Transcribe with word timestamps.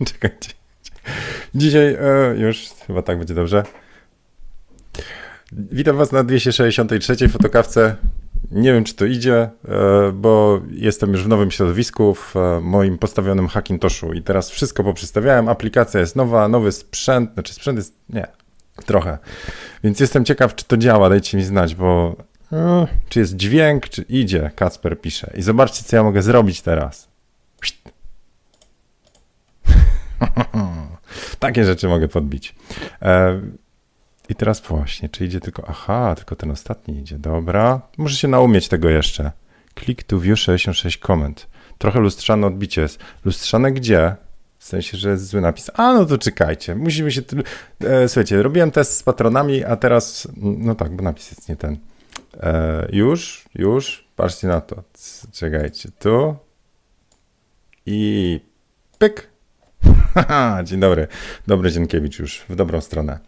Czekajcie. 0.12 0.50
Dzisiaj 1.54 1.96
e, 2.00 2.34
już 2.38 2.68
chyba 2.86 3.02
tak 3.02 3.18
będzie 3.18 3.34
dobrze. 3.34 3.62
Witam 5.52 5.96
Was 5.96 6.12
na 6.12 6.24
263 6.24 7.28
fotokawce. 7.28 7.96
Nie 8.50 8.72
wiem, 8.72 8.84
czy 8.84 8.94
to 8.94 9.04
idzie, 9.04 9.50
e, 9.68 10.12
bo 10.12 10.60
jestem 10.70 11.12
już 11.12 11.24
w 11.24 11.28
nowym 11.28 11.50
środowisku, 11.50 12.14
w 12.14 12.36
e, 12.36 12.60
moim 12.60 12.98
postawionym 12.98 13.48
Hackintoshu 13.48 14.12
i 14.12 14.22
teraz 14.22 14.50
wszystko 14.50 14.84
poprzestawiałem. 14.84 15.48
Aplikacja 15.48 16.00
jest 16.00 16.16
nowa, 16.16 16.48
nowy 16.48 16.72
sprzęt, 16.72 17.34
znaczy 17.34 17.54
sprzęt 17.54 17.78
jest, 17.78 17.94
nie, 18.08 18.26
trochę. 18.86 19.18
Więc 19.84 20.00
jestem 20.00 20.24
ciekaw, 20.24 20.54
czy 20.54 20.64
to 20.64 20.76
działa, 20.76 21.08
dajcie 21.08 21.36
mi 21.36 21.44
znać, 21.44 21.74
bo 21.74 22.16
e, 22.52 22.86
czy 23.08 23.18
jest 23.18 23.36
dźwięk, 23.36 23.88
czy 23.88 24.02
idzie, 24.02 24.50
Kacper 24.54 25.00
pisze. 25.00 25.32
I 25.36 25.42
zobaczcie, 25.42 25.84
co 25.84 25.96
ja 25.96 26.02
mogę 26.02 26.22
zrobić 26.22 26.62
teraz. 26.62 27.08
Takie 31.38 31.64
rzeczy 31.64 31.88
mogę 31.88 32.08
podbić. 32.08 32.54
I 34.28 34.34
teraz 34.34 34.60
właśnie, 34.60 35.08
czy 35.08 35.24
idzie 35.24 35.40
tylko, 35.40 35.64
aha, 35.68 36.14
tylko 36.16 36.36
ten 36.36 36.50
ostatni 36.50 36.98
idzie, 36.98 37.18
dobra. 37.18 37.80
Muszę 37.98 38.16
się 38.16 38.28
naumieć 38.28 38.68
tego 38.68 38.88
jeszcze. 38.88 39.32
Click 39.84 40.02
to 40.02 40.20
view 40.20 40.38
66 40.38 40.98
comment. 40.98 41.46
Trochę 41.78 42.00
lustrzane 42.00 42.46
odbicie 42.46 42.82
jest. 42.82 42.98
Lustrzane 43.24 43.72
gdzie? 43.72 44.16
W 44.58 44.64
sensie, 44.64 44.98
że 44.98 45.10
jest 45.10 45.26
zły 45.26 45.40
napis. 45.40 45.70
A, 45.74 45.94
no 45.94 46.04
to 46.04 46.18
czekajcie. 46.18 46.74
Musimy 46.74 47.12
się... 47.12 47.22
E, 47.80 48.08
słuchajcie, 48.08 48.42
robiłem 48.42 48.70
test 48.70 48.96
z 48.96 49.02
patronami, 49.02 49.64
a 49.64 49.76
teraz... 49.76 50.28
No 50.36 50.74
tak, 50.74 50.96
bo 50.96 51.02
napis 51.02 51.30
jest 51.30 51.48
nie 51.48 51.56
ten. 51.56 51.78
E, 52.40 52.88
już, 52.92 53.44
już. 53.54 54.08
Patrzcie 54.16 54.48
na 54.48 54.60
to. 54.60 54.82
Czekajcie. 55.32 55.88
Tu. 55.98 56.36
I 57.86 58.40
pyk. 58.98 59.30
Dzień 60.64 60.80
dobry. 60.80 61.06
Dobry 61.46 61.70
Dzienkiewicz 61.70 62.18
już 62.18 62.44
w 62.48 62.56
dobrą 62.56 62.80
stronę. 62.80 63.18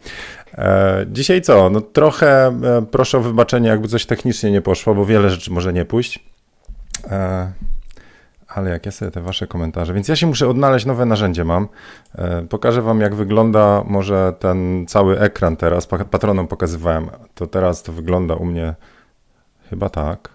E, 0.53 1.05
dzisiaj 1.11 1.41
co? 1.41 1.69
No 1.69 1.81
trochę 1.81 2.47
e, 2.47 2.85
proszę 2.91 3.17
o 3.17 3.21
wybaczenie, 3.21 3.69
jakby 3.69 3.87
coś 3.87 4.05
technicznie 4.05 4.51
nie 4.51 4.61
poszło, 4.61 4.95
bo 4.95 5.05
wiele 5.05 5.29
rzeczy 5.29 5.51
może 5.51 5.73
nie 5.73 5.85
pójść. 5.85 6.25
E, 7.11 7.51
ale 8.47 8.69
jak 8.69 8.85
ja 8.85 8.91
sobie 8.91 9.11
te 9.11 9.21
wasze 9.21 9.47
komentarze, 9.47 9.93
więc 9.93 10.07
ja 10.07 10.15
się 10.15 10.27
muszę 10.27 10.47
odnaleźć, 10.47 10.85
nowe 10.85 11.05
narzędzie 11.05 11.43
mam. 11.43 11.67
Pokażę 12.49 12.81
wam 12.81 13.01
jak 13.01 13.15
wygląda 13.15 13.83
może 13.87 14.33
ten 14.39 14.85
cały 14.87 15.19
ekran 15.19 15.57
teraz. 15.57 15.87
Patronom 15.87 16.47
pokazywałem, 16.47 17.09
to 17.35 17.47
teraz 17.47 17.83
to 17.83 17.91
wygląda 17.91 18.35
u 18.35 18.45
mnie 18.45 18.75
chyba 19.69 19.89
tak. 19.89 20.29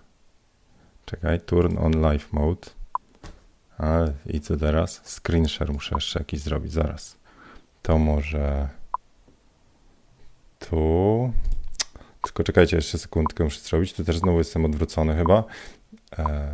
Czekaj, 1.04 1.40
turn 1.40 1.78
on 1.78 2.00
live 2.00 2.32
mode. 2.32 2.77
Ale 3.78 4.12
i 4.26 4.40
co 4.40 4.56
teraz? 4.56 5.20
Screen 5.20 5.48
share 5.48 5.72
muszę 5.72 5.94
jeszcze 5.94 6.18
jakiś 6.18 6.40
zrobić, 6.40 6.72
zaraz. 6.72 7.16
To 7.82 7.98
może 7.98 8.68
tu. 10.58 11.32
Tylko 12.22 12.42
czekajcie, 12.42 12.76
jeszcze 12.76 12.98
sekundkę 12.98 13.44
muszę 13.44 13.60
zrobić. 13.60 13.92
Tu 13.92 14.04
też 14.04 14.18
znowu 14.18 14.38
jestem 14.38 14.64
odwrócony 14.64 15.16
chyba. 15.16 15.44
E, 16.18 16.48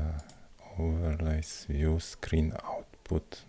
overlays, 0.78 1.67
view, 1.69 2.05
screen, 2.05 2.52
output. 2.64 3.42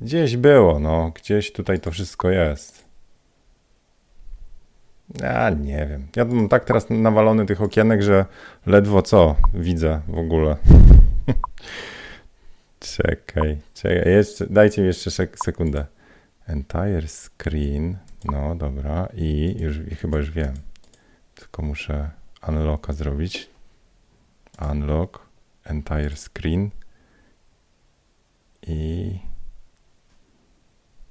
Gdzieś 0.00 0.36
było, 0.36 0.78
no. 0.78 1.10
Gdzieś 1.14 1.52
tutaj 1.52 1.80
to 1.80 1.90
wszystko 1.90 2.30
jest. 2.30 2.84
Ja 5.20 5.50
nie 5.50 5.86
wiem. 5.86 6.08
Ja 6.16 6.24
mam 6.24 6.48
tak 6.48 6.64
teraz 6.64 6.86
nawalony 6.90 7.46
tych 7.46 7.62
okienek, 7.62 8.02
że 8.02 8.26
ledwo 8.66 9.02
co 9.02 9.36
widzę 9.54 10.00
w 10.08 10.18
ogóle. 10.18 10.56
czekaj, 12.94 13.58
czekaj. 13.74 14.12
Jeszcze, 14.12 14.46
dajcie 14.46 14.82
mi 14.82 14.86
jeszcze 14.86 15.10
sekundę. 15.44 15.86
Entire 16.46 17.08
screen. 17.08 17.96
No 18.24 18.54
dobra, 18.54 19.08
i 19.14 19.56
już 19.58 19.78
i 19.78 19.94
chyba 19.94 20.18
już 20.18 20.30
wiem. 20.30 20.54
Tylko 21.34 21.62
muszę 21.62 22.10
unlocka 22.48 22.92
zrobić. 22.92 23.50
Unlock, 24.70 25.20
entire 25.64 26.16
screen. 26.16 26.70
I 28.62 29.18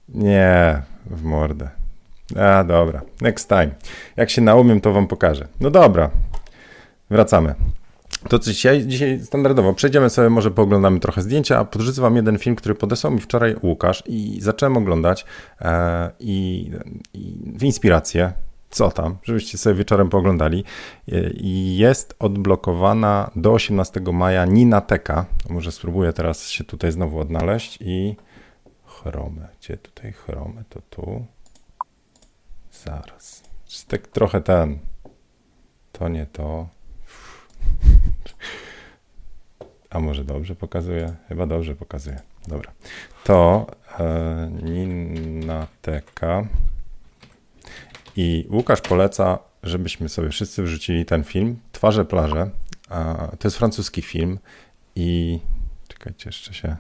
nie, 0.10 0.82
w 1.06 1.24
mordę. 1.24 1.70
A 2.40 2.64
dobra, 2.64 3.02
next 3.22 3.50
time. 3.50 3.70
Jak 4.16 4.30
się 4.30 4.42
naumiem, 4.42 4.82
to 4.82 4.94
wam 4.94 5.08
pokażę. 5.08 5.48
No 5.60 5.70
dobra, 5.72 6.10
wracamy. 7.10 7.56
To 8.30 8.40
co 8.40 8.52
dzisiaj, 8.52 8.88
dzisiaj 8.88 9.20
standardowo 9.20 9.74
przejdziemy 9.74 10.10
sobie, 10.10 10.30
może 10.30 10.52
pooglądamy 10.52 11.00
trochę 11.00 11.22
zdjęcia, 11.22 11.60
a 11.60 11.66
podrzucę 11.66 12.02
wam 12.02 12.16
jeden 12.16 12.38
film, 12.38 12.56
który 12.56 12.76
podesłał 12.76 13.14
mi 13.14 13.20
wczoraj 13.22 13.56
Łukasz 13.64 14.04
i 14.06 14.38
zacząłem 14.42 14.78
oglądać 14.78 15.26
e, 15.62 16.12
i, 16.20 16.72
i 17.14 17.38
w 17.58 17.64
inspirację, 17.64 18.34
co 18.70 18.92
tam, 18.92 19.18
żebyście 19.24 19.58
sobie 19.58 19.76
wieczorem 19.76 20.10
pooglądali. 20.10 20.64
E, 21.12 21.30
I 21.30 21.78
jest 21.78 22.16
odblokowana 22.20 23.32
do 23.36 23.54
18 23.54 24.02
maja 24.14 24.46
Ninateka. 24.46 25.26
Może 25.50 25.72
spróbuję 25.72 26.14
teraz 26.14 26.50
się 26.50 26.64
tutaj 26.64 26.92
znowu 26.92 27.20
odnaleźć 27.20 27.78
i 27.82 28.16
chromę. 28.86 29.48
Gdzie 29.60 29.78
tutaj 29.78 30.12
chromę? 30.14 30.64
To 30.70 30.82
tu. 30.90 31.26
Zaraz. 32.72 33.44
Tak 33.88 34.08
trochę 34.08 34.42
ten. 34.42 34.80
To 35.92 36.10
nie 36.10 36.26
to. 36.26 36.68
A 39.96 40.00
może 40.00 40.24
dobrze 40.24 40.56
pokazuje? 40.56 41.16
Chyba 41.28 41.48
dobrze 41.48 41.76
pokazuje. 41.76 42.20
Dobra. 42.48 42.72
To 43.24 43.68
e, 44.00 44.50
Ninateka. 44.64 46.48
I 48.16 48.48
Łukasz 48.50 48.82
poleca, 48.82 49.40
żebyśmy 49.64 50.10
sobie 50.10 50.30
wszyscy 50.30 50.64
wrzucili 50.64 51.06
ten 51.06 51.24
film. 51.24 51.60
Twarze 51.72 52.06
plaże. 52.06 52.50
A, 52.90 53.28
to 53.40 53.48
jest 53.48 53.58
francuski 53.58 54.02
film. 54.02 54.40
I 54.96 55.40
czekajcie, 55.88 56.30
jeszcze 56.30 56.54
się. 56.54 56.76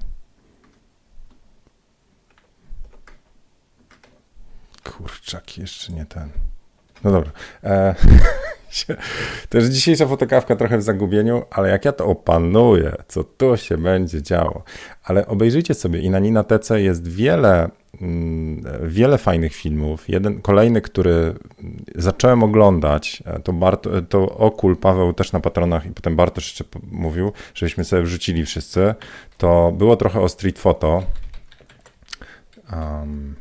Kurczak, 4.83 5.57
jeszcze 5.57 5.93
nie 5.93 6.05
ten. 6.05 6.29
No 7.03 7.11
dobra. 7.11 7.31
E, 7.63 7.95
Też 9.50 9.66
dzisiejsza 9.66 10.08
fotokawka 10.08 10.56
trochę 10.56 10.78
w 10.78 10.84
zagubieniu, 10.84 11.44
ale 11.52 11.69
jak 11.69 11.86
ja 11.86 11.91
to 11.91 12.06
opanuję, 12.06 12.96
co 13.08 13.24
tu 13.24 13.58
się 13.58 13.78
będzie 13.78 14.22
działo. 14.22 14.63
Ale 15.03 15.28
obejrzyjcie 15.28 15.74
sobie 15.74 16.00
i 16.00 16.09
na 16.09 16.19
Ninatece 16.19 16.81
jest 16.81 17.08
wiele, 17.08 17.69
mm, 18.02 18.63
wiele 18.84 19.18
fajnych 19.18 19.53
filmów. 19.53 20.09
Jeden, 20.09 20.41
kolejny, 20.41 20.81
który 20.81 21.34
zacząłem 21.96 22.44
oglądać, 22.44 23.24
to, 23.44 23.53
Bart, 23.53 23.88
to 24.09 24.38
Okul, 24.38 24.78
Paweł 24.78 25.13
też 25.13 25.31
na 25.31 25.40
patronach 25.40 25.86
i 25.86 25.92
potem 25.92 26.16
Bartosz 26.16 26.46
jeszcze 26.46 26.63
mówił, 26.92 27.31
żebyśmy 27.53 27.84
sobie 27.84 28.02
wrzucili 28.02 28.46
wszyscy. 28.46 28.96
To 29.38 29.74
było 29.78 29.96
trochę 29.96 30.22
o 30.22 30.30
street 30.30 30.59
photo. 30.59 31.03
Um, 32.74 33.36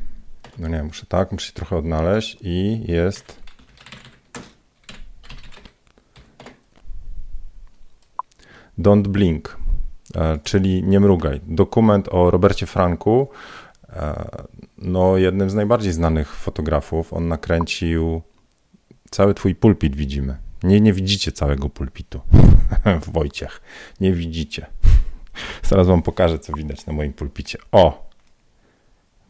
no 0.59 0.69
nie, 0.69 0.83
muszę 0.83 1.07
tak, 1.07 1.33
muszę 1.33 1.47
się 1.47 1.53
trochę 1.53 1.77
odnaleźć 1.77 2.39
i 2.41 2.85
jest 2.93 3.44
Don't 8.79 9.09
Blink, 9.09 9.59
e, 10.15 10.39
czyli 10.39 10.83
Nie 10.83 11.01
mrugaj. 11.01 11.41
Dokument 11.47 12.09
o 12.11 12.31
Robercie 12.31 12.67
Franku, 12.67 13.29
e, 13.89 14.25
no 14.79 15.17
jednym 15.17 15.51
z 15.51 15.55
najbardziej 15.55 15.93
znanych 15.93 16.35
fotografów. 16.35 17.13
On 17.13 17.29
nakręcił 17.29 18.23
cały 19.11 19.35
twój 19.35 19.55
pulpit 19.55 19.97
widzimy. 19.97 20.37
Nie, 20.63 20.81
nie 20.81 20.93
widzicie 20.93 21.33
całego 21.33 21.69
pulpitu 21.69 22.21
w 23.03 23.11
Wojciech. 23.17 23.61
Nie 24.01 24.13
widzicie. 24.13 24.67
Zaraz 25.63 25.87
wam 25.87 26.03
pokażę, 26.03 26.39
co 26.39 26.53
widać 26.53 26.87
na 26.87 26.93
moim 26.93 27.13
pulpicie. 27.13 27.59
O! 27.73 28.11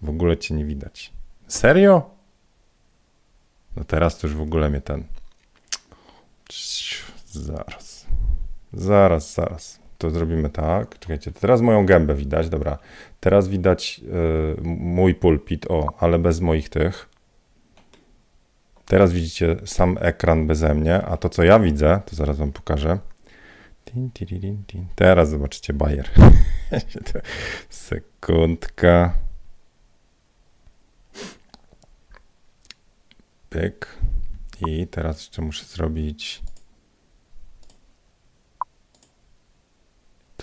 W 0.03 0.09
ogóle 0.09 0.37
cię 0.37 0.55
nie 0.55 0.64
widać. 0.64 1.12
Serio? 1.49 2.11
No 3.76 3.85
teraz 3.85 4.19
to 4.19 4.26
już 4.26 4.37
w 4.37 4.40
ogóle 4.40 4.70
mnie 4.70 4.81
ten... 4.81 5.05
Zaraz. 7.26 7.84
Zaraz, 8.76 9.35
zaraz. 9.35 9.81
To 9.99 10.11
zrobimy 10.11 10.50
tak. 10.50 10.99
Czekajcie, 10.99 11.32
teraz 11.32 11.61
moją 11.61 11.87
gębę 11.87 12.15
widać, 12.15 12.49
dobra. 12.49 12.79
Teraz 13.21 13.49
widać 13.49 14.00
y, 14.59 14.62
mój 14.65 15.15
pulpit, 15.15 15.67
o, 15.71 15.93
ale 15.99 16.19
bez 16.19 16.41
moich 16.41 16.69
tych. 16.69 17.09
Teraz 18.87 19.12
widzicie 19.12 19.56
sam 19.65 19.99
ekran 20.00 20.47
beze 20.47 20.75
mnie, 20.75 21.03
a 21.03 21.17
to 21.17 21.29
co 21.29 21.43
ja 21.43 21.59
widzę, 21.61 22.00
to 22.06 22.17
zaraz 22.17 22.38
wam 22.38 22.53
pokażę. 22.53 22.99
Teraz 24.94 25.29
zobaczycie 25.31 25.73
bajer. 25.73 26.11
Sekundka. 27.69 29.15
Pyk. 33.50 33.87
I 34.67 34.87
teraz 34.87 35.19
jeszcze 35.19 35.43
muszę 35.43 35.65
zrobić 35.65 36.43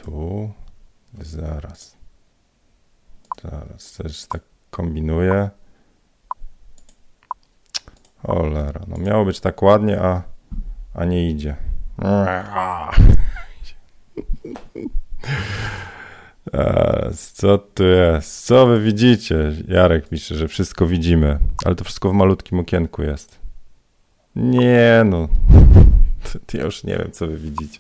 Tu, 0.03 0.51
zaraz. 1.19 1.98
Teraz 3.42 3.94
też 3.94 4.25
tak 4.25 4.42
kombinuję. 4.69 5.50
Cholera, 8.21 8.81
no 8.88 8.98
miało 8.98 9.25
być 9.25 9.39
tak 9.39 9.62
ładnie, 9.62 10.01
a, 10.01 10.24
a 10.94 11.06
nie 11.06 11.30
idzie. 11.30 11.56
Co 17.33 17.57
tu 17.57 17.83
jest? 17.83 18.45
Co 18.45 18.65
wy 18.65 18.81
widzicie? 18.81 19.51
Jarek 19.68 20.09
pisze, 20.09 20.36
że 20.36 20.47
wszystko 20.47 20.88
widzimy, 20.88 21.39
ale 21.65 21.75
to 21.75 21.83
wszystko 21.83 22.09
w 22.09 22.13
malutkim 22.13 22.59
okienku 22.59 23.04
jest. 23.04 23.39
Nie 24.36 25.04
no, 25.06 25.27
ja 26.54 26.63
już 26.63 26.83
nie 26.83 26.97
wiem, 26.97 27.12
co 27.12 27.27
wy 27.27 27.38
widzicie. 27.38 27.80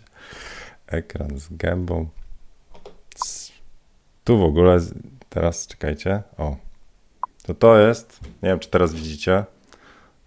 Ekran 0.91 1.39
z 1.39 1.47
gębą. 1.51 2.09
Tu 4.23 4.39
w 4.39 4.43
ogóle, 4.43 4.79
teraz 5.29 5.67
czekajcie, 5.67 6.23
o. 6.37 6.55
To 7.43 7.53
to 7.53 7.77
jest, 7.77 8.19
nie 8.23 8.49
wiem, 8.49 8.59
czy 8.59 8.69
teraz 8.69 8.93
widzicie, 8.93 9.45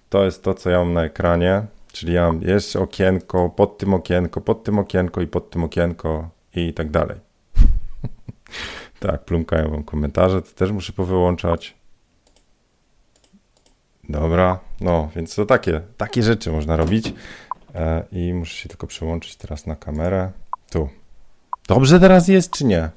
to 0.08 0.24
jest 0.24 0.42
to, 0.42 0.54
co 0.54 0.70
ja 0.70 0.78
mam 0.78 0.92
na 0.92 1.04
ekranie, 1.04 1.66
czyli 1.92 2.12
ja 2.12 2.26
mam 2.26 2.42
jeszcze 2.42 2.80
okienko, 2.80 3.50
pod 3.50 3.78
tym 3.78 3.94
okienko, 3.94 4.40
pod 4.40 4.64
tym 4.64 4.78
okienko 4.78 5.20
i 5.20 5.26
pod 5.26 5.50
tym 5.50 5.64
okienko 5.64 6.28
i 6.54 6.74
tak 6.74 6.90
dalej. 6.90 7.16
tak, 9.00 9.24
plumkają 9.24 9.70
wam 9.70 9.84
komentarze, 9.84 10.42
to 10.42 10.50
też 10.52 10.72
muszę 10.72 10.92
powyłączać. 10.92 11.74
Dobra, 14.08 14.58
no, 14.80 15.10
więc 15.16 15.34
to 15.34 15.46
takie, 15.46 15.80
takie 15.96 16.22
rzeczy 16.22 16.52
można 16.52 16.76
robić. 16.76 17.14
E, 17.74 18.04
I 18.12 18.34
muszę 18.34 18.54
się 18.54 18.68
tylko 18.68 18.86
przełączyć 18.86 19.36
teraz 19.36 19.66
na 19.66 19.76
kamerę. 19.76 20.30
Tu. 20.74 20.88
Dobrze 21.68 22.00
teraz 22.00 22.28
jest, 22.28 22.50
czy 22.50 22.64
nie? 22.64 22.90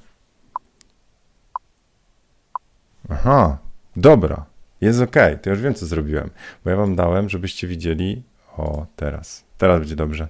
Aha, 3.10 3.58
dobra, 3.96 4.46
jest 4.82 5.02
ok, 5.02 5.16
to 5.42 5.50
już 5.50 5.62
wiem, 5.62 5.74
co 5.74 5.86
zrobiłem. 5.86 6.30
Bo 6.64 6.70
ja 6.70 6.76
wam 6.76 6.96
dałem, 6.96 7.30
żebyście 7.30 7.68
widzieli. 7.68 8.24
O, 8.58 8.86
teraz. 8.96 9.44
Teraz 9.58 9.80
będzie 9.80 9.96
dobrze. 9.96 10.28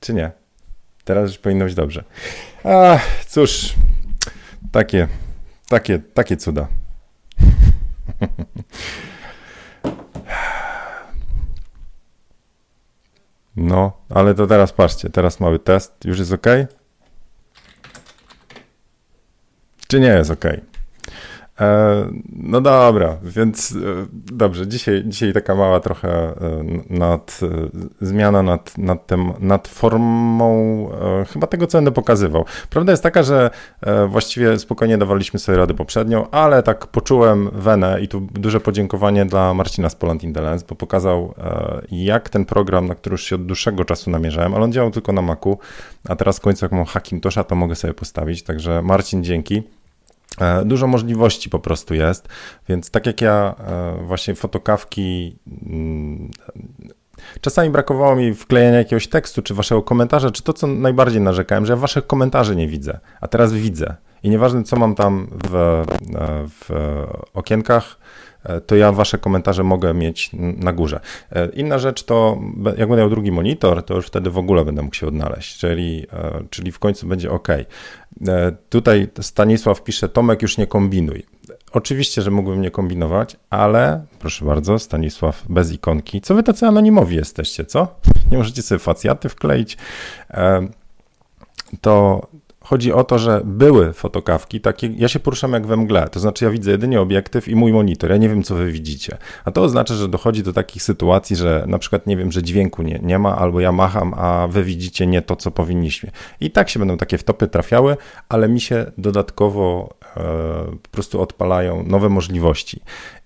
Czy 0.00 0.14
nie? 0.14 0.30
Teraz 1.04 1.30
już 1.30 1.38
powinno 1.38 1.64
być 1.64 1.74
dobrze. 1.74 2.04
A, 2.64 2.98
cóż, 3.26 3.74
takie, 4.72 5.08
takie, 5.68 5.98
takie 5.98 6.36
cuda. 6.36 6.68
No, 13.60 13.92
ale 14.10 14.34
to 14.34 14.46
teraz 14.46 14.72
patrzcie, 14.72 15.10
teraz 15.10 15.40
mały 15.40 15.58
test. 15.58 16.04
Już 16.04 16.18
jest 16.18 16.32
ok? 16.32 16.46
Czy 19.88 20.00
nie 20.00 20.06
jest 20.08 20.30
ok? 20.30 20.44
E, 21.60 22.04
no 22.32 22.60
dobra, 22.60 23.16
więc 23.22 23.72
e, 23.72 24.06
dobrze, 24.12 24.66
dzisiaj, 24.66 25.02
dzisiaj 25.06 25.32
taka 25.32 25.54
mała 25.54 25.80
trochę 25.80 26.08
e, 26.10 26.34
nad, 26.90 27.40
zmiana 28.00 28.42
nad, 28.42 28.78
nad, 28.78 29.06
tym, 29.06 29.32
nad 29.40 29.68
formą 29.68 30.48
chyba 31.32 31.46
tego, 31.46 31.66
co 31.66 31.78
będę 31.78 31.92
pokazywał. 31.92 32.44
Prawda 32.70 32.92
jest 32.92 33.02
taka, 33.02 33.22
że 33.22 33.50
właściwie 34.08 34.58
spokojnie 34.58 34.98
dawaliśmy 34.98 35.40
sobie 35.40 35.58
rady 35.58 35.74
poprzednio, 35.74 36.28
ale 36.30 36.62
tak 36.62 36.86
poczułem 36.86 37.50
wenę 37.52 37.98
i 38.00 38.08
tu 38.08 38.20
duże 38.20 38.60
podziękowanie 38.60 39.26
dla 39.26 39.54
Marcina 39.54 39.88
z 39.88 39.94
Poland 39.94 40.24
Intelens, 40.24 40.62
bo 40.62 40.74
pokazał 40.74 41.34
jak 41.90 42.28
ten 42.28 42.44
program, 42.44 42.86
na 42.86 42.94
który 42.94 43.14
już 43.14 43.24
się 43.24 43.36
od 43.36 43.46
dłuższego 43.46 43.84
czasu 43.84 44.10
namierzałem, 44.10 44.54
ale 44.54 44.64
on 44.64 44.72
działał 44.72 44.90
tylko 44.90 45.12
na 45.12 45.22
Macu, 45.22 45.58
a 46.08 46.16
teraz 46.16 46.38
w 46.38 46.40
końcu 46.40 46.64
jak 46.64 46.72
mam 46.72 46.84
Hackintosha, 46.84 47.44
to 47.44 47.54
mogę 47.54 47.74
sobie 47.74 47.94
postawić, 47.94 48.42
także 48.42 48.82
Marcin 48.82 49.24
dzięki. 49.24 49.62
E, 50.40 50.64
dużo 50.64 50.86
możliwości 50.86 51.50
po 51.50 51.58
prostu 51.58 51.94
jest, 51.94 52.28
więc 52.68 52.90
tak 52.90 53.06
jak 53.06 53.20
ja 53.20 53.54
e, 53.58 54.04
właśnie 54.04 54.34
fotokawki 54.34 55.38
mm, 55.66 56.30
Czasami 57.40 57.70
brakowało 57.70 58.16
mi 58.16 58.34
wklejenia 58.34 58.78
jakiegoś 58.78 59.08
tekstu, 59.08 59.42
czy 59.42 59.54
waszego 59.54 59.82
komentarza, 59.82 60.30
czy 60.30 60.42
to, 60.42 60.52
co 60.52 60.66
najbardziej 60.66 61.20
narzekałem, 61.20 61.66
że 61.66 61.72
ja 61.72 61.76
waszych 61.76 62.06
komentarzy 62.06 62.56
nie 62.56 62.68
widzę, 62.68 62.98
a 63.20 63.28
teraz 63.28 63.52
widzę. 63.52 63.96
I 64.22 64.30
nieważne, 64.30 64.62
co 64.62 64.76
mam 64.76 64.94
tam 64.94 65.28
w, 65.50 65.54
e, 65.54 65.84
w 66.48 66.70
okienkach, 67.34 67.98
to 68.66 68.76
ja 68.76 68.92
wasze 68.92 69.18
komentarze 69.18 69.64
mogę 69.64 69.94
mieć 69.94 70.30
na 70.32 70.72
górze. 70.72 71.00
Inna 71.54 71.78
rzecz 71.78 72.02
to, 72.02 72.38
jak 72.64 72.88
będę 72.88 72.96
miał 72.96 73.10
drugi 73.10 73.32
monitor, 73.32 73.82
to 73.82 73.94
już 73.94 74.06
wtedy 74.06 74.30
w 74.30 74.38
ogóle 74.38 74.64
będę 74.64 74.82
mógł 74.82 74.94
się 74.94 75.06
odnaleźć, 75.06 75.58
czyli, 75.58 76.06
czyli 76.50 76.72
w 76.72 76.78
końcu 76.78 77.06
będzie 77.06 77.30
ok. 77.30 77.48
E, 78.28 78.52
tutaj 78.68 79.08
Stanisław 79.20 79.82
pisze, 79.82 80.08
Tomek 80.08 80.42
już 80.42 80.58
nie 80.58 80.66
kombinuj. 80.66 81.26
Oczywiście, 81.72 82.22
że 82.22 82.30
mógłbym 82.30 82.60
nie 82.60 82.70
kombinować, 82.70 83.36
ale 83.50 84.04
proszę 84.18 84.44
bardzo, 84.44 84.78
Stanisław 84.78 85.44
bez 85.48 85.72
ikonki. 85.72 86.20
Co 86.20 86.34
wy 86.34 86.42
tacy 86.42 86.66
anonimowi 86.66 87.16
jesteście, 87.16 87.64
co? 87.64 87.94
Nie 88.30 88.38
możecie 88.38 88.62
sobie 88.62 88.78
facjaty 88.78 89.28
wkleić. 89.28 89.76
E, 90.30 90.68
to 91.80 92.26
Chodzi 92.68 92.92
o 92.92 93.04
to, 93.04 93.18
że 93.18 93.40
były 93.44 93.92
fotokawki 93.92 94.60
takie, 94.60 94.86
ja 94.86 95.08
się 95.08 95.20
poruszam 95.20 95.52
jak 95.52 95.66
we 95.66 95.76
mgle, 95.76 96.08
to 96.08 96.20
znaczy 96.20 96.44
ja 96.44 96.50
widzę 96.50 96.70
jedynie 96.70 97.00
obiektyw 97.00 97.48
i 97.48 97.56
mój 97.56 97.72
monitor, 97.72 98.10
ja 98.10 98.16
nie 98.16 98.28
wiem, 98.28 98.42
co 98.42 98.54
wy 98.54 98.72
widzicie. 98.72 99.16
A 99.44 99.50
to 99.50 99.62
oznacza, 99.62 99.94
że 99.94 100.08
dochodzi 100.08 100.42
do 100.42 100.52
takich 100.52 100.82
sytuacji, 100.82 101.36
że 101.36 101.64
na 101.66 101.78
przykład 101.78 102.06
nie 102.06 102.16
wiem, 102.16 102.32
że 102.32 102.42
dźwięku 102.42 102.82
nie, 102.82 102.98
nie 103.02 103.18
ma, 103.18 103.36
albo 103.36 103.60
ja 103.60 103.72
macham, 103.72 104.14
a 104.16 104.48
wy 104.50 104.64
widzicie 104.64 105.06
nie 105.06 105.22
to, 105.22 105.36
co 105.36 105.50
powinniśmy. 105.50 106.10
I 106.40 106.50
tak 106.50 106.68
się 106.68 106.78
będą 106.78 106.96
takie 106.96 107.18
wtopy 107.18 107.46
trafiały, 107.46 107.96
ale 108.28 108.48
mi 108.48 108.60
się 108.60 108.92
dodatkowo 108.98 109.94
e, 110.16 110.20
po 110.82 110.88
prostu 110.90 111.20
odpalają 111.20 111.82
nowe 111.82 112.08
możliwości. 112.08 112.80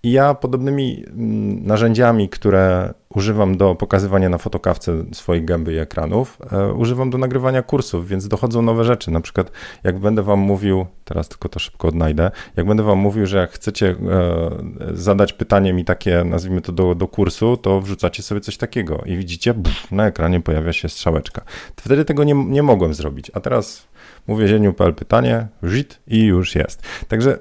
I 0.05 0.13
ja 0.13 0.35
podobnymi 0.35 1.05
mm, 1.09 1.67
narzędziami, 1.67 2.29
które 2.29 2.95
używam 3.09 3.57
do 3.57 3.75
pokazywania 3.75 4.29
na 4.29 4.39
fotokawce 4.39 5.05
swojej 5.13 5.45
gęby 5.45 5.73
i 5.73 5.79
ekranów, 5.79 6.39
e, 6.53 6.73
używam 6.73 7.11
do 7.11 7.19
nagrywania 7.19 7.63
kursów, 7.63 8.09
więc 8.09 8.29
dochodzą 8.29 8.63
nowe 8.63 8.85
rzeczy. 8.85 9.11
Na 9.11 9.21
przykład, 9.21 9.51
jak 9.85 9.99
będę 9.99 10.23
Wam 10.23 10.39
mówił, 10.39 10.87
teraz 11.05 11.29
tylko 11.29 11.49
to 11.49 11.59
szybko 11.59 11.89
odnajdę, 11.89 12.31
jak 12.57 12.67
będę 12.67 12.83
Wam 12.83 12.99
mówił, 12.99 13.27
że 13.27 13.39
jak 13.39 13.51
chcecie 13.51 13.91
e, 13.91 14.97
zadać 14.97 15.33
pytanie 15.33 15.73
mi 15.73 15.85
takie, 15.85 16.25
nazwijmy 16.25 16.61
to 16.61 16.73
do, 16.73 16.95
do 16.95 17.09
kursu, 17.09 17.57
to 17.57 17.81
wrzucacie 17.81 18.23
sobie 18.23 18.41
coś 18.41 18.57
takiego 18.57 19.03
i 19.07 19.17
widzicie, 19.17 19.55
buf, 19.55 19.93
na 19.93 20.07
ekranie 20.07 20.41
pojawia 20.41 20.73
się 20.73 20.89
strzałeczka. 20.89 21.43
Wtedy 21.77 22.05
tego 22.05 22.25
nie, 22.25 22.35
nie 22.35 22.63
mogłem 22.63 22.95
zrobić, 22.95 23.31
a 23.35 23.41
teraz 23.41 23.92
mówię 24.27 24.49
pytanie, 24.95 25.49
żit 25.63 26.01
i 26.07 26.25
już 26.25 26.55
jest. 26.55 26.83
Także 27.09 27.39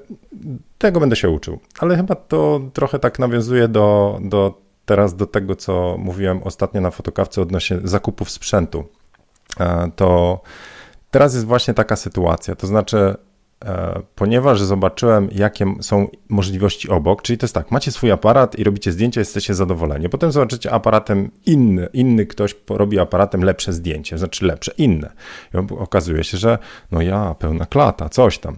tego 0.78 1.00
będę 1.00 1.16
się 1.16 1.30
uczył, 1.30 1.60
ale 1.78 1.96
chyba 1.96 2.14
to 2.14 2.60
trochę 2.72 2.98
tak 2.98 3.18
nawiązuje 3.18 3.68
do, 3.68 4.18
do 4.22 4.62
teraz 4.84 5.16
do 5.16 5.26
tego, 5.26 5.56
co 5.56 5.96
mówiłem 5.98 6.42
ostatnio 6.42 6.80
na 6.80 6.90
fotokawce 6.90 7.42
odnośnie 7.42 7.78
zakupów 7.84 8.30
sprzętu. 8.30 8.84
E, 9.60 9.90
to 9.96 10.40
teraz 11.10 11.34
jest 11.34 11.46
właśnie 11.46 11.74
taka 11.74 11.96
sytuacja, 11.96 12.54
to 12.54 12.66
znaczy 12.66 13.14
ponieważ 14.14 14.62
zobaczyłem, 14.62 15.28
jakie 15.32 15.74
są 15.80 16.08
możliwości 16.28 16.88
obok, 16.88 17.22
czyli 17.22 17.38
to 17.38 17.44
jest 17.44 17.54
tak, 17.54 17.70
macie 17.70 17.92
swój 17.92 18.10
aparat 18.10 18.58
i 18.58 18.64
robicie 18.64 18.92
zdjęcia, 18.92 19.20
jesteście 19.20 19.54
zadowoleni. 19.54 20.08
Potem 20.08 20.32
zobaczycie 20.32 20.72
aparatem 20.72 21.30
inny, 21.46 21.88
inny 21.92 22.26
ktoś 22.26 22.56
robi 22.68 22.98
aparatem 22.98 23.44
lepsze 23.44 23.72
zdjęcie, 23.72 24.18
znaczy 24.18 24.46
lepsze, 24.46 24.72
inne. 24.78 25.12
I 25.54 25.74
okazuje 25.74 26.24
się, 26.24 26.38
że 26.38 26.58
no 26.90 27.02
ja, 27.02 27.34
pełna 27.38 27.66
klata, 27.66 28.08
coś 28.08 28.38
tam. 28.38 28.56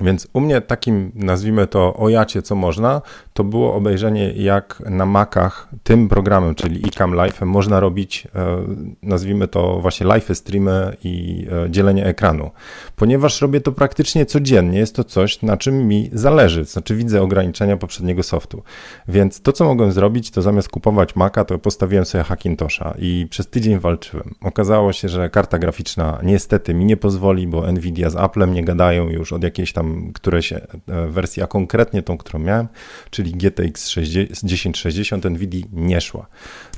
Więc 0.00 0.28
u 0.32 0.40
mnie 0.40 0.60
takim, 0.60 1.12
nazwijmy 1.14 1.66
to 1.66 1.94
ojacie, 1.94 2.42
co 2.42 2.54
można, 2.54 3.02
to 3.32 3.44
było 3.44 3.74
obejrzenie, 3.74 4.32
jak 4.32 4.82
na 4.90 5.06
Macach 5.06 5.68
tym 5.82 6.08
programem, 6.08 6.54
czyli 6.54 6.86
iCam 6.86 7.14
Live, 7.14 7.40
można 7.40 7.80
robić, 7.80 8.26
e, 8.34 8.56
nazwijmy 9.02 9.48
to 9.48 9.78
właśnie 9.80 10.06
live 10.06 10.30
streamy 10.34 10.96
i 11.04 11.46
e, 11.66 11.70
dzielenie 11.70 12.06
ekranu. 12.06 12.50
Ponieważ 12.96 13.40
robię 13.40 13.60
to 13.60 13.72
praktycznie 13.72 14.26
codziennie, 14.26 14.78
jest 14.78 14.96
to 14.96 15.04
coś, 15.04 15.42
na 15.42 15.56
czym 15.56 15.88
mi 15.88 16.10
zależy, 16.12 16.64
znaczy 16.64 16.96
widzę 16.96 17.22
ograniczenia 17.22 17.76
poprzedniego 17.76 18.22
softu. 18.22 18.62
Więc 19.08 19.40
to, 19.40 19.52
co 19.52 19.64
mogłem 19.64 19.92
zrobić, 19.92 20.30
to 20.30 20.42
zamiast 20.42 20.68
kupować 20.68 21.16
Maca, 21.16 21.44
to 21.44 21.58
postawiłem 21.58 22.04
sobie 22.04 22.24
Hackintosha 22.24 22.94
i 22.98 23.26
przez 23.30 23.46
tydzień 23.46 23.78
walczyłem. 23.78 24.34
Okazało 24.40 24.92
się, 24.92 25.08
że 25.08 25.30
karta 25.30 25.58
graficzna 25.58 26.18
niestety 26.22 26.74
mi 26.74 26.84
nie 26.84 26.96
pozwoli, 26.96 27.46
bo 27.46 27.72
Nvidia 27.72 28.10
z 28.10 28.16
Applem 28.16 28.54
nie 28.54 28.64
gadają 28.64 29.08
już 29.08 29.32
od 29.32 29.42
jakiejś 29.42 29.72
tam 29.72 29.85
któreś 30.14 30.52
e, 30.52 30.66
wersji, 31.08 31.42
a 31.42 31.46
konkretnie 31.46 32.02
tą, 32.02 32.18
którą 32.18 32.38
miałem, 32.38 32.68
czyli 33.10 33.32
GTX 33.32 33.94
1060 33.94 35.24
Nvidia 35.24 35.66
nie 35.72 36.00
szła. 36.00 36.26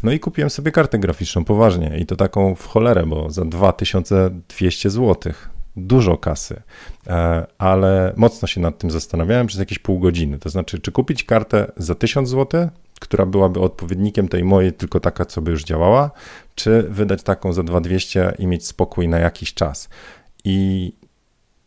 No 0.03 0.13
i 0.13 0.21
kupiłem 0.21 0.51
sobie 0.51 0.73
kartę 0.73 0.99
graficzną 0.99 1.45
poważnie 1.45 1.99
i 1.99 2.07
to 2.07 2.17
taką 2.17 2.55
w 2.55 2.67
cholerę, 2.67 3.07
bo 3.07 3.31
za 3.31 3.45
2200 3.45 4.91
zł. 4.91 5.33
Dużo 5.77 6.17
kasy, 6.17 6.63
e, 7.07 7.47
ale 7.59 8.13
mocno 8.17 8.49
się 8.49 8.61
nad 8.61 8.79
tym 8.79 8.91
zastanawiałem 8.91 9.47
przez 9.47 9.61
jakieś 9.61 9.79
pół 9.79 9.99
godziny. 9.99 10.39
To 10.39 10.49
znaczy, 10.49 10.79
czy 10.79 10.93
kupić 10.93 11.25
kartę 11.25 11.73
za 11.77 11.95
1000 11.95 12.29
zł, 12.29 12.69
która 13.01 13.27
byłaby 13.27 13.61
odpowiednikiem 13.61 14.29
tej 14.29 14.45
mojej, 14.45 14.73
tylko 14.73 15.01
taka, 15.01 15.25
co 15.25 15.43
by 15.43 15.51
już 15.51 15.65
działała, 15.65 16.11
czy 16.55 16.83
wydać 16.83 17.23
taką 17.23 17.53
za 17.53 17.63
2200 17.63 18.35
i 18.39 18.47
mieć 18.47 18.67
spokój 18.67 19.09
na 19.09 19.19
jakiś 19.19 19.55
czas. 19.55 19.89
I 20.45 20.93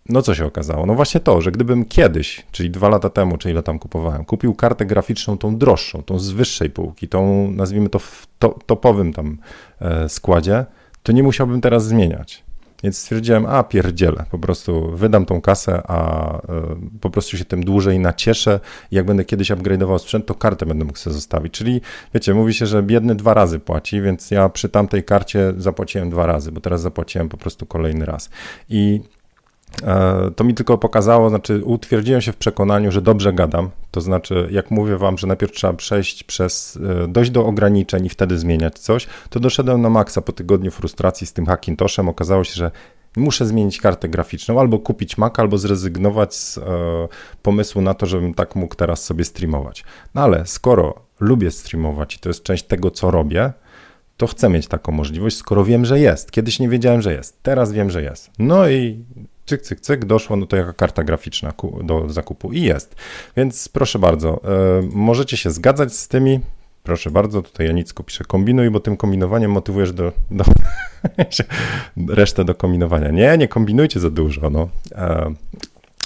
no 0.10 0.22
co 0.22 0.36
się 0.36 0.46
okazało? 0.46 0.86
No 0.86 0.96
właśnie 0.96 1.20
to, 1.20 1.42
że 1.42 1.52
gdybym 1.52 1.86
kiedyś, 1.86 2.46
czyli 2.52 2.70
dwa 2.70 2.90
lata 2.90 3.10
temu, 3.10 3.38
czy 3.38 3.52
ile 3.52 3.64
tam 3.64 3.80
kupowałem, 3.80 4.26
kupił 4.26 4.54
kartę 4.54 4.86
graficzną 4.86 5.38
tą 5.38 5.58
droższą, 5.58 6.04
tą 6.04 6.20
z 6.20 6.32
wyższej 6.32 6.70
półki, 6.70 7.08
tą 7.08 7.52
nazwijmy 7.52 7.90
to 7.90 8.00
w 8.00 8.28
to, 8.40 8.60
topowym 8.66 9.14
tam 9.14 9.38
e, 9.82 10.10
składzie, 10.10 10.66
to 11.04 11.12
nie 11.12 11.24
musiałbym 11.24 11.62
teraz 11.62 11.86
zmieniać. 11.86 12.44
Więc 12.84 12.98
stwierdziłem, 12.98 13.46
a 13.46 13.64
pierdzielę, 13.64 14.26
po 14.32 14.40
prostu 14.40 14.92
wydam 14.96 15.26
tą 15.26 15.42
kasę, 15.42 15.82
a 15.88 16.38
y, 16.38 16.42
po 17.02 17.10
prostu 17.10 17.38
się 17.38 17.46
tym 17.46 17.66
dłużej 17.66 18.00
nacieszę. 18.00 18.60
Jak 18.92 19.06
będę 19.06 19.26
kiedyś 19.26 19.52
upgrade'ował 19.52 20.00
sprzęt, 20.00 20.26
to 20.26 20.36
kartę 20.36 20.66
będę 20.66 20.86
mógł 20.86 20.98
sobie 20.98 21.14
zostawić. 21.14 21.54
Czyli 21.54 21.82
wiecie, 22.14 22.34
mówi 22.34 22.54
się, 22.54 22.66
że 22.66 22.84
biedny 22.84 23.16
dwa 23.16 23.34
razy 23.34 23.60
płaci, 23.60 24.02
więc 24.02 24.32
ja 24.32 24.50
przy 24.50 24.70
tamtej 24.70 25.04
karcie 25.04 25.54
zapłaciłem 25.58 26.10
dwa 26.10 26.26
razy, 26.26 26.52
bo 26.52 26.62
teraz 26.62 26.82
zapłaciłem 26.82 27.30
po 27.30 27.38
prostu 27.38 27.66
kolejny 27.66 28.06
raz. 28.06 28.30
I 28.70 29.02
E, 29.02 29.21
to 30.36 30.44
mi 30.44 30.54
tylko 30.54 30.78
pokazało, 30.78 31.30
znaczy 31.30 31.62
utwierdziłem 31.66 32.22
się 32.22 32.32
w 32.32 32.38
przekonaniu, 32.38 32.92
że 32.92 33.02
dobrze 33.02 33.34
gadam. 33.34 33.70
To 33.92 34.02
znaczy, 34.02 34.48
jak 34.52 34.72
mówię 34.72 34.98
wam, 34.98 35.18
że 35.18 35.28
najpierw 35.28 35.52
trzeba 35.52 35.74
przejść 35.74 36.24
przez, 36.24 36.80
e, 37.04 37.08
dojść 37.08 37.32
do 37.32 37.46
ograniczeń 37.46 38.06
i 38.06 38.10
wtedy 38.10 38.38
zmieniać 38.38 38.80
coś, 38.80 39.08
to 39.30 39.40
doszedłem 39.40 39.82
na 39.82 39.90
maksa 39.90 40.22
po 40.22 40.32
tygodniu 40.32 40.72
frustracji 40.72 41.28
z 41.28 41.34
tym 41.34 41.46
Hackintoshem. 41.46 42.10
Okazało 42.10 42.44
się, 42.44 42.54
że 42.54 42.72
muszę 43.18 43.46
zmienić 43.46 43.82
kartę 43.82 44.10
graficzną, 44.10 44.60
albo 44.60 44.80
kupić 44.80 45.18
Mac, 45.18 45.40
albo 45.40 45.58
zrezygnować 45.58 46.36
z 46.36 46.58
e, 46.58 46.62
pomysłu 47.42 47.82
na 47.82 47.94
to, 47.94 48.06
żebym 48.06 48.34
tak 48.34 48.56
mógł 48.56 48.76
teraz 48.76 49.04
sobie 49.04 49.24
streamować. 49.24 49.84
No 50.16 50.22
ale 50.22 50.46
skoro 50.46 50.96
lubię 51.20 51.52
streamować 51.52 52.16
i 52.16 52.20
to 52.20 52.30
jest 52.30 52.44
część 52.44 52.64
tego, 52.64 52.92
co 52.92 53.12
robię, 53.12 53.54
to 54.18 54.28
chcę 54.28 54.50
mieć 54.50 54.68
taką 54.68 54.92
możliwość, 54.92 55.38
skoro 55.38 55.66
wiem, 55.66 55.86
że 55.86 56.00
jest. 56.00 56.32
Kiedyś 56.32 56.60
nie 56.60 56.70
wiedziałem, 56.70 57.02
że 57.02 57.14
jest, 57.14 57.44
teraz 57.44 57.72
wiem, 57.72 57.90
że 57.90 58.04
jest. 58.04 58.32
No 58.40 58.70
i 58.70 59.06
cyk, 59.52 59.62
cyk, 59.62 59.80
cyk, 59.80 60.06
doszło 60.06 60.36
no 60.36 60.46
to 60.46 60.56
jaka 60.56 60.74
karta 60.74 61.04
graficzna 61.04 61.54
do 61.84 62.10
zakupu 62.10 62.52
i 62.52 62.62
jest. 62.62 62.96
Więc 63.38 63.70
proszę 63.70 64.00
bardzo, 64.00 64.42
e, 64.44 64.82
możecie 64.94 65.38
się 65.38 65.52
zgadzać 65.52 65.94
z 65.94 66.08
tymi, 66.08 66.40
proszę 66.84 67.12
bardzo, 67.12 67.42
tutaj 67.42 67.68
Janicko 67.68 68.04
pisze 68.04 68.24
kombinuj, 68.24 68.70
bo 68.70 68.80
tym 68.80 68.98
kombinowaniem 68.98 69.52
motywujesz 69.52 69.94
do, 69.94 70.12
do 70.32 70.44
resztę 72.16 72.46
do 72.46 72.56
kombinowania. 72.56 73.10
Nie, 73.10 73.38
nie 73.38 73.48
kombinujcie 73.48 74.00
za 74.00 74.10
dużo, 74.10 74.50
no. 74.50 74.70
E, 74.92 75.34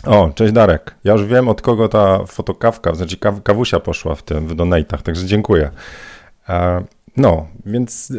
o, 0.04 0.32
cześć 0.36 0.54
Darek. 0.54 0.96
Ja 1.04 1.14
już 1.14 1.26
wiem, 1.26 1.48
od 1.48 1.62
kogo 1.62 1.88
ta 1.88 2.26
fotokawka, 2.26 2.96
znaczy 2.96 3.18
kaw, 3.18 3.44
kawusia 3.44 3.80
poszła 3.80 4.16
w 4.16 4.24
tym, 4.24 4.48
w 4.48 4.56
donatach, 4.56 5.02
także 5.02 5.26
dziękuję. 5.26 5.70
E, 6.50 6.84
no, 7.18 7.48
więc 7.66 8.12
e, 8.12 8.16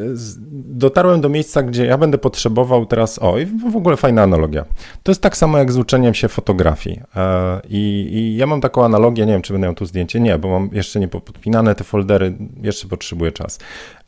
dotarłem 0.65 1.21
do 1.21 1.29
miejsca, 1.29 1.63
gdzie 1.63 1.87
ja 1.87 1.99
będę 1.99 2.19
potrzebował 2.19 2.87
teraz. 2.87 3.19
O, 3.19 3.39
i 3.39 3.47
w 3.47 3.77
ogóle 3.77 3.97
fajna 3.97 4.23
analogia. 4.23 4.65
To 5.03 5.11
jest 5.11 5.23
tak 5.23 5.37
samo 5.37 5.59
jak 5.59 5.73
z 5.73 5.79
uczeniem 5.79 6.15
się 6.15 6.29
fotografii. 6.29 7.01
E, 7.17 7.61
I, 7.69 8.09
I, 8.13 8.37
ja 8.37 8.47
mam 8.47 8.61
taką 8.61 8.85
analogię, 8.85 9.27
nie 9.27 9.33
wiem, 9.33 9.43
czy 9.43 9.53
będę 9.53 9.67
miał 9.67 9.75
tu 9.75 9.87
zdjęcie. 9.87 10.21
Nie, 10.21 10.39
bo 10.39 10.49
mam 10.49 10.71
jeszcze 10.73 11.01
nie 11.01 11.09
podpinane 11.09 11.75
te 11.75 11.85
foldery, 11.85 12.37
jeszcze 12.63 12.89
potrzebuję 12.89 13.33
czas. 13.33 13.59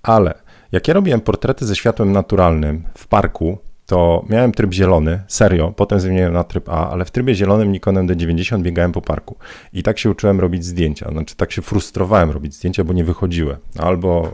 Ale 0.03 0.35
jak 0.73 0.89
ja 0.89 0.95
robiłem 0.95 1.21
portrety 1.21 1.67
ze 1.67 1.77
światłem 1.77 2.13
naturalnym 2.13 2.83
w 2.95 3.07
parku, 3.07 3.59
to 3.89 4.25
miałem 4.29 4.53
tryb 4.53 4.73
zielony, 4.73 5.23
serio, 5.29 5.73
potem 5.77 6.01
zmieniłem 6.01 6.33
na 6.33 6.45
tryb 6.45 6.69
A, 6.69 6.91
ale 6.91 7.05
w 7.05 7.11
trybie 7.11 7.35
zielonym 7.35 7.73
Nikonem 7.73 8.07
D90 8.07 8.63
biegałem 8.63 8.93
po 8.93 9.03
parku. 9.03 9.37
I 9.73 9.83
tak 9.83 9.99
się 9.99 10.11
uczyłem 10.11 10.41
robić 10.41 10.65
zdjęcia, 10.65 11.11
znaczy 11.11 11.37
tak 11.37 11.53
się 11.53 11.63
frustrowałem 11.63 12.31
robić 12.31 12.55
zdjęcia, 12.55 12.85
bo 12.85 12.93
nie 12.93 13.05
wychodziły. 13.05 13.57
Albo, 13.79 14.33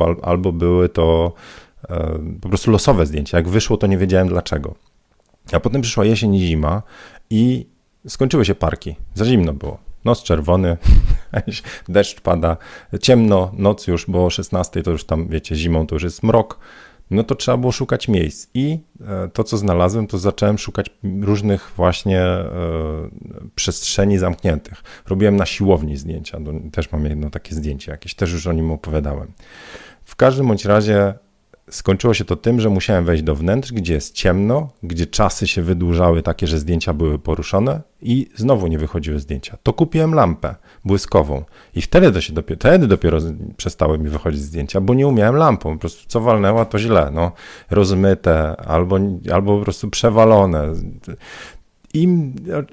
e, 0.00 0.24
albo 0.24 0.52
były 0.52 0.88
to 0.88 1.32
e, 1.88 2.18
po 2.40 2.48
prostu 2.48 2.70
losowe 2.70 3.06
zdjęcia. 3.06 3.36
Jak 3.36 3.48
wyszło, 3.48 3.76
to 3.76 3.86
nie 3.86 3.98
wiedziałem 3.98 4.28
dlaczego. 4.28 4.74
A 5.52 5.60
potem 5.60 5.82
przyszła 5.82 6.04
jesień 6.04 6.34
i 6.34 6.40
zima 6.46 6.82
i 7.30 7.66
skończyły 8.08 8.44
się 8.44 8.54
parki. 8.54 8.96
Za 9.14 9.24
zimno 9.24 9.52
było. 9.52 9.78
Nos 10.04 10.22
czerwony, 10.22 10.76
deszcz 11.88 12.20
pada, 12.20 12.56
ciemno, 13.02 13.50
noc 13.56 13.86
już, 13.86 14.06
bo 14.10 14.26
o 14.26 14.30
16 14.30 14.82
to 14.82 14.90
już 14.90 15.04
tam, 15.04 15.28
wiecie, 15.28 15.56
zimą 15.56 15.86
to 15.86 15.94
już 15.94 16.02
jest 16.02 16.22
mrok 16.22 16.58
no 17.10 17.24
to 17.24 17.34
trzeba 17.34 17.56
było 17.56 17.72
szukać 17.72 18.08
miejsc. 18.08 18.48
I 18.54 18.78
e, 19.00 19.28
to, 19.28 19.44
co 19.44 19.56
znalazłem, 19.56 20.06
to 20.06 20.18
zacząłem 20.18 20.58
szukać 20.58 20.90
różnych 21.20 21.72
właśnie 21.76 22.20
e, 22.20 22.48
przestrzeni 23.54 24.18
zamkniętych. 24.18 24.82
Robiłem 25.06 25.36
na 25.36 25.46
siłowni 25.46 25.96
zdjęcia, 25.96 26.38
też 26.72 26.92
mam 26.92 27.04
jedno 27.04 27.30
takie 27.30 27.54
zdjęcie 27.54 27.90
jakieś, 27.90 28.14
też 28.14 28.32
już 28.32 28.46
o 28.46 28.52
nim 28.52 28.70
opowiadałem. 28.70 29.32
W 30.04 30.16
każdym 30.16 30.48
bądź 30.48 30.64
razie 30.64 31.14
skończyło 31.70 32.14
się 32.14 32.24
to 32.24 32.36
tym, 32.36 32.60
że 32.60 32.68
musiałem 32.68 33.04
wejść 33.04 33.22
do 33.22 33.34
wnętrz, 33.34 33.72
gdzie 33.72 33.94
jest 33.94 34.14
ciemno, 34.14 34.68
gdzie 34.82 35.06
czasy 35.06 35.46
się 35.46 35.62
wydłużały 35.62 36.22
takie, 36.22 36.46
że 36.46 36.58
zdjęcia 36.58 36.94
były 36.94 37.18
poruszone 37.18 37.80
i 38.02 38.30
znowu 38.34 38.66
nie 38.66 38.78
wychodziły 38.78 39.20
zdjęcia. 39.20 39.58
To 39.62 39.72
kupiłem 39.72 40.14
lampę 40.14 40.54
błyskową 40.84 41.44
i 41.74 41.82
wtedy 41.82 42.12
to 42.12 42.20
się 42.20 42.32
dopiero, 42.32 42.58
wtedy 42.58 42.86
dopiero 42.86 43.18
przestały 43.56 43.98
mi 43.98 44.08
wychodzić 44.08 44.40
zdjęcia, 44.40 44.80
bo 44.80 44.94
nie 44.94 45.06
umiałem 45.06 45.36
lampą. 45.36 45.72
Po 45.72 45.80
prostu 45.80 46.04
co 46.08 46.20
walnęła, 46.20 46.64
to 46.64 46.78
źle. 46.78 47.10
No, 47.12 47.32
rozmyte 47.70 48.56
albo, 48.56 48.98
albo 49.32 49.58
po 49.58 49.64
prostu 49.64 49.90
przewalone. 49.90 50.72
I 51.96 52.08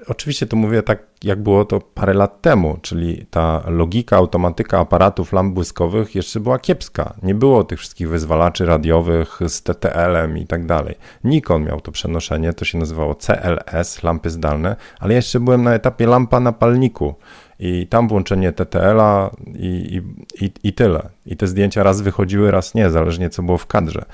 oczywiście 0.06 0.46
to 0.46 0.56
mówię 0.56 0.82
tak, 0.82 1.02
jak 1.22 1.42
było 1.42 1.64
to 1.64 1.80
parę 1.80 2.14
lat 2.14 2.42
temu, 2.42 2.78
czyli 2.82 3.26
ta 3.30 3.62
logika, 3.66 4.16
automatyka 4.16 4.78
aparatów 4.78 5.32
lamp 5.32 5.54
błyskowych 5.54 6.14
jeszcze 6.14 6.40
była 6.40 6.58
kiepska. 6.58 7.14
Nie 7.22 7.34
było 7.34 7.64
tych 7.64 7.78
wszystkich 7.78 8.08
wyzwalaczy 8.08 8.66
radiowych 8.66 9.40
z 9.48 9.62
TTL-em 9.62 10.38
i 10.38 10.46
tak 10.46 10.66
dalej. 10.66 10.94
Nikon 11.24 11.64
miał 11.64 11.80
to 11.80 11.92
przenoszenie, 11.92 12.52
to 12.52 12.64
się 12.64 12.78
nazywało 12.78 13.14
CLS, 13.14 14.02
lampy 14.02 14.30
zdalne, 14.30 14.76
ale 14.98 15.14
jeszcze 15.14 15.40
byłem 15.40 15.62
na 15.62 15.74
etapie 15.74 16.06
lampa 16.06 16.40
na 16.40 16.52
palniku 16.52 17.14
i 17.58 17.86
tam 17.86 18.08
włączenie 18.08 18.52
TTL-a 18.52 19.30
i, 19.46 19.66
i, 19.96 20.02
i, 20.44 20.52
i 20.62 20.72
tyle. 20.72 21.08
I 21.26 21.36
te 21.36 21.46
zdjęcia 21.46 21.82
raz 21.82 22.00
wychodziły, 22.00 22.50
raz 22.50 22.74
nie, 22.74 22.90
zależnie 22.90 23.30
co 23.30 23.42
było 23.42 23.58
w 23.58 23.66
kadrze. 23.66 24.04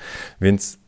Więc 0.41 0.80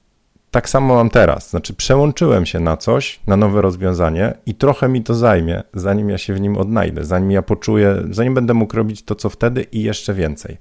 tak 0.53 0.69
samo 0.69 0.95
mam 0.95 1.09
teraz. 1.09 1.49
Znaczy, 1.49 1.73
przełączyłem 1.73 2.45
się 2.45 2.59
na 2.59 2.77
coś, 2.77 3.19
na 3.27 3.37
nowe 3.37 3.61
rozwiązanie 3.61 4.33
i 4.45 4.55
trochę 4.55 4.89
mi 4.89 5.03
to 5.03 5.13
zajmie, 5.13 5.63
zanim 5.73 6.09
ja 6.09 6.17
się 6.17 6.33
w 6.33 6.41
nim 6.41 6.57
odnajdę, 6.57 7.05
zanim 7.05 7.31
ja 7.31 7.41
poczuję, 7.41 8.03
zanim 8.09 8.33
będę 8.33 8.53
mógł 8.53 8.75
robić 8.75 9.03
to, 9.03 9.15
co 9.15 9.29
wtedy 9.29 9.63
i 9.63 9.83
jeszcze 9.83 10.13
więcej. 10.13 10.57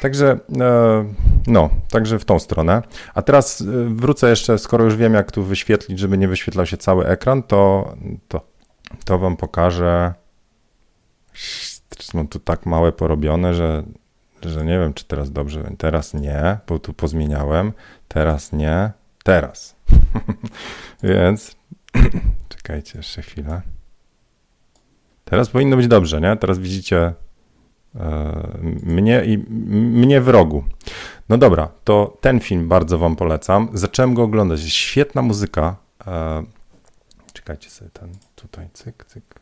Także, 0.00 0.38
e, 0.60 1.04
no, 1.46 1.70
także 1.90 2.18
w 2.18 2.24
tą 2.24 2.38
stronę. 2.38 2.82
A 3.14 3.22
teraz 3.22 3.60
e, 3.60 3.64
wrócę 3.94 4.30
jeszcze, 4.30 4.58
skoro 4.58 4.84
już 4.84 4.96
wiem, 4.96 5.14
jak 5.14 5.32
tu 5.32 5.42
wyświetlić, 5.42 5.98
żeby 5.98 6.18
nie 6.18 6.28
wyświetlał 6.28 6.66
się 6.66 6.76
cały 6.76 7.06
ekran, 7.06 7.42
to, 7.42 7.92
to, 8.28 8.40
to 9.04 9.18
wam 9.18 9.36
pokażę. 9.36 10.14
Mam 12.14 12.28
tu 12.28 12.38
tak 12.38 12.66
małe 12.66 12.92
porobione, 12.92 13.54
że, 13.54 13.82
że 14.42 14.64
nie 14.64 14.78
wiem, 14.78 14.94
czy 14.94 15.04
teraz 15.04 15.32
dobrze. 15.32 15.70
Teraz 15.78 16.14
nie, 16.14 16.58
bo 16.68 16.78
tu 16.78 16.92
pozmieniałem. 16.92 17.72
Teraz 18.08 18.52
nie 18.52 19.03
teraz. 19.24 19.76
Więc 21.02 21.56
czekajcie 22.48 22.98
jeszcze 22.98 23.22
chwilę. 23.22 23.62
Teraz 25.24 25.50
powinno 25.50 25.76
być 25.76 25.88
dobrze, 25.88 26.20
nie? 26.20 26.36
Teraz 26.36 26.58
widzicie 26.58 27.14
e, 27.94 28.58
mnie 28.82 29.24
i 29.24 29.38
mnie 29.68 30.20
w 30.20 30.28
rogu. 30.28 30.64
No 31.28 31.38
dobra, 31.38 31.68
to 31.84 32.18
ten 32.20 32.40
film 32.40 32.68
bardzo 32.68 32.98
wam 32.98 33.16
polecam. 33.16 33.68
Zacząłem 33.72 34.14
go 34.14 34.22
oglądać. 34.22 34.60
Świetna 34.60 35.22
muzyka. 35.22 35.76
E, 36.06 36.44
czekajcie 37.32 37.70
sobie 37.70 37.90
ten 37.90 38.12
tutaj, 38.36 38.68
cyk, 38.72 39.04
cyk. 39.04 39.40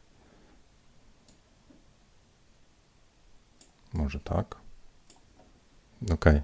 Może 3.92 4.20
tak. 4.20 4.56
Okej. 6.12 6.40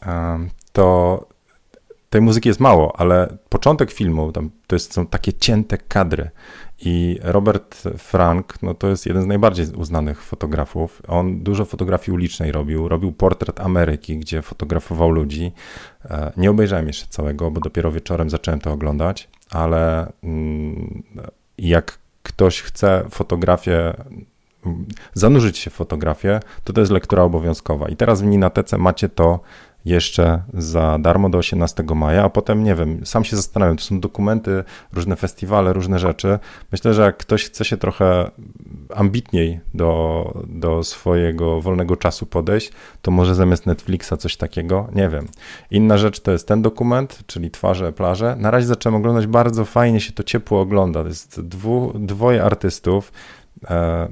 Okay. 0.00 0.50
To 0.72 1.26
tej 2.10 2.20
muzyki 2.20 2.48
jest 2.48 2.60
mało, 2.60 3.00
ale 3.00 3.38
początek 3.48 3.90
filmu 3.90 4.32
tam, 4.32 4.50
to 4.66 4.76
jest, 4.76 4.92
są 4.92 5.06
takie 5.06 5.32
cięte 5.32 5.78
kadry. 5.78 6.30
I 6.80 7.18
Robert 7.22 7.82
Frank, 7.98 8.54
no 8.62 8.74
to 8.74 8.88
jest 8.88 9.06
jeden 9.06 9.22
z 9.22 9.26
najbardziej 9.26 9.66
uznanych 9.66 10.22
fotografów. 10.22 11.02
On 11.08 11.42
dużo 11.42 11.64
fotografii 11.64 12.14
ulicznej 12.14 12.52
robił. 12.52 12.88
Robił 12.88 13.12
portret 13.12 13.60
Ameryki, 13.60 14.18
gdzie 14.18 14.42
fotografował 14.42 15.10
ludzi. 15.10 15.52
E, 16.04 16.32
nie 16.36 16.50
obejrzałem 16.50 16.86
jeszcze 16.86 17.06
całego, 17.06 17.50
bo 17.50 17.60
dopiero 17.60 17.92
wieczorem 17.92 18.30
zacząłem 18.30 18.60
to 18.60 18.72
oglądać, 18.72 19.28
ale 19.50 20.12
mm, 20.22 21.02
jak 21.58 21.98
ktoś 22.22 22.62
chce 22.62 23.04
fotografię 23.10 23.94
zanurzyć 25.14 25.58
się 25.58 25.70
w 25.70 25.74
fotografię, 25.74 26.40
to 26.64 26.72
to 26.72 26.80
jest 26.80 26.92
lektura 26.92 27.22
obowiązkowa. 27.22 27.88
I 27.88 27.96
teraz 27.96 28.22
w 28.22 28.24
Ninatece 28.24 28.78
macie 28.78 29.08
to 29.08 29.40
jeszcze 29.88 30.42
za 30.54 30.98
darmo 30.98 31.30
do 31.30 31.38
18 31.38 31.84
maja, 31.94 32.24
a 32.24 32.30
potem 32.30 32.64
nie 32.64 32.74
wiem, 32.74 33.06
sam 33.06 33.24
się 33.24 33.36
zastanawiam, 33.36 33.76
to 33.76 33.82
są 33.82 34.00
dokumenty, 34.00 34.64
różne 34.92 35.16
festiwale, 35.16 35.72
różne 35.72 35.98
rzeczy. 35.98 36.38
Myślę, 36.72 36.94
że 36.94 37.02
jak 37.02 37.16
ktoś 37.16 37.44
chce 37.44 37.64
się 37.64 37.76
trochę 37.76 38.30
ambitniej 38.94 39.60
do, 39.74 40.32
do 40.46 40.84
swojego 40.84 41.60
wolnego 41.60 41.96
czasu 41.96 42.26
podejść, 42.26 42.72
to 43.02 43.10
może 43.10 43.34
zamiast 43.34 43.66
Netflixa 43.66 44.12
coś 44.18 44.36
takiego, 44.36 44.88
nie 44.94 45.08
wiem. 45.08 45.28
Inna 45.70 45.98
rzecz 45.98 46.20
to 46.20 46.32
jest 46.32 46.48
ten 46.48 46.62
dokument, 46.62 47.18
czyli 47.26 47.50
Twarze, 47.50 47.92
plaże. 47.92 48.36
Na 48.38 48.50
razie 48.50 48.66
zacząłem 48.66 48.96
oglądać, 48.96 49.26
bardzo 49.26 49.64
fajnie 49.64 50.00
się 50.00 50.12
to 50.12 50.22
ciepło 50.22 50.60
ogląda. 50.60 51.02
To 51.02 51.08
jest 51.08 51.40
dwu, 51.40 51.92
dwoje 51.98 52.44
artystów 52.44 53.12
e, 53.70 54.08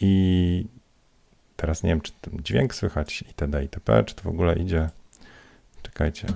i 0.00 0.73
teraz 1.64 1.82
nie 1.82 1.90
wiem, 1.90 2.00
czy 2.00 2.12
ten 2.20 2.38
dźwięk 2.42 2.74
słychać 2.74 3.24
itd. 3.28 3.62
itp., 3.62 4.04
czy 4.04 4.14
to 4.14 4.22
w 4.22 4.26
ogóle 4.26 4.54
idzie 4.54 4.88
Czekajcie. 5.82 6.26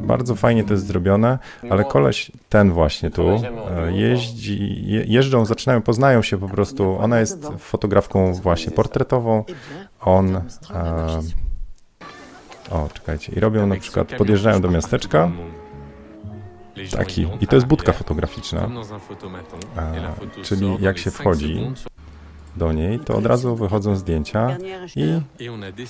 Bardzo 0.00 0.34
fajnie 0.34 0.64
to 0.64 0.72
jest 0.72 0.86
zrobione, 0.86 1.38
ale 1.70 1.84
koleś 1.84 2.32
ten 2.48 2.72
właśnie 2.72 3.10
tu 3.10 3.28
e, 3.28 3.92
jeździ, 3.92 4.84
jeżdżą, 4.86 5.44
zaczynają, 5.44 5.82
poznają 5.82 6.22
się 6.22 6.38
po 6.38 6.48
prostu. 6.48 6.98
Ona 6.98 7.20
jest 7.20 7.48
fotografką 7.58 8.34
właśnie 8.34 8.72
portretową. 8.72 9.44
On. 10.00 10.36
E, 10.36 10.42
o, 12.70 12.88
czekajcie. 12.94 13.32
I 13.32 13.40
robią 13.40 13.66
na 13.66 13.76
przykład, 13.76 14.12
podjeżdżają 14.18 14.60
do 14.60 14.70
miasteczka. 14.70 15.30
Taki. 16.90 17.28
I 17.40 17.46
to 17.46 17.56
jest 17.56 17.66
budka 17.66 17.92
fotograficzna. 17.92 18.68
E, 19.76 20.42
czyli 20.42 20.76
jak 20.80 20.98
się 20.98 21.10
wchodzi, 21.10 21.72
do 22.56 22.72
niej, 22.72 22.98
to 22.98 23.16
od 23.16 23.26
razu 23.26 23.56
wychodzą 23.56 23.96
zdjęcia 23.96 24.56
i 24.96 25.20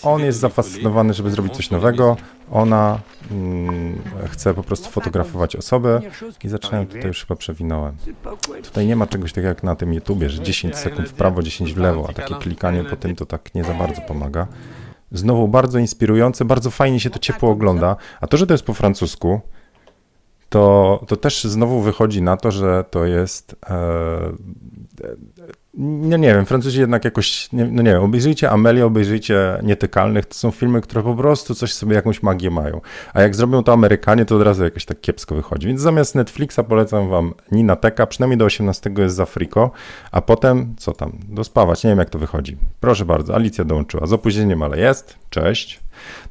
on 0.02 0.22
jest 0.22 0.38
zafascynowany, 0.38 1.14
żeby 1.14 1.30
zrobić 1.30 1.56
coś 1.56 1.70
nowego. 1.70 2.16
Ona 2.52 2.98
mm, 3.30 4.02
chce 4.28 4.54
po 4.54 4.62
prostu 4.62 4.90
fotografować 4.90 5.56
osobę 5.56 6.00
i 6.44 6.48
zaczynają 6.48 6.86
tutaj 6.86 7.06
już 7.06 7.20
chyba 7.20 7.36
przewinąłem. 7.36 7.96
Tutaj 8.62 8.86
nie 8.86 8.96
ma 8.96 9.06
czegoś 9.06 9.32
takiego 9.32 9.48
jak 9.48 9.62
na 9.62 9.76
tym 9.76 9.92
YouTubie, 9.94 10.30
że 10.30 10.42
10 10.42 10.76
sekund 10.76 11.08
w 11.08 11.12
prawo, 11.12 11.42
10 11.42 11.74
w 11.74 11.78
lewo, 11.78 12.06
a 12.10 12.12
takie 12.12 12.34
klikanie 12.34 12.84
po 12.84 12.96
tym 12.96 13.16
to 13.16 13.26
tak 13.26 13.54
nie 13.54 13.64
za 13.64 13.74
bardzo 13.74 14.00
pomaga. 14.00 14.46
Znowu 15.12 15.48
bardzo 15.48 15.78
inspirujące, 15.78 16.44
bardzo 16.44 16.70
fajnie 16.70 17.00
się 17.00 17.10
to 17.10 17.18
ciepło 17.18 17.50
ogląda, 17.50 17.96
a 18.20 18.26
to, 18.26 18.36
że 18.36 18.46
to 18.46 18.54
jest 18.54 18.64
po 18.64 18.74
francusku, 18.74 19.40
to, 20.50 21.04
to 21.09 21.16
też 21.16 21.45
znowu 21.45 21.80
wychodzi 21.80 22.23
na 22.23 22.37
to, 22.37 22.50
że 22.50 22.85
to 22.90 23.04
jest 23.04 23.57
e, 23.71 24.33
no 25.75 26.16
nie 26.16 26.35
wiem, 26.35 26.47
Francuzi 26.47 26.80
jednak 26.80 27.04
jakoś, 27.04 27.49
no 27.52 27.83
nie 27.83 27.90
wiem, 27.90 28.02
obejrzyjcie 28.02 28.50
Amelię, 28.50 28.87
obejrzyjcie 28.87 29.59
Nietykalnych, 29.62 30.26
to 30.26 30.35
są 30.35 30.50
filmy, 30.50 30.80
które 30.80 31.02
po 31.02 31.14
prostu 31.14 31.54
coś 31.54 31.73
sobie, 31.73 31.95
jakąś 31.95 32.23
magię 32.23 32.50
mają. 32.50 32.80
A 33.14 33.23
jak 33.23 33.37
zrobią 33.37 33.62
to 33.62 33.73
Amerykanie, 33.73 34.25
to 34.25 34.37
od 34.37 34.42
razu 34.42 34.64
jakoś 34.64 34.85
tak 34.85 35.00
kiepsko 35.00 35.35
wychodzi. 35.35 35.66
Więc 35.66 35.80
zamiast 35.80 36.14
Netflixa 36.14 36.61
polecam 36.69 37.09
wam 37.09 37.35
Nina 37.52 37.76
Teka, 37.76 38.07
przynajmniej 38.07 38.38
do 38.38 38.45
18 38.45 38.90
jest 38.99 39.16
za 39.16 39.23
Afriko, 39.23 39.71
a 40.12 40.21
potem, 40.21 40.75
co 40.78 40.92
tam, 40.92 41.12
dospawać, 41.28 41.85
nie 41.85 41.90
wiem 41.90 41.99
jak 41.99 42.11
to 42.11 42.19
wychodzi. 42.19 42.57
Proszę 42.80 43.04
bardzo, 43.04 43.35
Alicja 43.35 43.64
dołączyła, 43.64 44.07
z 44.07 44.12
opóźnieniem, 44.12 44.62
ale 44.62 44.78
jest, 44.78 45.19
cześć. 45.30 45.80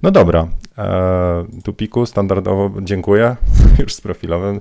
No 0.04 0.12
dobra, 0.12 0.48
eee, 0.78 1.62
tu 1.64 1.74
piku 1.74 2.06
standardowo 2.06 2.72
dziękuję, 2.82 3.36
już 3.80 3.94
z 3.94 4.02
profilowym. 4.02 4.60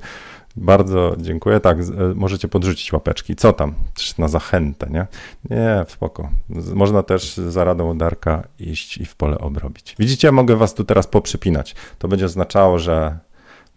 Bardzo 0.57 1.17
dziękuję. 1.19 1.61
Tak, 1.61 1.79
e, 1.79 1.85
możecie 2.15 2.49
podrzucić 2.49 2.93
łapeczki. 2.93 3.37
Co 3.37 3.53
tam? 3.53 3.75
Na 4.19 4.29
zachętę, 4.29 4.87
nie? 4.91 5.07
Nie, 5.51 5.85
spoko. 5.89 6.31
Można 6.75 7.03
też 7.03 7.37
za 7.37 7.65
radą 7.65 7.99
Darka 7.99 8.43
iść 8.59 8.99
i 8.99 9.07
w 9.07 9.17
pole 9.17 9.39
obrobić. 9.39 9.97
Widzicie, 9.99 10.33
mogę 10.33 10.57
was 10.57 10.75
tu 10.75 10.85
teraz 10.85 11.07
poprzypinać. 11.07 11.75
To 11.99 12.09
będzie 12.09 12.25
oznaczało, 12.25 12.79
że 12.79 13.19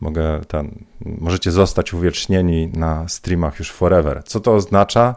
mogę 0.02 0.42
ten, 0.48 0.86
możecie 1.02 1.52
zostać 1.52 1.94
uwiecznieni 1.94 2.68
na 2.68 3.08
streamach 3.08 3.60
już 3.60 3.72
forever. 3.72 4.24
Co 4.26 4.40
to 4.40 4.56
oznacza? 4.56 5.16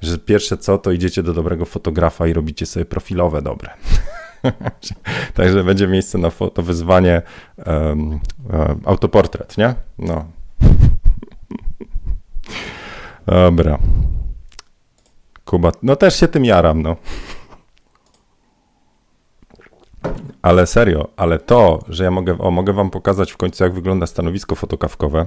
Że 0.00 0.18
pierwsze 0.18 0.56
co, 0.56 0.78
to 0.78 0.92
idziecie 0.92 1.22
do 1.22 1.32
dobrego 1.32 1.64
fotografa 1.64 2.26
i 2.26 2.32
robicie 2.32 2.66
sobie 2.66 2.84
profilowe 2.84 3.42
dobre. 3.42 3.70
Także 5.34 5.64
będzie 5.64 5.88
miejsce 5.88 6.18
na 6.18 6.30
foto, 6.30 6.62
wyzwanie 6.62 7.22
um, 7.66 8.10
um, 8.10 8.20
autoportret, 8.84 9.58
nie? 9.58 9.74
No, 9.98 10.24
Dobra. 13.26 13.78
Kuba, 15.44 15.72
no 15.82 15.96
też 15.96 16.20
się 16.20 16.28
tym 16.28 16.44
jaram, 16.44 16.82
no. 16.82 16.96
Ale 20.42 20.66
serio, 20.66 21.08
ale 21.16 21.38
to, 21.38 21.84
że 21.88 22.04
ja 22.04 22.10
mogę, 22.10 22.38
o, 22.38 22.50
mogę 22.50 22.72
wam 22.72 22.90
pokazać 22.90 23.32
w 23.32 23.36
końcu, 23.36 23.64
jak 23.64 23.74
wygląda 23.74 24.06
stanowisko 24.06 24.54
fotokawkowe, 24.54 25.26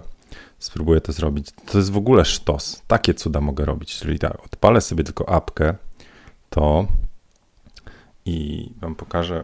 spróbuję 0.59 1.01
to 1.01 1.11
zrobić. 1.11 1.51
To 1.71 1.77
jest 1.77 1.91
w 1.91 1.97
ogóle 1.97 2.25
sztos. 2.25 2.81
Takie 2.87 3.13
cuda 3.13 3.41
mogę 3.41 3.65
robić. 3.65 3.97
Czyli 3.97 4.19
tak, 4.19 4.45
odpalę 4.45 4.81
sobie 4.81 5.03
tylko 5.03 5.29
apkę, 5.29 5.73
to 6.49 6.87
i 8.29 8.71
wam 8.81 8.95
pokażę. 8.95 9.43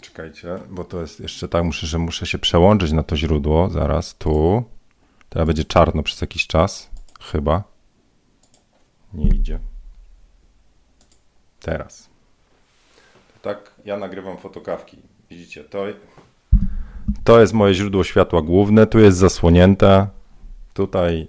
Czekajcie, 0.00 0.58
bo 0.70 0.84
to 0.84 1.00
jest 1.00 1.20
jeszcze 1.20 1.48
tak, 1.48 1.64
muszę, 1.64 1.86
że 1.86 1.98
muszę 1.98 2.26
się 2.26 2.38
przełączyć 2.38 2.92
na 2.92 3.02
to 3.02 3.16
źródło. 3.16 3.70
Zaraz 3.70 4.14
tu. 4.14 4.64
Teraz 5.28 5.46
będzie 5.46 5.64
czarno 5.64 6.02
przez 6.02 6.20
jakiś 6.20 6.46
czas. 6.46 6.90
Chyba. 7.20 7.62
Nie 9.14 9.28
idzie. 9.28 9.58
Teraz. 11.60 12.08
tak 13.42 13.74
ja 13.84 13.96
nagrywam 13.96 14.36
fotokawki. 14.36 14.96
Widzicie, 15.30 15.64
to, 15.64 15.84
to 17.24 17.40
jest 17.40 17.52
moje 17.52 17.74
źródło 17.74 18.04
światła 18.04 18.42
główne. 18.42 18.86
Tu 18.86 18.98
jest 18.98 19.18
zasłonięte. 19.18 20.06
Tutaj 20.74 21.26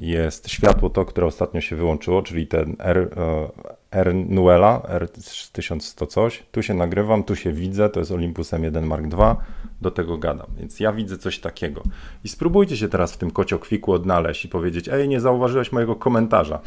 jest 0.00 0.48
światło 0.48 0.90
to, 0.90 1.04
które 1.04 1.26
ostatnio 1.26 1.60
się 1.60 1.76
wyłączyło, 1.76 2.22
czyli 2.22 2.46
ten 2.46 2.76
R, 2.78 2.98
e, 3.16 3.48
R 3.90 4.14
Nuela, 4.14 4.80
R1100 4.80 6.06
coś. 6.06 6.42
Tu 6.52 6.62
się 6.62 6.74
nagrywam, 6.74 7.24
tu 7.24 7.36
się 7.36 7.52
widzę, 7.52 7.88
to 7.88 8.00
jest 8.00 8.12
Olympus 8.12 8.52
M1 8.52 8.82
Mark 8.82 9.04
II 9.04 9.36
do 9.80 9.90
tego 9.90 10.18
gadam. 10.18 10.46
Więc 10.56 10.80
ja 10.80 10.92
widzę 10.92 11.18
coś 11.18 11.38
takiego. 11.38 11.82
I 12.24 12.28
spróbujcie 12.28 12.76
się 12.76 12.88
teraz 12.88 13.12
w 13.12 13.18
tym 13.18 13.30
kociokwiku 13.30 13.92
odnaleźć 13.92 14.44
i 14.44 14.48
powiedzieć, 14.48 14.88
ej, 14.88 15.08
nie 15.08 15.20
zauważyłeś 15.20 15.72
mojego 15.72 15.96
komentarza. 15.96 16.60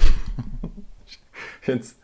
Więc 1.68 1.96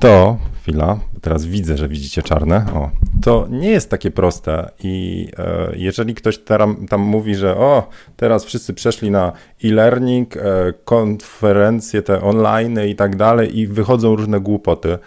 to, 0.00 0.36
chwila, 0.60 0.98
teraz 1.20 1.46
widzę, 1.46 1.76
że 1.76 1.88
widzicie 1.88 2.22
czarne. 2.22 2.66
O, 2.74 2.90
to 3.22 3.46
nie 3.50 3.70
jest 3.70 3.90
takie 3.90 4.10
proste. 4.10 4.70
I 4.82 5.28
e, 5.38 5.72
jeżeli 5.76 6.14
ktoś 6.14 6.38
tam, 6.38 6.86
tam 6.86 7.00
mówi, 7.00 7.34
że 7.34 7.56
o, 7.56 7.88
teraz 8.16 8.44
wszyscy 8.44 8.74
przeszli 8.74 9.10
na 9.10 9.32
e-learning, 9.64 10.36
e, 10.36 10.40
konferencje 10.84 12.02
te 12.02 12.22
online 12.22 12.80
i 12.88 12.94
tak 12.94 13.16
dalej, 13.16 13.58
i 13.58 13.66
wychodzą 13.66 14.16
różne 14.16 14.40
głupoty 14.40 14.98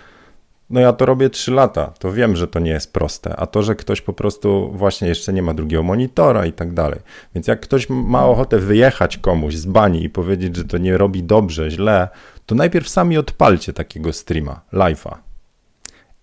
no 0.71 0.79
ja 0.79 0.93
to 0.93 1.05
robię 1.05 1.29
3 1.29 1.51
lata, 1.51 1.93
to 1.99 2.13
wiem, 2.13 2.35
że 2.35 2.47
to 2.47 2.59
nie 2.59 2.71
jest 2.71 2.93
proste, 2.93 3.35
a 3.35 3.47
to, 3.47 3.63
że 3.63 3.75
ktoś 3.75 4.01
po 4.01 4.13
prostu 4.13 4.71
właśnie 4.73 5.07
jeszcze 5.07 5.33
nie 5.33 5.41
ma 5.41 5.53
drugiego 5.53 5.83
monitora 5.83 6.45
i 6.45 6.53
tak 6.53 6.73
dalej. 6.73 6.99
Więc 7.35 7.47
jak 7.47 7.59
ktoś 7.59 7.89
ma 7.89 8.25
ochotę 8.25 8.59
wyjechać 8.59 9.17
komuś 9.17 9.55
z 9.55 9.65
bani 9.65 10.03
i 10.03 10.09
powiedzieć, 10.09 10.55
że 10.55 10.63
to 10.63 10.77
nie 10.77 10.97
robi 10.97 11.23
dobrze, 11.23 11.71
źle, 11.71 12.07
to 12.51 12.55
najpierw 12.55 12.89
sami 12.89 13.17
odpalcie 13.17 13.73
takiego 13.73 14.13
streama, 14.13 14.61
live'a. 14.73 15.17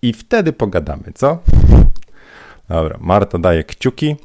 I 0.01 0.13
wtedy 0.13 0.53
pogadamy, 0.53 1.03
co? 1.13 1.37
Dobra, 2.69 2.97
Marta 3.01 3.39
daje 3.39 3.63
kciuki, 3.63 4.15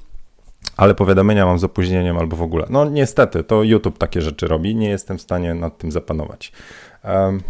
ale 0.77 0.95
powiadomienia 0.95 1.47
mam 1.47 1.59
z 1.59 1.65
opóźnieniem 1.65 2.19
albo 2.19 2.37
w 2.37 2.43
ogóle. 2.43 2.67
No 2.71 2.85
niestety, 2.85 3.45
to 3.45 3.63
YouTube 3.63 3.99
takie 3.99 4.23
rzeczy 4.23 4.49
robi, 4.49 4.77
nie 4.77 4.89
jestem 4.89 5.19
w 5.19 5.23
stanie 5.23 5.55
nad 5.55 5.79
tym 5.79 5.93
zapanować. 5.93 6.53
Um, 7.05 7.41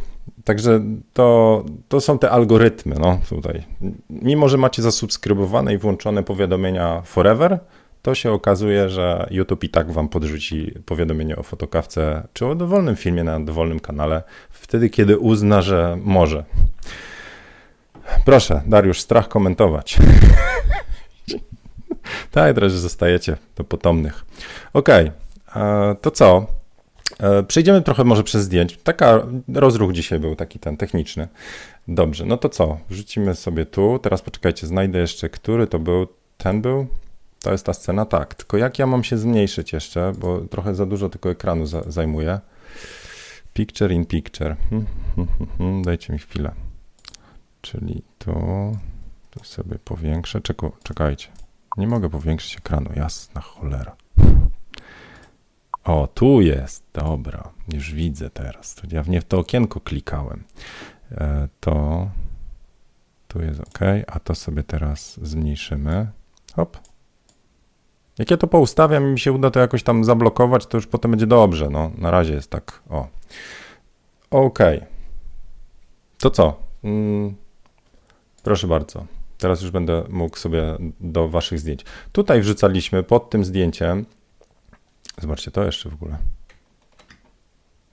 Także 0.44 0.80
to, 1.12 1.64
to 1.88 2.00
są 2.00 2.18
te 2.18 2.30
algorytmy, 2.30 2.96
no 3.00 3.18
tutaj. 3.28 3.62
Mimo, 4.10 4.48
że 4.48 4.56
macie 4.56 4.82
zasubskrybowane 4.82 5.74
i 5.74 5.78
włączone 5.78 6.22
powiadomienia 6.22 7.02
forever, 7.04 7.58
to 8.04 8.14
się 8.14 8.32
okazuje, 8.32 8.88
że 8.88 9.26
YouTube 9.30 9.64
i 9.64 9.68
tak 9.68 9.92
wam 9.92 10.08
podrzuci 10.08 10.74
powiadomienie 10.86 11.36
o 11.36 11.42
fotokawce 11.42 12.28
czy 12.32 12.46
o 12.46 12.54
dowolnym 12.54 12.96
filmie 12.96 13.24
na 13.24 13.40
dowolnym 13.40 13.80
kanale, 13.80 14.22
wtedy 14.50 14.90
kiedy 14.90 15.18
uzna, 15.18 15.62
że 15.62 15.98
może. 16.02 16.44
Proszę, 18.24 18.62
Dariusz, 18.66 19.00
strach 19.00 19.28
komentować. 19.28 19.96
tak, 22.32 22.54
teraz 22.54 22.72
zostajecie 22.72 23.36
do 23.56 23.64
potomnych. 23.64 24.24
Okej, 24.72 25.10
okay, 25.46 25.96
to 26.00 26.10
co? 26.10 26.46
E, 27.20 27.42
przejdziemy 27.42 27.82
trochę 27.82 28.04
może 28.04 28.22
przez 28.22 28.42
zdjęć. 28.42 28.78
Taka 28.82 29.26
rozruch 29.54 29.92
dzisiaj 29.92 30.18
był 30.18 30.36
taki 30.36 30.58
ten 30.58 30.76
techniczny. 30.76 31.28
Dobrze, 31.88 32.26
no 32.26 32.36
to 32.36 32.48
co? 32.48 32.78
Wrzucimy 32.90 33.34
sobie 33.34 33.66
tu. 33.66 33.98
Teraz 34.02 34.22
poczekajcie, 34.22 34.66
znajdę 34.66 34.98
jeszcze, 34.98 35.28
który 35.28 35.66
to 35.66 35.78
był. 35.78 36.06
Ten 36.38 36.62
był? 36.62 36.86
To 37.44 37.52
jest 37.52 37.66
ta 37.66 37.72
scena, 37.72 38.04
tak. 38.06 38.34
Tylko 38.34 38.56
jak 38.56 38.78
ja 38.78 38.86
mam 38.86 39.04
się 39.04 39.18
zmniejszyć 39.18 39.72
jeszcze, 39.72 40.12
bo 40.18 40.40
trochę 40.40 40.74
za 40.74 40.86
dużo 40.86 41.08
tylko 41.08 41.30
ekranu 41.30 41.66
za, 41.66 41.82
zajmuje. 41.86 42.40
Picture 43.52 43.92
in 43.92 44.06
picture. 44.06 44.56
Hmm, 44.70 44.86
hmm, 45.16 45.28
hmm, 45.58 45.82
Dajcie 45.82 46.12
mi 46.12 46.18
chwilę. 46.18 46.52
Czyli 47.60 48.02
tu, 48.18 48.32
tu 49.30 49.44
sobie 49.44 49.78
powiększę. 49.78 50.40
czekajcie. 50.82 51.28
Nie 51.76 51.86
mogę 51.86 52.10
powiększyć 52.10 52.56
ekranu, 52.56 52.90
jasna 52.96 53.40
cholera. 53.40 53.96
O, 55.84 56.08
tu 56.14 56.40
jest, 56.40 56.84
dobra, 56.92 57.50
już 57.72 57.92
widzę 57.92 58.30
teraz. 58.30 58.76
Ja 58.92 59.02
w 59.02 59.08
nie 59.08 59.20
w 59.20 59.24
to 59.24 59.38
okienko 59.38 59.80
klikałem. 59.80 60.44
E, 61.10 61.48
to 61.60 62.08
tu 63.28 63.42
jest 63.42 63.60
ok, 63.60 63.78
a 64.06 64.20
to 64.20 64.34
sobie 64.34 64.62
teraz 64.62 65.20
zmniejszymy. 65.22 66.06
Hop. 66.56 66.93
Jak 68.18 68.30
ja 68.30 68.36
to 68.36 68.46
poustawiam 68.46 69.04
i 69.08 69.12
mi 69.12 69.20
się 69.20 69.32
uda 69.32 69.50
to 69.50 69.60
jakoś 69.60 69.82
tam 69.82 70.04
zablokować, 70.04 70.66
to 70.66 70.76
już 70.76 70.86
potem 70.86 71.10
będzie 71.10 71.26
dobrze. 71.26 71.70
No, 71.70 71.90
na 71.98 72.10
razie 72.10 72.34
jest 72.34 72.50
tak. 72.50 72.82
O. 72.90 73.08
Ok. 74.30 74.58
To 76.18 76.30
co? 76.30 76.58
Mm, 76.84 77.34
proszę 78.42 78.66
bardzo. 78.66 79.06
Teraz 79.38 79.62
już 79.62 79.70
będę 79.70 80.04
mógł 80.08 80.36
sobie 80.36 80.76
do 81.00 81.28
waszych 81.28 81.58
zdjęć. 81.58 81.84
Tutaj 82.12 82.40
wrzucaliśmy 82.40 83.02
pod 83.02 83.30
tym 83.30 83.44
zdjęciem. 83.44 84.06
Zobaczcie, 85.18 85.50
to 85.50 85.64
jeszcze 85.64 85.88
w 85.88 85.94
ogóle. 85.94 86.18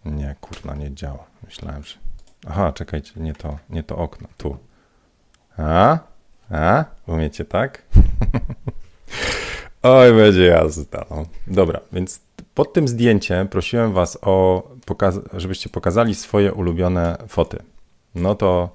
Nie, 0.05 0.35
kurna, 0.41 0.75
nie 0.75 0.95
działa. 0.95 1.25
Myślałem, 1.43 1.83
że. 1.83 1.95
Aha, 2.47 2.71
czekajcie, 2.71 3.11
nie 3.15 3.33
to, 3.33 3.57
nie 3.69 3.83
to 3.83 3.97
okno. 3.97 4.27
Tu. 4.37 4.57
A? 5.57 5.99
A? 6.51 6.85
Umiecie 7.07 7.45
tak? 7.45 7.81
Oj, 9.83 10.13
będzie 10.13 10.45
jazda. 10.45 11.05
No. 11.09 11.25
Dobra, 11.47 11.79
więc 11.93 12.21
pod 12.53 12.73
tym 12.73 12.87
zdjęciem 12.87 13.47
prosiłem 13.47 13.93
was 13.93 14.17
o, 14.21 14.63
żebyście 15.33 15.69
pokazali 15.69 16.15
swoje 16.15 16.53
ulubione 16.53 17.17
foty. 17.27 17.57
No 18.15 18.35
to 18.35 18.69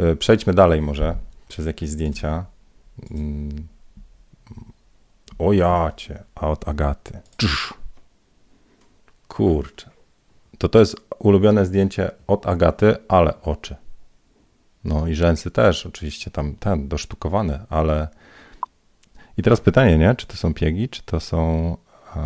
y, 0.00 0.16
przejdźmy 0.16 0.54
dalej 0.54 0.82
może 0.82 1.16
przez 1.48 1.66
jakieś 1.66 1.90
zdjęcia. 1.90 2.44
Mm. 3.10 3.68
O 5.38 5.52
jacie, 5.52 6.22
a 6.34 6.48
od 6.48 6.68
Agaty. 6.68 7.20
Kurczę. 9.28 9.90
To 10.58 10.68
to 10.68 10.78
jest 10.78 10.96
ulubione 11.18 11.66
zdjęcie 11.66 12.10
od 12.26 12.46
Agaty, 12.46 12.96
ale 13.08 13.42
oczy. 13.42 13.76
No 14.84 15.06
i 15.06 15.14
rzęsy 15.14 15.50
też, 15.50 15.86
oczywiście 15.86 16.30
tam 16.30 16.54
ten, 16.54 16.88
dosztukowane, 16.88 17.66
ale. 17.70 18.08
I 19.40 19.42
teraz 19.42 19.60
pytanie, 19.60 19.98
nie? 19.98 20.14
Czy 20.14 20.26
to 20.26 20.36
są 20.36 20.54
piegi, 20.54 20.88
czy 20.88 21.02
to 21.02 21.20
są 21.20 21.76
e, 22.16 22.20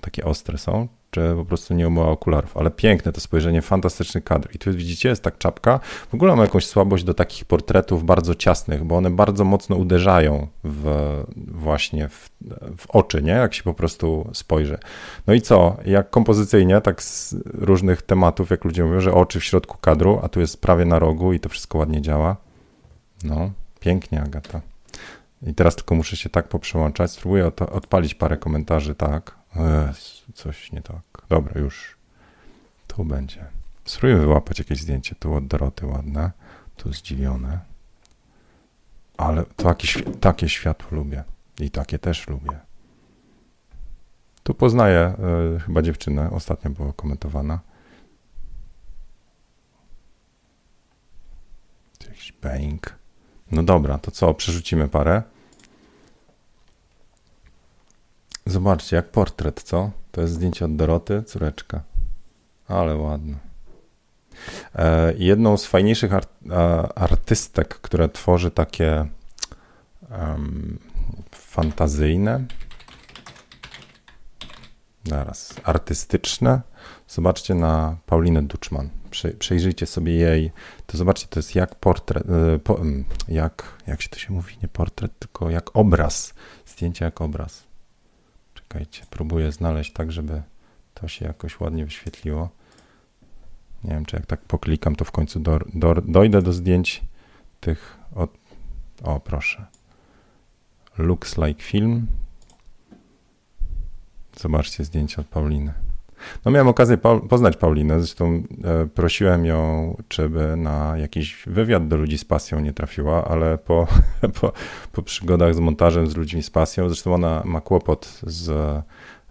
takie 0.00 0.24
ostre 0.24 0.58
są, 0.58 0.88
czy 1.10 1.34
po 1.36 1.44
prostu 1.44 1.74
nie 1.74 1.88
umyła 1.88 2.08
okularów, 2.08 2.56
ale 2.56 2.70
piękne 2.70 3.12
to 3.12 3.20
spojrzenie, 3.20 3.62
fantastyczny 3.62 4.20
kadr. 4.20 4.48
I 4.54 4.58
tu 4.58 4.72
widzicie, 4.72 5.08
jest 5.08 5.22
tak 5.22 5.38
czapka. 5.38 5.80
W 6.10 6.14
ogóle 6.14 6.36
mam 6.36 6.44
jakąś 6.44 6.66
słabość 6.66 7.04
do 7.04 7.14
takich 7.14 7.44
portretów 7.44 8.04
bardzo 8.04 8.34
ciasnych, 8.34 8.84
bo 8.84 8.96
one 8.96 9.10
bardzo 9.10 9.44
mocno 9.44 9.76
uderzają 9.76 10.46
w, 10.64 11.14
właśnie 11.36 12.08
w, 12.08 12.30
w 12.76 12.90
oczy, 12.90 13.22
nie? 13.22 13.32
Jak 13.32 13.54
się 13.54 13.62
po 13.62 13.74
prostu 13.74 14.30
spojrzy. 14.32 14.78
No 15.26 15.34
i 15.34 15.40
co? 15.40 15.76
Jak 15.86 16.10
kompozycyjnie, 16.10 16.80
tak 16.80 17.02
z 17.02 17.34
różnych 17.44 18.02
tematów, 18.02 18.50
jak 18.50 18.64
ludzie 18.64 18.84
mówią, 18.84 19.00
że 19.00 19.14
oczy 19.14 19.40
w 19.40 19.44
środku 19.44 19.78
kadru, 19.80 20.20
a 20.22 20.28
tu 20.28 20.40
jest 20.40 20.60
prawie 20.60 20.84
na 20.84 20.98
rogu 20.98 21.32
i 21.32 21.40
to 21.40 21.48
wszystko 21.48 21.78
ładnie 21.78 22.02
działa. 22.02 22.36
No, 23.24 23.50
pięknie, 23.80 24.22
Agata. 24.22 24.60
I 25.42 25.54
teraz 25.54 25.76
tylko 25.76 25.94
muszę 25.94 26.16
się 26.16 26.28
tak 26.28 26.48
poprzełączać. 26.48 27.10
Spróbuję 27.10 27.46
odpalić 27.46 28.14
parę 28.14 28.36
komentarzy, 28.36 28.94
tak. 28.94 29.38
Jezu, 29.56 30.32
coś 30.34 30.72
nie 30.72 30.82
tak. 30.82 31.02
Dobra, 31.28 31.60
już. 31.60 31.96
Tu 32.86 33.04
będzie. 33.04 33.46
Spróbuję 33.84 34.20
wyłapać 34.20 34.58
jakieś 34.58 34.80
zdjęcie. 34.80 35.14
Tu 35.14 35.34
od 35.34 35.46
Doroty 35.46 35.86
ładne. 35.86 36.30
Tu 36.76 36.92
zdziwione. 36.92 37.60
Ale 39.16 39.44
takie, 39.44 40.02
takie 40.02 40.48
światło 40.48 40.96
lubię. 40.98 41.24
I 41.60 41.70
takie 41.70 41.98
też 41.98 42.28
lubię. 42.28 42.58
Tu 44.42 44.54
poznaję 44.54 45.14
y, 45.56 45.60
chyba 45.60 45.82
dziewczynę. 45.82 46.30
Ostatnio 46.30 46.70
była 46.70 46.92
komentowana. 46.92 47.60
Jakiś 52.08 52.32
bank. 52.32 52.97
No 53.52 53.62
dobra, 53.62 53.98
to 53.98 54.10
co? 54.10 54.34
Przerzucimy 54.34 54.88
parę. 54.88 55.22
Zobaczcie, 58.46 58.96
jak 58.96 59.10
portret, 59.10 59.62
co? 59.62 59.90
To 60.12 60.20
jest 60.20 60.32
zdjęcie 60.32 60.64
od 60.64 60.76
Doroty, 60.76 61.22
córeczka. 61.22 61.82
Ale 62.68 62.96
ładne. 62.96 63.36
E, 64.74 65.14
jedną 65.18 65.56
z 65.56 65.66
fajniejszych 65.66 66.14
art, 66.14 66.30
e, 66.50 66.54
artystek, 66.98 67.68
które 67.68 68.08
tworzy 68.08 68.50
takie 68.50 69.06
um, 70.10 70.78
fantazyjne, 71.30 72.44
zaraz, 75.04 75.54
artystyczne. 75.64 76.60
Zobaczcie 77.08 77.54
na 77.54 77.96
Paulinę 78.06 78.42
Duczman. 78.42 78.88
Przejrzyjcie 79.38 79.86
sobie 79.86 80.12
jej. 80.12 80.50
To 80.86 80.98
zobaczcie, 80.98 81.26
to 81.26 81.38
jest 81.38 81.54
jak 81.54 81.74
portret, 81.74 82.24
e, 82.30 82.58
po, 82.58 82.80
jak, 83.28 83.82
jak 83.86 84.02
się 84.02 84.08
to 84.08 84.18
się 84.18 84.32
mówi, 84.32 84.56
nie 84.62 84.68
portret, 84.68 85.18
tylko 85.18 85.50
jak 85.50 85.76
obraz. 85.76 86.34
Zdjęcie 86.66 87.04
jak 87.04 87.20
obraz. 87.20 87.64
Czekajcie, 88.54 89.04
próbuję 89.10 89.52
znaleźć 89.52 89.92
tak, 89.92 90.12
żeby 90.12 90.42
to 90.94 91.08
się 91.08 91.24
jakoś 91.24 91.60
ładnie 91.60 91.84
wyświetliło. 91.84 92.48
Nie 93.84 93.90
wiem, 93.90 94.06
czy 94.06 94.16
jak 94.16 94.26
tak 94.26 94.40
poklikam, 94.40 94.96
to 94.96 95.04
w 95.04 95.10
końcu 95.10 95.40
do, 95.40 95.58
do, 95.74 95.94
dojdę 95.94 96.42
do 96.42 96.52
zdjęć 96.52 97.04
tych 97.60 97.98
od... 98.14 98.30
O, 99.02 99.20
proszę. 99.20 99.66
Looks 100.98 101.38
like 101.38 101.62
film. 101.62 102.06
Zobaczcie 104.36 104.84
zdjęcie 104.84 105.20
od 105.20 105.26
Pauliny. 105.26 105.87
No 106.44 106.50
miałem 106.50 106.68
okazję 106.68 106.98
poznać 107.28 107.56
Paulinę, 107.56 108.00
zresztą 108.00 108.42
e, 108.64 108.86
prosiłem 108.86 109.44
ją, 109.44 109.96
żeby 110.12 110.56
na 110.56 110.98
jakiś 110.98 111.42
wywiad 111.46 111.88
do 111.88 111.96
ludzi 111.96 112.18
z 112.18 112.24
pasją 112.24 112.60
nie 112.60 112.72
trafiła, 112.72 113.24
ale 113.24 113.58
po, 113.58 113.86
po, 114.40 114.52
po 114.92 115.02
przygodach 115.02 115.54
z 115.54 115.58
montażem 115.58 116.06
z 116.06 116.16
ludźmi 116.16 116.42
z 116.42 116.50
pasją, 116.50 116.88
zresztą 116.88 117.14
ona 117.14 117.42
ma 117.44 117.60
kłopot 117.60 118.20
z 118.22 118.50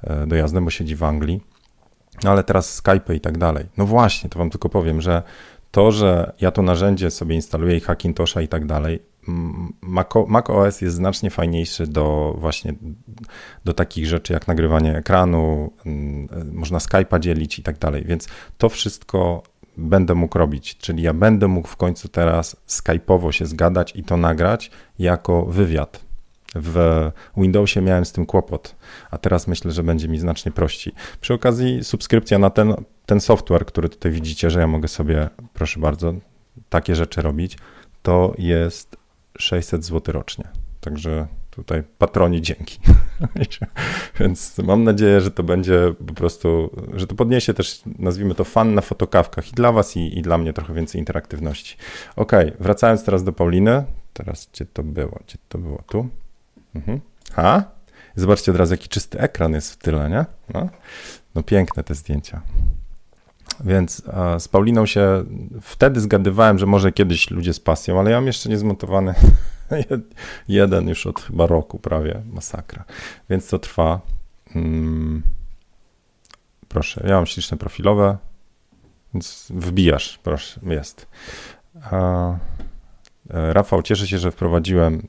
e, 0.04 0.28
dojazdem, 0.28 0.66
bo 0.66 0.72
siedzi 0.72 0.96
w 0.96 1.04
Anglii, 1.04 1.42
no 2.24 2.32
ale 2.32 2.44
teraz 2.44 2.74
Skype 2.74 3.16
i 3.16 3.20
tak 3.20 3.38
dalej. 3.38 3.66
No 3.78 3.86
właśnie, 3.86 4.30
to 4.30 4.40
wam 4.40 4.50
tylko 4.50 4.70
powiem, 4.70 5.02
że 5.02 5.24
to, 5.72 5.92
że 5.92 6.34
ja 6.42 6.52
to 6.52 6.62
narzędzie 6.62 7.12
sobie 7.12 7.36
instaluję 7.36 7.78
i 7.78 7.80
Hackintosha 7.80 8.42
i 8.42 8.48
tak 8.48 8.66
dalej, 8.66 9.00
Mac, 10.28 10.50
OS 10.50 10.82
jest 10.82 10.96
znacznie 10.96 11.30
fajniejszy 11.30 11.88
do 11.88 12.36
właśnie 12.38 12.74
do 13.66 13.74
takich 13.74 14.08
rzeczy 14.08 14.34
jak 14.34 14.48
nagrywanie 14.48 14.98
ekranu, 14.98 15.72
mm, 15.86 16.28
można 16.54 16.78
Skype'a 16.78 17.20
dzielić 17.20 17.60
i 17.60 17.64
tak 17.64 17.78
dalej, 17.78 18.06
więc 18.06 18.28
to 18.58 18.70
wszystko 18.70 19.44
będę 19.78 20.16
mógł 20.16 20.38
robić, 20.38 20.78
czyli 20.78 21.04
ja 21.04 21.14
będę 21.14 21.48
mógł 21.48 21.68
w 21.68 21.76
końcu 21.76 22.10
teraz 22.10 22.56
Skype'owo 22.68 23.32
się 23.32 23.46
zgadać 23.46 23.96
i 23.96 24.04
to 24.04 24.18
nagrać 24.18 24.72
jako 25.00 25.46
wywiad. 25.46 26.08
W 26.56 27.12
Windowsie 27.38 27.82
miałem 27.82 28.06
z 28.06 28.12
tym 28.12 28.26
kłopot, 28.26 28.76
a 29.12 29.18
teraz 29.18 29.48
myślę, 29.48 29.72
że 29.72 29.84
będzie 29.84 30.08
mi 30.08 30.20
znacznie 30.20 30.52
prościej. 30.52 30.94
Przy 31.22 31.34
okazji 31.34 31.84
subskrypcja 31.84 32.40
na 32.40 32.50
ten, 32.50 32.74
ten 33.06 33.20
software, 33.20 33.66
który 33.66 33.90
tutaj 33.90 34.12
widzicie, 34.12 34.50
że 34.50 34.60
ja 34.60 34.68
mogę 34.68 34.88
sobie, 34.88 35.30
proszę 35.54 35.80
bardzo, 35.80 36.14
takie 36.70 36.96
rzeczy 36.96 37.22
robić, 37.22 37.58
to 38.02 38.34
jest 38.38 38.97
600 39.38 39.86
zł 39.86 40.14
rocznie. 40.14 40.46
Także 40.82 41.28
tutaj 41.52 41.84
patroni 41.98 42.42
dzięki. 42.42 42.80
Więc 44.20 44.58
mam 44.58 44.84
nadzieję, 44.84 45.22
że 45.22 45.32
to 45.32 45.44
będzie 45.44 45.94
po 46.08 46.14
prostu, 46.14 46.70
że 46.94 47.08
to 47.08 47.16
podniesie 47.16 47.54
też, 47.54 47.82
nazwijmy 48.00 48.36
to, 48.36 48.44
fan 48.44 48.76
na 48.76 48.82
fotokawkach 48.82 49.50
i 49.50 49.52
dla 49.52 49.72
Was, 49.72 49.98
i, 49.98 50.20
i 50.20 50.22
dla 50.22 50.38
mnie 50.38 50.54
trochę 50.54 50.74
więcej 50.74 51.02
interaktywności. 51.02 51.78
Ok, 52.16 52.32
wracając 52.60 53.04
teraz 53.04 53.24
do 53.24 53.34
Pauliny. 53.34 53.84
Teraz 54.14 54.50
gdzie 54.54 54.66
to 54.66 54.84
było? 54.84 55.20
Gdzie 55.28 55.38
to 55.50 55.58
było? 55.58 55.84
Tu? 55.88 56.08
Mhm. 56.76 57.00
Ha? 57.34 57.64
Zobaczcie 58.16 58.52
od 58.52 58.58
razu, 58.58 58.74
jaki 58.74 58.90
czysty 58.90 59.20
ekran 59.20 59.54
jest 59.54 59.74
w 59.74 59.78
tyle, 59.78 60.10
nie? 60.10 60.26
No, 60.54 60.70
no 61.36 61.44
piękne 61.44 61.84
te 61.84 61.96
zdjęcia. 61.96 62.42
Więc 63.66 64.04
z 64.40 64.48
Pauliną 64.48 64.86
się 64.86 65.24
wtedy 65.62 66.00
zgadywałem, 66.00 66.60
że 66.60 66.66
może 66.66 66.92
kiedyś 66.92 67.32
ludzie 67.32 67.54
z 67.54 67.60
pasją, 67.60 68.00
ale 68.00 68.12
ja 68.12 68.18
mam 68.18 68.28
jeszcze 68.28 68.50
niezmontowany 68.50 69.14
jeden 70.48 70.90
już 70.90 71.08
od 71.08 71.22
chyba 71.22 71.48
roku 71.48 71.80
prawie, 71.80 72.22
masakra. 72.34 72.84
Więc 73.30 73.50
to 73.50 73.60
trwa. 73.60 74.02
Hmm. 74.54 75.24
Proszę, 76.68 77.04
ja 77.08 77.16
mam 77.16 77.26
śliczne 77.26 77.58
profilowe, 77.58 78.18
więc 79.14 79.48
wbijasz, 79.56 80.20
proszę, 80.24 80.60
jest. 80.64 81.08
E, 81.92 82.40
Rafał, 83.30 83.82
cieszę 83.82 84.08
się, 84.08 84.18
że 84.18 84.32
wprowadziłem 84.32 85.08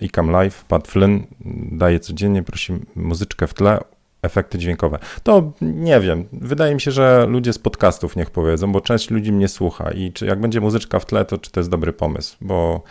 iCam 0.00 0.30
Live. 0.30 0.64
Pat 0.64 0.88
Flynn 0.88 1.26
daje 1.72 2.00
codziennie, 2.00 2.42
prosi 2.42 2.72
muzyczkę 2.94 3.46
w 3.46 3.54
tle 3.54 3.80
efekty 4.22 4.58
dźwiękowe. 4.58 4.98
To 5.22 5.52
nie 5.60 6.00
wiem. 6.00 6.24
Wydaje 6.32 6.74
mi 6.74 6.80
się, 6.80 6.90
że 6.90 7.26
ludzie 7.28 7.52
z 7.52 7.58
podcastów 7.58 8.16
niech 8.16 8.30
powiedzą, 8.30 8.72
bo 8.72 8.80
część 8.80 9.10
ludzi 9.10 9.32
mnie 9.32 9.48
słucha 9.48 9.90
i 9.90 10.12
czy 10.12 10.26
jak 10.26 10.40
będzie 10.40 10.60
muzyczka 10.60 10.98
w 10.98 11.06
tle, 11.06 11.24
to 11.24 11.38
czy 11.38 11.50
to 11.50 11.60
jest 11.60 11.70
dobry 11.70 11.92
pomysł, 11.92 12.36
bo 12.40 12.82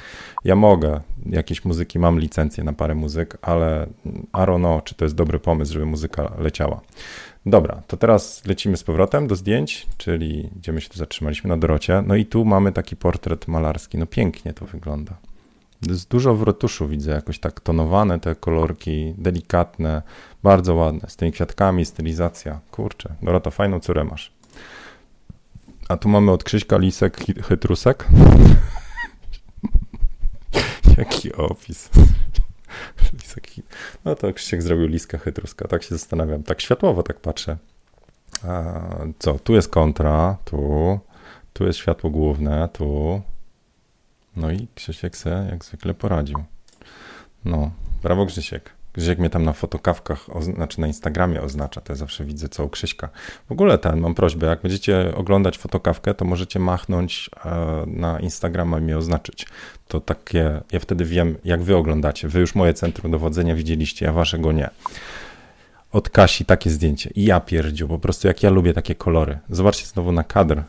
ja 0.45 0.55
mogę 0.55 1.01
jakieś 1.25 1.65
muzyki, 1.65 1.99
mam 1.99 2.19
licencję 2.19 2.63
na 2.63 2.73
parę 2.73 2.95
muzyk, 2.95 3.37
ale 3.41 3.87
know, 4.31 4.83
czy 4.83 4.95
to 4.95 5.05
jest 5.05 5.15
dobry 5.15 5.39
pomysł, 5.39 5.73
żeby 5.73 5.85
muzyka 5.85 6.31
leciała. 6.37 6.81
Dobra, 7.45 7.81
to 7.87 7.97
teraz 7.97 8.45
lecimy 8.45 8.77
z 8.77 8.83
powrotem 8.83 9.27
do 9.27 9.35
zdjęć, 9.35 9.87
czyli 9.97 10.49
gdzie 10.55 10.73
my 10.73 10.81
się 10.81 10.89
tu 10.89 10.97
zatrzymaliśmy, 10.97 11.47
na 11.47 11.57
Dorocie. 11.57 12.03
No 12.07 12.15
i 12.15 12.25
tu 12.25 12.45
mamy 12.45 12.71
taki 12.71 12.95
portret 12.95 13.47
malarski. 13.47 13.97
No 13.97 14.05
pięknie 14.05 14.53
to 14.53 14.65
wygląda. 14.65 15.17
Jest 15.87 16.09
dużo 16.09 16.35
w 16.35 16.43
widzę, 16.87 17.11
jakoś 17.11 17.39
tak 17.39 17.59
tonowane 17.59 18.19
te 18.19 18.35
kolorki, 18.35 19.13
delikatne, 19.17 20.01
bardzo 20.43 20.75
ładne, 20.75 21.09
z 21.09 21.15
tymi 21.15 21.31
kwiatkami, 21.31 21.85
stylizacja. 21.85 22.59
Kurczę, 22.71 23.15
Dorota, 23.21 23.51
fajną 23.51 23.79
córę 23.79 24.03
masz. 24.03 24.31
A 25.89 25.97
tu 25.97 26.09
mamy 26.09 26.31
od 26.31 26.43
Krzyśka 26.43 26.77
Lisek 26.77 27.17
Chytrusek. 27.47 28.07
Jaki 30.97 31.33
opis. 31.33 31.89
No 34.05 34.15
to 34.15 34.33
Krzysiek 34.33 34.63
zrobił 34.63 34.87
Liska 34.87 35.17
Chytruska, 35.17 35.67
tak 35.67 35.83
się 35.83 35.89
zastanawiam. 35.89 36.43
Tak 36.43 36.61
światłowo 36.61 37.03
tak 37.03 37.19
patrzę. 37.19 37.57
A 38.47 38.81
co, 39.19 39.39
tu 39.39 39.53
jest 39.53 39.69
kontra, 39.69 40.37
tu, 40.45 40.99
tu 41.53 41.65
jest 41.65 41.79
światło 41.79 42.09
główne, 42.09 42.69
tu. 42.73 43.21
No 44.35 44.51
i 44.51 44.67
Krzysiek 44.75 45.17
se 45.17 45.47
jak 45.51 45.65
zwykle 45.65 45.93
poradził. 45.93 46.43
No, 47.45 47.71
brawo 48.03 48.25
Krzysiek. 48.25 48.76
Krzysiek 48.97 49.19
mnie 49.19 49.29
tam 49.29 49.43
na 49.43 49.53
fotokawkach, 49.53 50.25
znaczy 50.39 50.81
na 50.81 50.87
Instagramie 50.87 51.41
oznacza, 51.41 51.81
to 51.81 51.93
ja 51.93 51.97
zawsze 51.97 52.25
widzę 52.25 52.49
co 52.49 52.65
u 52.65 52.69
Krzyśka. 52.69 53.09
W 53.47 53.51
ogóle 53.51 53.77
ten, 53.77 53.99
mam 53.99 54.15
prośbę, 54.15 54.47
jak 54.47 54.61
będziecie 54.61 55.15
oglądać 55.15 55.57
fotokawkę, 55.57 56.13
to 56.13 56.25
możecie 56.25 56.59
machnąć 56.59 57.29
e, 57.45 57.83
na 57.87 58.19
Instagrama 58.19 58.79
i 58.79 58.81
mnie 58.81 58.97
oznaczyć. 58.97 59.45
To 59.87 59.99
takie, 59.99 60.61
ja 60.71 60.79
wtedy 60.79 61.05
wiem, 61.05 61.35
jak 61.43 61.63
wy 61.63 61.75
oglądacie. 61.75 62.27
Wy 62.27 62.39
już 62.39 62.55
moje 62.55 62.73
centrum 62.73 63.11
dowodzenia 63.11 63.55
widzieliście, 63.55 64.05
ja 64.05 64.13
waszego 64.13 64.51
nie. 64.51 64.69
Od 65.91 66.09
Kasi 66.09 66.45
takie 66.45 66.69
zdjęcie. 66.69 67.09
I 67.15 67.25
ja 67.25 67.39
pierdziu, 67.39 67.87
po 67.87 67.99
prostu 67.99 68.27
jak 68.27 68.43
ja 68.43 68.49
lubię 68.49 68.73
takie 68.73 68.95
kolory. 68.95 69.39
Zobaczcie 69.49 69.85
znowu 69.85 70.11
na 70.11 70.23
kadr. 70.23 70.63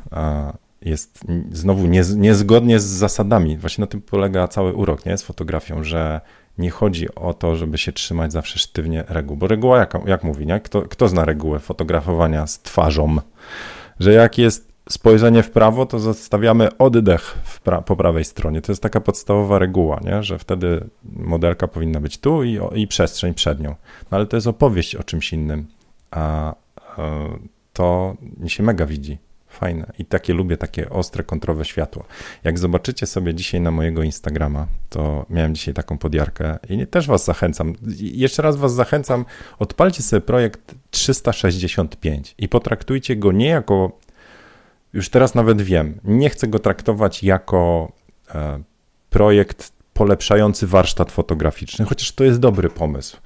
Jest 0.83 1.25
znowu 1.53 1.87
niezgodnie 2.17 2.81
z 2.81 2.85
zasadami. 2.85 3.57
Właśnie 3.57 3.83
na 3.83 3.88
tym 3.88 4.03
polega 4.03 4.49
cały 4.49 4.73
urok, 4.73 5.07
nie? 5.07 5.19
Z 5.19 5.23
fotografią, 5.23 5.85
że 5.85 6.21
nie 6.59 6.71
chodzi 6.71 7.14
o 7.14 7.35
to, 7.35 7.57
żeby 7.57 7.79
się 7.79 7.92
trzymać 7.92 8.33
zawsze 8.33 8.59
sztywnie 8.59 9.05
reguł, 9.09 9.37
bo 9.37 9.47
reguła 9.47 9.79
jak, 9.79 9.94
jak 10.07 10.25
mówi, 10.25 10.47
nie? 10.47 10.61
Kto, 10.61 10.83
kto 10.83 11.09
zna 11.09 11.25
regułę 11.25 11.59
fotografowania 11.59 12.47
z 12.47 12.61
twarzą? 12.61 13.16
Że 14.01 14.12
jak 14.12 14.38
jest 14.38 14.73
spojrzenie 14.88 15.42
w 15.42 15.51
prawo, 15.51 15.87
to 15.87 15.99
zostawiamy 15.99 16.79
oddech 16.79 17.38
pra 17.64 17.83
po 17.83 17.97
prawej 17.97 18.25
stronie. 18.25 18.62
To 18.62 18.73
jest 18.73 18.83
taka 18.83 19.01
podstawowa 19.01 19.59
reguła, 19.59 20.01
nie? 20.05 20.23
że 20.23 20.38
wtedy 20.38 20.85
modelka 21.05 21.68
powinna 21.68 22.01
być 22.01 22.18
tu 22.18 22.44
i, 22.44 22.59
i 22.75 22.87
przestrzeń 22.87 23.35
przed 23.35 23.61
nią. 23.61 23.71
No 24.11 24.16
ale 24.16 24.27
to 24.27 24.37
jest 24.37 24.47
opowieść 24.47 24.97
o 24.97 25.05
czymś 25.05 25.33
innym, 25.33 25.66
a, 26.11 26.55
a 26.77 27.14
to 27.73 28.16
się 28.47 28.62
mega 28.62 28.87
widzi 28.87 29.18
fajne. 29.59 29.92
I 29.99 30.05
takie 30.05 30.33
lubię, 30.35 30.57
takie 30.57 30.90
ostre, 30.90 31.25
kontrowe 31.25 31.64
światło. 31.64 32.05
Jak 32.44 32.59
zobaczycie 32.59 33.07
sobie 33.07 33.35
dzisiaj 33.35 33.61
na 33.61 33.71
mojego 33.71 34.03
Instagrama, 34.03 34.66
to 34.88 35.27
miałem 35.31 35.55
dzisiaj 35.55 35.75
taką 35.75 35.99
podjarkę 35.99 36.59
i 36.68 36.87
też 36.87 37.07
was 37.07 37.25
zachęcam. 37.25 37.75
Jeszcze 38.01 38.42
raz 38.42 38.57
was 38.57 38.75
zachęcam, 38.75 39.25
odpalcie 39.59 40.03
sobie 40.03 40.21
projekt 40.21 40.75
365 40.90 42.35
i 42.38 42.49
potraktujcie 42.49 43.16
go 43.16 43.33
nie 43.33 43.49
jako, 43.49 43.99
już 44.92 45.09
teraz 45.11 45.35
nawet 45.35 45.62
wiem, 45.62 46.01
nie 46.05 46.31
chcę 46.31 46.49
go 46.49 46.59
traktować 46.59 47.23
jako 47.23 47.92
e, 48.35 48.62
projekt 49.11 49.73
polepszający 49.92 50.66
warsztat 50.66 51.12
fotograficzny, 51.12 51.85
chociaż 51.85 52.12
to 52.12 52.25
jest 52.25 52.40
dobry 52.40 52.68
pomysł 52.68 53.16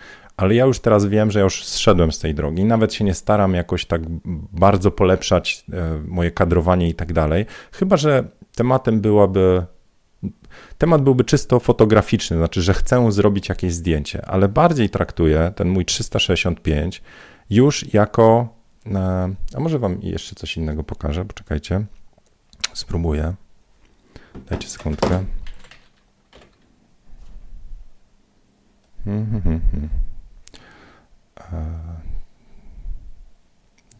ale 0.42 0.54
ja 0.54 0.64
już 0.64 0.80
teraz 0.80 1.06
wiem, 1.06 1.30
że 1.30 1.38
ja 1.38 1.44
już 1.44 1.64
zszedłem 1.64 2.12
z 2.12 2.18
tej 2.18 2.34
drogi. 2.34 2.64
Nawet 2.64 2.94
się 2.94 3.04
nie 3.04 3.14
staram 3.14 3.54
jakoś 3.54 3.86
tak 3.86 4.02
bardzo 4.52 4.90
polepszać 4.90 5.64
e, 5.72 6.02
moje 6.06 6.30
kadrowanie 6.30 6.88
i 6.88 6.94
tak 6.94 7.12
dalej. 7.12 7.46
Chyba, 7.72 7.96
że 7.96 8.24
tematem 8.54 9.00
byłaby. 9.00 9.64
Temat 10.78 11.02
byłby 11.02 11.24
czysto 11.24 11.60
fotograficzny, 11.60 12.36
znaczy, 12.36 12.62
że 12.62 12.74
chcę 12.74 13.12
zrobić 13.12 13.48
jakieś 13.48 13.74
zdjęcie, 13.74 14.26
ale 14.26 14.48
bardziej 14.48 14.90
traktuję 14.90 15.52
ten 15.56 15.68
mój 15.68 15.84
365 15.84 17.02
już 17.50 17.94
jako. 17.94 18.48
E, 18.86 19.34
a 19.54 19.60
może 19.60 19.78
Wam 19.78 19.98
jeszcze 20.02 20.34
coś 20.34 20.56
innego 20.56 20.84
pokażę? 20.84 21.24
Poczekajcie. 21.24 21.84
Spróbuję. 22.74 23.34
Dajcie 24.50 24.68
sekundkę. 24.68 25.24
Hmm, 29.04 29.26
hmm, 29.26 29.42
hmm. 29.42 29.60
hmm. 29.72 30.11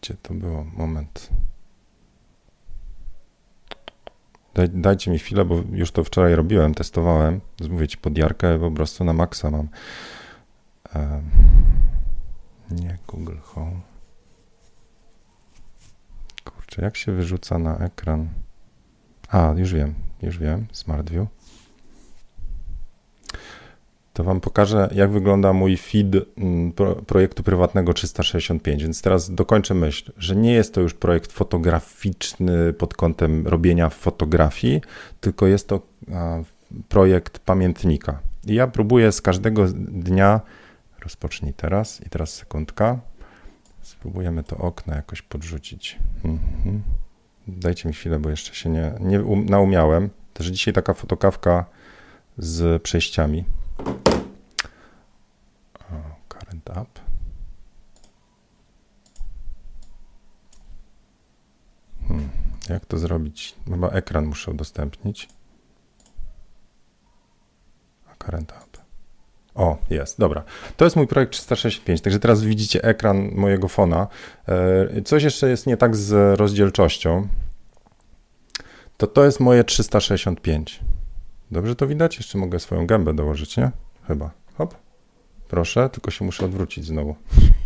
Gdzie 0.03 0.15
to 0.15 0.35
było? 0.35 0.65
Moment. 0.65 1.31
Daj, 4.55 4.69
dajcie 4.69 5.11
mi 5.11 5.19
chwilę, 5.19 5.45
bo 5.45 5.62
już 5.73 5.93
to 5.93 6.05
wczoraj 6.05 6.35
robiłem, 6.35 6.75
testowałem. 6.75 7.41
Mówię 7.71 7.88
ci 7.88 7.99
podjarkę, 7.99 8.59
po 8.59 8.71
prostu 8.71 9.05
na 9.05 9.12
maksa 9.12 9.51
mam. 9.51 9.69
Um, 10.95 11.31
nie 12.71 12.99
Google 13.09 13.38
Home. 13.43 13.81
Kurczę, 16.45 16.83
jak 16.83 16.97
się 16.97 17.12
wyrzuca 17.12 17.59
na 17.59 17.79
ekran? 17.79 18.29
A, 19.29 19.55
już 19.57 19.75
wiem, 19.75 19.95
już 20.23 20.38
wiem, 20.38 20.67
Smart 20.73 21.11
View 21.11 21.29
to 24.12 24.25
Wam 24.25 24.40
pokażę, 24.40 24.88
jak 24.94 25.11
wygląda 25.11 25.53
mój 25.53 25.77
feed 25.77 26.14
mm, 26.37 26.72
projektu 27.07 27.42
prywatnego 27.42 27.94
365. 27.94 28.83
Więc 28.83 29.03
teraz 29.03 29.35
dokończę 29.35 29.75
myśl, 29.75 30.12
że 30.16 30.37
nie 30.37 30.53
jest 30.53 30.75
to 30.75 30.81
już 30.81 30.94
projekt 30.94 31.33
fotograficzny 31.33 32.72
pod 32.72 32.94
kątem 32.94 33.46
robienia 33.46 33.88
fotografii, 33.88 34.81
tylko 35.20 35.46
jest 35.46 35.68
to 35.68 35.81
projekt 36.88 37.38
pamiętnika. 37.38 38.18
I 38.46 38.55
ja 38.55 38.66
próbuję 38.66 39.12
z 39.12 39.20
każdego 39.22 39.66
dnia, 39.75 40.40
rozpocznij 41.01 41.55
teraz 41.55 42.01
i 42.07 42.11
teraz 42.11 42.35
sekundka, 42.35 43.01
spróbujemy 43.83 44.44
to 44.44 44.57
okno 44.57 44.94
jakoś 44.94 45.22
podrzucić. 45.22 45.98
Mhm. 46.25 46.83
Dajcie 47.48 47.88
mi 47.88 47.94
chwilę, 47.94 48.18
bo 48.18 48.31
jeszcze 48.31 48.55
się 48.55 48.70
nie, 48.70 48.92
nie 49.01 49.22
um, 49.22 49.46
naumiałem. 49.46 50.11
Też 50.35 50.46
dzisiaj 50.46 50.75
taka 50.75 50.94
fotokawka 50.94 51.64
z 52.38 52.83
przejściami. 52.83 53.44
Current 56.28 56.68
up. 56.68 57.00
Hmm. 62.08 62.28
Jak 62.68 62.87
to 62.87 62.98
zrobić? 62.98 63.54
Chyba 63.68 63.88
ekran 63.88 64.26
muszę 64.26 64.50
udostępnić. 64.50 65.28
A 68.11 68.24
current 68.24 68.52
up. 68.52 68.82
O, 69.54 69.78
jest, 69.90 70.18
dobra. 70.18 70.44
To 70.76 70.85
jest 70.85 70.96
mój 70.96 71.06
projekt 71.06 71.32
365, 71.32 72.00
także 72.00 72.18
teraz 72.18 72.42
widzicie 72.42 72.85
ekran 72.85 73.30
mojego 73.35 73.68
fona. 73.68 74.08
E, 74.48 75.02
coś 75.02 75.22
jeszcze 75.22 75.48
jest 75.48 75.66
nie 75.66 75.76
tak 75.76 75.96
z 75.96 76.38
rozdzielczością. 76.38 77.28
To 78.96 79.06
to 79.06 79.24
jest 79.24 79.40
moje 79.40 79.64
365. 79.64 80.80
Dobrze 81.53 81.77
to 81.77 81.87
widać? 81.87 82.17
Jeszcze 82.17 82.38
mogę 82.38 82.61
swoją 82.61 82.87
gębę 82.87 83.15
dołożyć, 83.15 83.57
nie? 83.57 83.71
Chyba. 84.07 84.31
Hop. 84.55 84.75
Proszę, 85.49 85.91
tylko 85.91 86.11
się 86.11 86.25
muszę 86.25 86.45
odwrócić 86.45 86.85
znowu. 86.85 87.17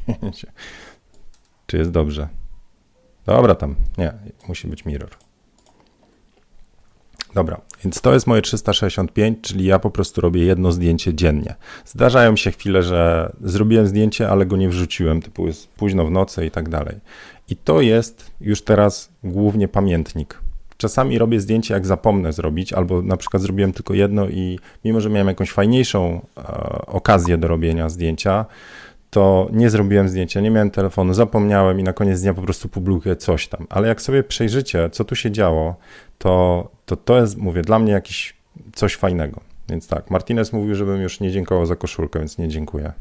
Czy 1.66 1.79
jest 1.79 1.90
dobrze? 1.90 2.29
Dobra, 3.27 3.55
tam. 3.55 3.75
Nie, 3.99 4.12
musi 4.49 4.68
być 4.68 4.85
mirror. 4.85 5.11
Dobra, 7.35 7.61
więc 7.85 8.01
to 8.01 8.14
jest 8.14 8.27
moje 8.27 8.42
365, 8.42 9.38
czyli 9.42 9.64
ja 9.64 9.79
po 9.79 9.90
prostu 9.90 10.20
robię 10.20 10.44
jedno 10.44 10.72
zdjęcie 10.72 11.14
dziennie. 11.14 11.55
Zdarzają 11.85 12.37
się 12.37 12.51
chwile, 12.51 12.83
że 12.83 13.33
zrobiłem 13.40 13.87
zdjęcie, 13.87 14.29
ale 14.29 14.46
go 14.46 14.57
nie 14.57 14.68
wrzuciłem, 14.68 15.22
typu 15.22 15.46
jest 15.46 15.68
późno 15.68 16.07
w 16.07 16.11
nocy 16.11 16.46
i 16.46 16.51
tak 16.51 16.68
dalej. 16.68 16.96
I 17.49 17.57
to 17.57 17.81
jest 17.81 18.31
już 18.40 18.62
teraz 18.62 19.12
głównie 19.25 19.68
pamiętnik. 19.68 20.45
Czasami 20.76 21.18
robię 21.18 21.40
zdjęcie, 21.40 21.74
jak 21.74 21.86
zapomnę 21.86 22.32
zrobić, 22.32 22.72
albo 22.72 23.02
na 23.02 23.16
przykład 23.16 23.42
zrobiłem 23.42 23.72
tylko 23.72 23.94
jedno 23.94 24.28
i 24.28 24.58
mimo, 24.84 25.00
że 25.00 25.10
miałem 25.10 25.28
jakąś 25.28 25.50
fajniejszą 25.50 26.26
e, 26.36 26.42
okazję 26.86 27.38
do 27.38 27.48
robienia 27.48 27.88
zdjęcia, 27.88 28.46
to 29.10 29.48
nie 29.52 29.70
zrobiłem 29.70 30.08
zdjęcia, 30.08 30.40
nie 30.40 30.50
miałem 30.50 30.70
telefonu, 30.70 31.14
zapomniałem 31.14 31.80
i 31.80 31.82
na 31.82 31.92
koniec 31.92 32.20
dnia 32.20 32.34
po 32.34 32.42
prostu 32.42 32.68
publikuję 32.68 33.16
coś 33.16 33.48
tam. 33.48 33.66
Ale 33.70 33.88
jak 33.88 34.02
sobie 34.02 34.22
przejrzycie, 34.22 34.90
co 34.90 35.04
tu 35.04 35.16
się 35.16 35.30
działo, 35.30 35.76
to 36.18 36.68
to, 36.86 36.96
to 36.96 37.20
jest, 37.20 37.36
mówię, 37.36 37.62
dla 37.62 37.78
mnie 37.78 37.92
jakiś 37.92 38.34
coś 38.74 38.96
fajnego. 38.96 39.40
Więc 39.68 39.88
tak, 39.88 40.10
Martinez 40.10 40.52
mówił, 40.52 40.74
żebym 40.74 41.02
już 41.02 41.20
nie 41.20 41.30
dziękował 41.30 41.66
za 41.66 41.76
koszulkę, 41.76 42.18
więc 42.18 42.38
nie 42.38 42.48
dziękuję. 42.48 42.92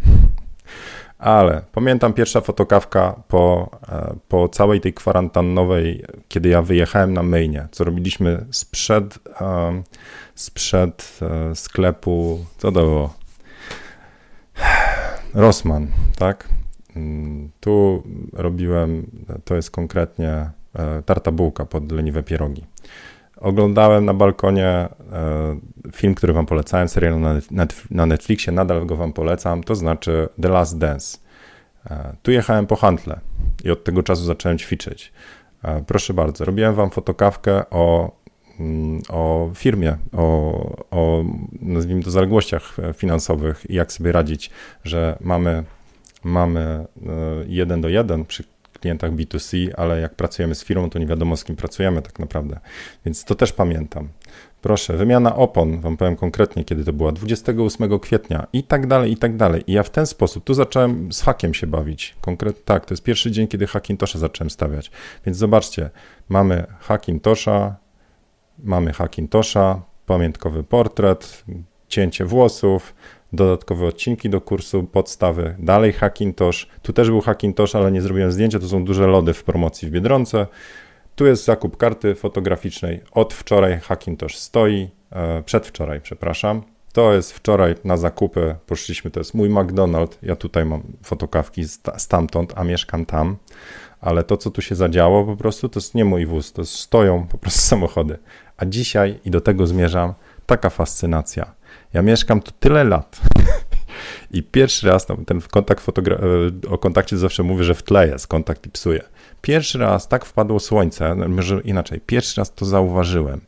Ale 1.26 1.62
pamiętam 1.72 2.14
pierwsza 2.14 2.42
fotokawka 2.42 3.22
po, 3.28 3.70
e, 3.90 4.16
po 4.28 4.50
całej 4.50 4.82
tej 4.82 4.94
kwarantannowej, 4.94 6.06
kiedy 6.28 6.50
ja 6.50 6.62
wyjechałem 6.62 7.14
na 7.14 7.24
Mainie, 7.24 7.68
co 7.72 7.84
robiliśmy 7.84 8.46
sprzed, 8.52 9.20
e, 9.42 9.84
sprzed 10.36 11.20
e, 11.22 11.56
sklepu, 11.56 12.46
co 12.58 12.72
to 12.72 12.82
było? 12.82 13.14
Rossmann, 15.34 15.88
tak? 16.18 16.50
Mm, 16.96 17.50
tu 17.60 18.04
robiłem, 18.34 19.06
to 19.46 19.56
jest 19.56 19.72
konkretnie 19.72 20.50
tarta 21.06 21.32
bułka 21.32 21.66
pod 21.66 21.92
leniwe 21.92 22.24
pierogi. 22.24 22.64
Oglądałem 23.38 24.06
na 24.06 24.14
balkonie 24.14 24.68
e, 24.68 24.90
film, 25.92 26.16
który 26.16 26.34
wam 26.34 26.46
polecałem, 26.46 26.88
serial 26.88 27.20
na 27.92 28.06
Netflixie, 28.06 28.54
nadal 28.54 28.86
go 28.86 28.96
wam 28.96 29.14
polecam, 29.14 29.64
to 29.64 29.76
znaczy 29.76 30.30
The 30.42 30.50
Last 30.50 30.78
Dance. 30.78 31.18
E, 31.90 32.16
tu 32.24 32.32
jechałem 32.32 32.68
po 32.68 32.76
handle 32.76 33.20
i 33.64 33.72
od 33.72 33.84
tego 33.84 34.04
czasu 34.04 34.24
zacząłem 34.24 34.58
ćwiczyć. 34.58 35.14
Proszę 35.88 36.14
bardzo, 36.14 36.46
robiłem 36.46 36.76
wam 36.76 36.90
fotokawkę 36.90 37.70
o, 37.70 38.12
mm, 38.60 39.02
o 39.10 39.50
firmie, 39.56 39.98
o, 40.14 40.28
o 40.92 41.24
nazwijmy 41.62 42.04
to 42.04 42.12
zaległościach 42.12 42.78
finansowych 42.94 43.70
i 43.70 43.74
jak 43.74 43.92
sobie 43.92 44.12
radzić, 44.12 44.50
że 44.84 45.18
mamy 45.22 45.64
mamy 46.26 46.60
e, 46.60 46.86
jeden 47.48 47.82
do 47.82 47.90
jeden 47.90 48.26
przy 48.26 48.44
klientach 48.80 49.12
B2C, 49.12 49.70
ale 49.78 50.00
jak 50.00 50.16
pracujemy 50.16 50.56
z 50.56 50.64
firmą, 50.64 50.90
to 50.90 51.00
nie 51.00 51.06
wiadomo 51.06 51.38
z 51.38 51.44
kim 51.44 51.56
pracujemy 51.56 52.02
tak 52.02 52.20
naprawdę. 52.20 52.60
Więc 53.06 53.24
to 53.24 53.36
też 53.36 53.54
pamiętam. 53.54 54.10
Proszę, 54.62 54.98
wymiana 54.98 55.36
opon, 55.36 55.80
wam 55.82 55.98
powiem 55.98 56.16
konkretnie, 56.16 56.64
kiedy 56.64 56.86
to 56.86 56.94
była, 56.94 57.12
28 57.12 58.00
kwietnia 58.00 58.48
i 58.54 58.64
tak 58.64 58.88
dalej, 58.88 59.12
i 59.12 59.18
tak 59.18 59.38
dalej. 59.38 59.64
I 59.68 59.74
ja 59.74 59.84
w 59.84 59.90
ten 59.90 60.06
sposób, 60.06 60.44
tu 60.44 60.54
zacząłem 60.54 61.14
z 61.14 61.22
hakiem 61.22 61.54
się 61.54 61.68
bawić. 61.68 62.16
Konkret, 62.22 62.66
tak, 62.66 62.86
to 62.86 62.94
jest 62.94 63.04
pierwszy 63.04 63.32
dzień, 63.32 63.48
kiedy 63.48 63.68
Hackintosha 63.68 64.20
zacząłem 64.20 64.50
stawiać. 64.50 64.92
Więc 65.26 65.38
zobaczcie, 65.38 65.90
mamy 66.30 66.66
Hackintosha, 66.80 67.76
mamy 68.64 68.94
Hackintosha, 68.94 69.82
pamiątkowy 70.06 70.64
portret, 70.64 71.44
cięcie 71.88 72.26
włosów, 72.26 72.96
dodatkowe 73.36 73.86
odcinki 73.86 74.30
do 74.30 74.42
kursu, 74.42 74.84
podstawy, 74.84 75.56
dalej 75.60 75.94
Hackintosh. 75.94 76.68
Tu 76.82 76.94
też 76.94 77.10
był 77.10 77.22
Hackintosh, 77.22 77.76
ale 77.76 77.92
nie 77.92 78.02
zrobiłem 78.02 78.32
zdjęcia, 78.32 78.60
to 78.60 78.68
są 78.68 78.86
duże 78.86 79.08
lody 79.08 79.34
w 79.34 79.44
promocji 79.44 79.88
w 79.88 79.92
Biedronce. 79.92 80.48
Tu 81.16 81.26
jest 81.26 81.46
zakup 81.46 81.78
karty 81.78 82.16
fotograficznej. 82.16 83.02
Od 83.12 83.34
wczoraj 83.34 83.80
Hackintosh 83.80 84.38
stoi, 84.38 84.90
e, 85.12 85.44
przedwczoraj, 85.44 86.02
przepraszam. 86.02 86.62
To 86.94 87.14
jest 87.14 87.34
wczoraj 87.34 87.76
na 87.84 87.98
zakupy, 87.98 88.56
poszliśmy, 88.66 89.12
to 89.12 89.20
jest 89.20 89.34
mój 89.34 89.50
McDonald's, 89.50 90.18
ja 90.22 90.36
tutaj 90.36 90.66
mam 90.66 90.84
fotokawki 91.04 91.64
stamtąd, 91.98 92.54
a 92.56 92.64
mieszkam 92.64 93.06
tam, 93.06 93.38
ale 94.02 94.24
to, 94.24 94.38
co 94.38 94.52
tu 94.52 94.62
się 94.62 94.76
zadziało 94.76 95.26
po 95.26 95.38
prostu, 95.38 95.70
to 95.70 95.80
jest 95.80 95.96
nie 95.96 96.06
mój 96.06 96.26
wóz, 96.26 96.54
to 96.54 96.66
stoją 96.66 97.28
po 97.28 97.38
prostu 97.38 97.62
samochody. 97.70 98.18
A 98.58 98.66
dzisiaj, 98.66 99.20
i 99.26 99.32
do 99.32 99.42
tego 99.42 99.68
zmierzam, 99.68 100.14
taka 100.46 100.70
fascynacja. 100.70 101.56
Ja 101.96 102.02
mieszkam 102.02 102.42
tu 102.42 102.52
tyle 102.60 102.84
lat 102.84 103.22
i 104.32 104.44
pierwszy 104.44 104.88
raz, 104.88 105.10
no, 105.10 105.18
ten 105.28 105.42
kontakt 105.42 105.90
e, 105.90 106.70
o 106.70 106.78
kontakcie 106.78 107.18
zawsze 107.18 107.44
mówię, 107.44 107.64
że 107.64 107.76
w 107.76 107.84
tle 107.84 108.08
jest 108.08 108.28
kontakt 108.28 108.66
i 108.66 108.70
psuje. 108.70 109.04
Pierwszy 109.42 109.78
raz 109.78 110.08
tak 110.08 110.26
wpadło 110.26 110.60
słońce, 110.60 111.16
no, 111.16 111.28
może 111.28 111.62
inaczej, 111.62 112.02
pierwszy 112.06 112.42
raz 112.42 112.54
to 112.54 112.66
zauważyłem. 112.66 113.42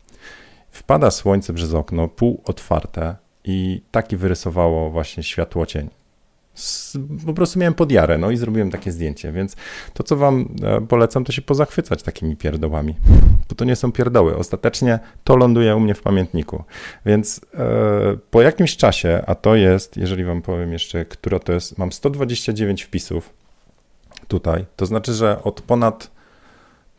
Wpada 0.70 1.12
słońce 1.12 1.54
przez 1.54 1.74
okno, 1.74 2.08
pół 2.08 2.42
otwarte 2.46 3.16
i 3.44 3.82
taki 3.92 4.18
wyrysowało 4.18 4.90
właśnie 4.90 5.24
światło 5.24 5.66
cień 5.66 5.90
po 7.26 7.34
prostu 7.34 7.60
miałem 7.60 7.74
podjarę, 7.74 8.18
no 8.18 8.32
i 8.32 8.38
zrobiłem 8.38 8.72
takie 8.72 8.92
zdjęcie, 8.92 9.32
więc 9.32 9.56
to, 9.94 10.04
co 10.04 10.16
wam 10.16 10.56
e, 10.64 10.82
polecam, 10.82 11.24
to 11.24 11.32
się 11.32 11.42
pozachwycać 11.42 12.04
takimi 12.04 12.36
pierdołami, 12.36 12.96
bo 13.50 13.56
to 13.56 13.66
nie 13.66 13.76
są 13.76 13.92
pierdoły. 13.92 14.38
Ostatecznie 14.38 15.00
to 15.24 15.36
ląduje 15.36 15.76
u 15.76 15.80
mnie 15.80 15.96
w 15.96 16.02
pamiętniku, 16.02 16.64
więc 17.06 17.42
e, 17.54 18.18
po 18.32 18.42
jakimś 18.42 18.78
czasie, 18.78 19.24
a 19.28 19.36
to 19.36 19.56
jest, 19.56 19.98
jeżeli 19.98 20.24
wam 20.24 20.42
powiem 20.42 20.74
jeszcze, 20.74 21.06
które 21.06 21.40
to 21.40 21.54
jest, 21.54 21.78
mam 21.78 21.92
129 21.92 22.84
wpisów 22.84 23.30
tutaj, 24.28 24.66
to 24.76 24.86
znaczy, 24.86 25.14
że 25.14 25.44
od 25.44 25.62
ponad 25.62 26.12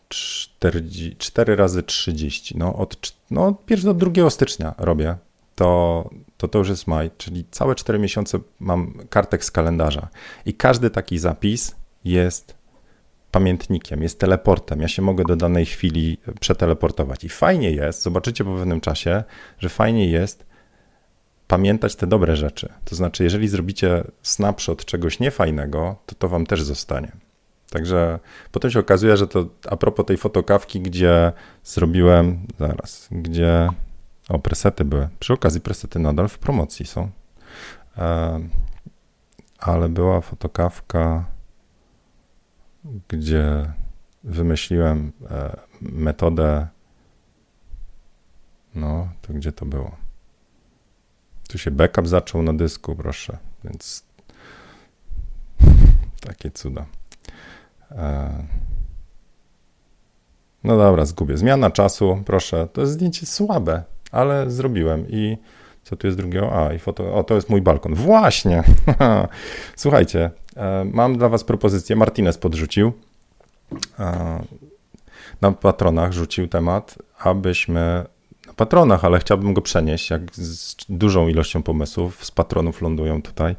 4, 0.09 0.85
4 1.19 1.57
razy 1.57 1.83
30, 1.83 2.59
no 2.59 2.75
od, 2.75 3.13
no 3.31 3.47
od 3.47 3.71
1 3.71 3.99
do 3.99 4.11
2 4.11 4.31
stycznia 4.31 4.75
robię 4.79 5.17
to, 5.59 6.11
to 6.37 6.49
to 6.49 6.59
już 6.59 6.69
jest 6.69 6.87
maj, 6.87 7.11
czyli 7.17 7.45
całe 7.51 7.75
4 7.75 7.99
miesiące 7.99 8.39
mam 8.61 8.95
kartek 9.11 9.45
z 9.45 9.51
kalendarza 9.51 10.09
i 10.47 10.55
każdy 10.55 10.91
taki 10.91 11.19
zapis 11.19 11.77
jest 12.05 12.55
pamiętnikiem, 13.31 14.03
jest 14.03 14.21
teleportem. 14.21 14.81
Ja 14.81 14.89
się 14.89 15.03
mogę 15.03 15.25
do 15.25 15.37
danej 15.37 15.67
chwili 15.67 16.19
przeteleportować. 16.41 17.25
I 17.25 17.29
fajnie 17.29 17.71
jest, 17.71 18.03
zobaczycie 18.03 18.45
po 18.45 18.55
pewnym 18.55 18.81
czasie, 18.81 19.25
że 19.59 19.69
fajnie 19.69 20.11
jest 20.11 20.47
pamiętać 21.47 21.97
te 21.97 22.07
dobre 22.07 22.37
rzeczy. 22.37 22.73
To 22.85 22.97
znaczy, 22.97 23.25
jeżeli 23.25 23.49
zrobicie 23.49 24.05
snapshot 24.23 24.85
czegoś 24.85 25.21
niefajnego, 25.21 25.97
to 26.07 26.15
to 26.15 26.29
wam 26.29 26.47
też 26.47 26.63
zostanie. 26.63 27.13
Także 27.71 28.19
potem 28.53 28.71
się 28.71 28.79
okazuje, 28.79 29.17
że 29.17 29.29
to 29.29 29.47
a 29.71 29.77
propos 29.77 30.07
tej 30.07 30.17
fotokawki, 30.17 30.81
gdzie 30.81 31.33
zrobiłem, 31.65 32.47
zaraz, 32.59 33.09
gdzie 33.11 33.69
o, 34.29 34.39
presety 34.39 34.85
były. 34.85 35.09
Przy 35.19 35.33
okazji 35.33 35.61
presety 35.61 35.99
nadal 35.99 36.29
w 36.29 36.39
promocji 36.39 36.87
są. 36.87 37.11
E, 37.97 38.41
ale 39.59 39.89
była 39.89 40.21
fotokawka, 40.21 41.25
gdzie 43.09 43.73
wymyśliłem 44.25 45.13
e, 45.31 45.57
metodę. 45.81 46.67
No, 48.75 49.09
to 49.23 49.33
gdzie 49.33 49.53
to 49.53 49.67
było? 49.67 49.97
Tu 51.49 51.59
się 51.59 51.71
backup 51.71 52.09
zaczął 52.09 52.43
na 52.43 52.53
dysku, 52.53 52.97
proszę, 52.97 53.39
więc 53.65 54.05
takie 56.27 56.51
cuda. 56.51 56.87
E, 57.91 58.47
no 60.65 60.77
dobra, 60.77 61.05
zgubię. 61.05 61.37
Zmiana 61.37 61.71
czasu, 61.71 62.23
proszę. 62.27 62.69
To 62.73 62.81
jest 62.81 62.93
zdjęcie 62.93 63.27
słabe 63.27 63.83
ale 64.13 64.51
zrobiłem 64.51 65.05
i 65.09 65.37
co 65.89 65.97
tu 65.97 66.07
jest 66.07 66.17
drugiego? 66.17 66.67
A, 66.67 66.73
i 66.73 66.79
foto. 66.79 67.15
O, 67.15 67.25
to 67.25 67.35
jest 67.35 67.51
mój 67.51 67.63
balkon. 67.63 67.95
Właśnie. 67.95 68.63
Słuchajcie, 69.77 70.31
e, 70.57 70.85
mam 70.93 71.19
dla 71.19 71.29
Was 71.29 71.45
propozycję. 71.45 71.97
Martinez 71.97 72.39
podrzucił. 72.39 72.93
E, 73.99 74.43
na 75.41 75.53
patronach 75.53 76.13
rzucił 76.13 76.49
temat, 76.49 76.99
abyśmy. 77.19 78.05
Na 78.47 78.53
patronach, 78.55 79.05
ale 79.05 79.19
chciałbym 79.19 79.55
go 79.55 79.63
przenieść, 79.63 80.11
jak 80.11 80.35
z 80.35 80.77
dużą 80.89 81.29
ilością 81.29 81.63
pomysłów 81.63 82.25
z 82.25 82.31
patronów 82.31 82.83
lądują 82.83 83.23
tutaj. 83.23 83.57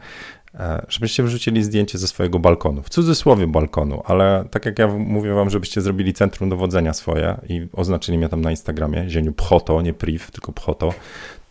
E, 0.59 0.85
żebyście 0.89 1.23
wrzucili 1.23 1.63
zdjęcie 1.63 1.97
ze 1.97 2.07
swojego 2.07 2.39
balkonu, 2.39 2.83
w 2.83 2.89
cudzysłowie 2.89 3.47
balkonu, 3.47 4.01
ale 4.05 4.45
tak 4.51 4.65
jak 4.65 4.79
ja 4.79 4.87
mówię 4.87 5.33
wam, 5.33 5.49
żebyście 5.49 5.81
zrobili 5.81 6.13
centrum 6.13 6.49
dowodzenia 6.49 6.93
swoje 6.93 7.37
i 7.49 7.67
oznaczyli 7.73 8.17
mnie 8.17 8.29
tam 8.29 8.41
na 8.41 8.51
Instagramie, 8.51 9.09
zieniu 9.09 9.33
Pchoto, 9.33 9.81
nie 9.81 9.93
priv, 9.93 10.31
tylko 10.31 10.51
Pchoto, 10.51 10.93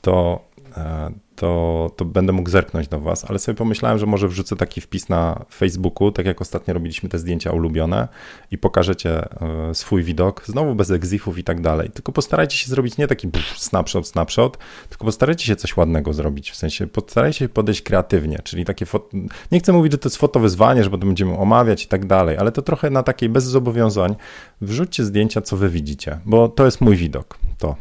to 0.02 0.44
e, 0.76 1.10
to, 1.38 1.90
to 1.96 2.04
będę 2.04 2.32
mógł 2.32 2.50
zerknąć 2.50 2.88
do 2.88 3.00
Was, 3.00 3.24
ale 3.30 3.38
sobie 3.38 3.56
pomyślałem, 3.56 3.98
że 3.98 4.06
może 4.06 4.28
wrzucę 4.28 4.56
taki 4.56 4.80
wpis 4.80 5.08
na 5.08 5.44
Facebooku, 5.54 6.12
tak 6.12 6.26
jak 6.26 6.40
ostatnio 6.40 6.74
robiliśmy 6.74 7.08
te 7.08 7.18
zdjęcia 7.18 7.52
ulubione 7.52 8.08
i 8.50 8.58
pokażecie 8.58 9.28
e, 9.70 9.74
swój 9.74 10.02
widok, 10.02 10.42
znowu 10.46 10.74
bez 10.74 10.90
egzifów 10.90 11.38
i 11.38 11.44
tak 11.44 11.60
dalej. 11.60 11.90
Tylko 11.90 12.12
postarajcie 12.12 12.56
się 12.56 12.68
zrobić 12.68 12.98
nie 12.98 13.06
taki 13.06 13.28
pff, 13.28 13.58
snapshot, 13.58 14.08
snapshot, 14.08 14.58
tylko 14.88 15.04
postarajcie 15.04 15.46
się 15.46 15.56
coś 15.56 15.76
ładnego 15.76 16.12
zrobić, 16.12 16.50
w 16.50 16.56
sensie 16.56 16.86
postarajcie 16.86 17.38
się 17.38 17.48
podejść 17.48 17.82
kreatywnie, 17.82 18.38
czyli 18.44 18.64
takie 18.64 18.86
foto, 18.86 19.08
nie 19.52 19.58
chcę 19.58 19.72
mówić, 19.72 19.92
że 19.92 19.98
to 19.98 20.08
jest 20.08 20.16
fotowyzwanie, 20.16 20.84
że 20.84 20.90
potem 20.90 21.08
będziemy 21.08 21.38
omawiać 21.38 21.84
i 21.84 21.88
tak 21.88 22.06
dalej, 22.06 22.36
ale 22.36 22.52
to 22.52 22.62
trochę 22.62 22.90
na 22.90 23.02
takiej 23.02 23.28
bez 23.28 23.44
zobowiązań 23.44 24.16
wrzućcie 24.60 25.04
zdjęcia, 25.04 25.40
co 25.40 25.56
Wy 25.56 25.68
widzicie, 25.68 26.18
bo 26.24 26.48
to 26.48 26.64
jest 26.64 26.80
mój 26.80 26.96
widok, 26.96 27.38
to. 27.58 27.76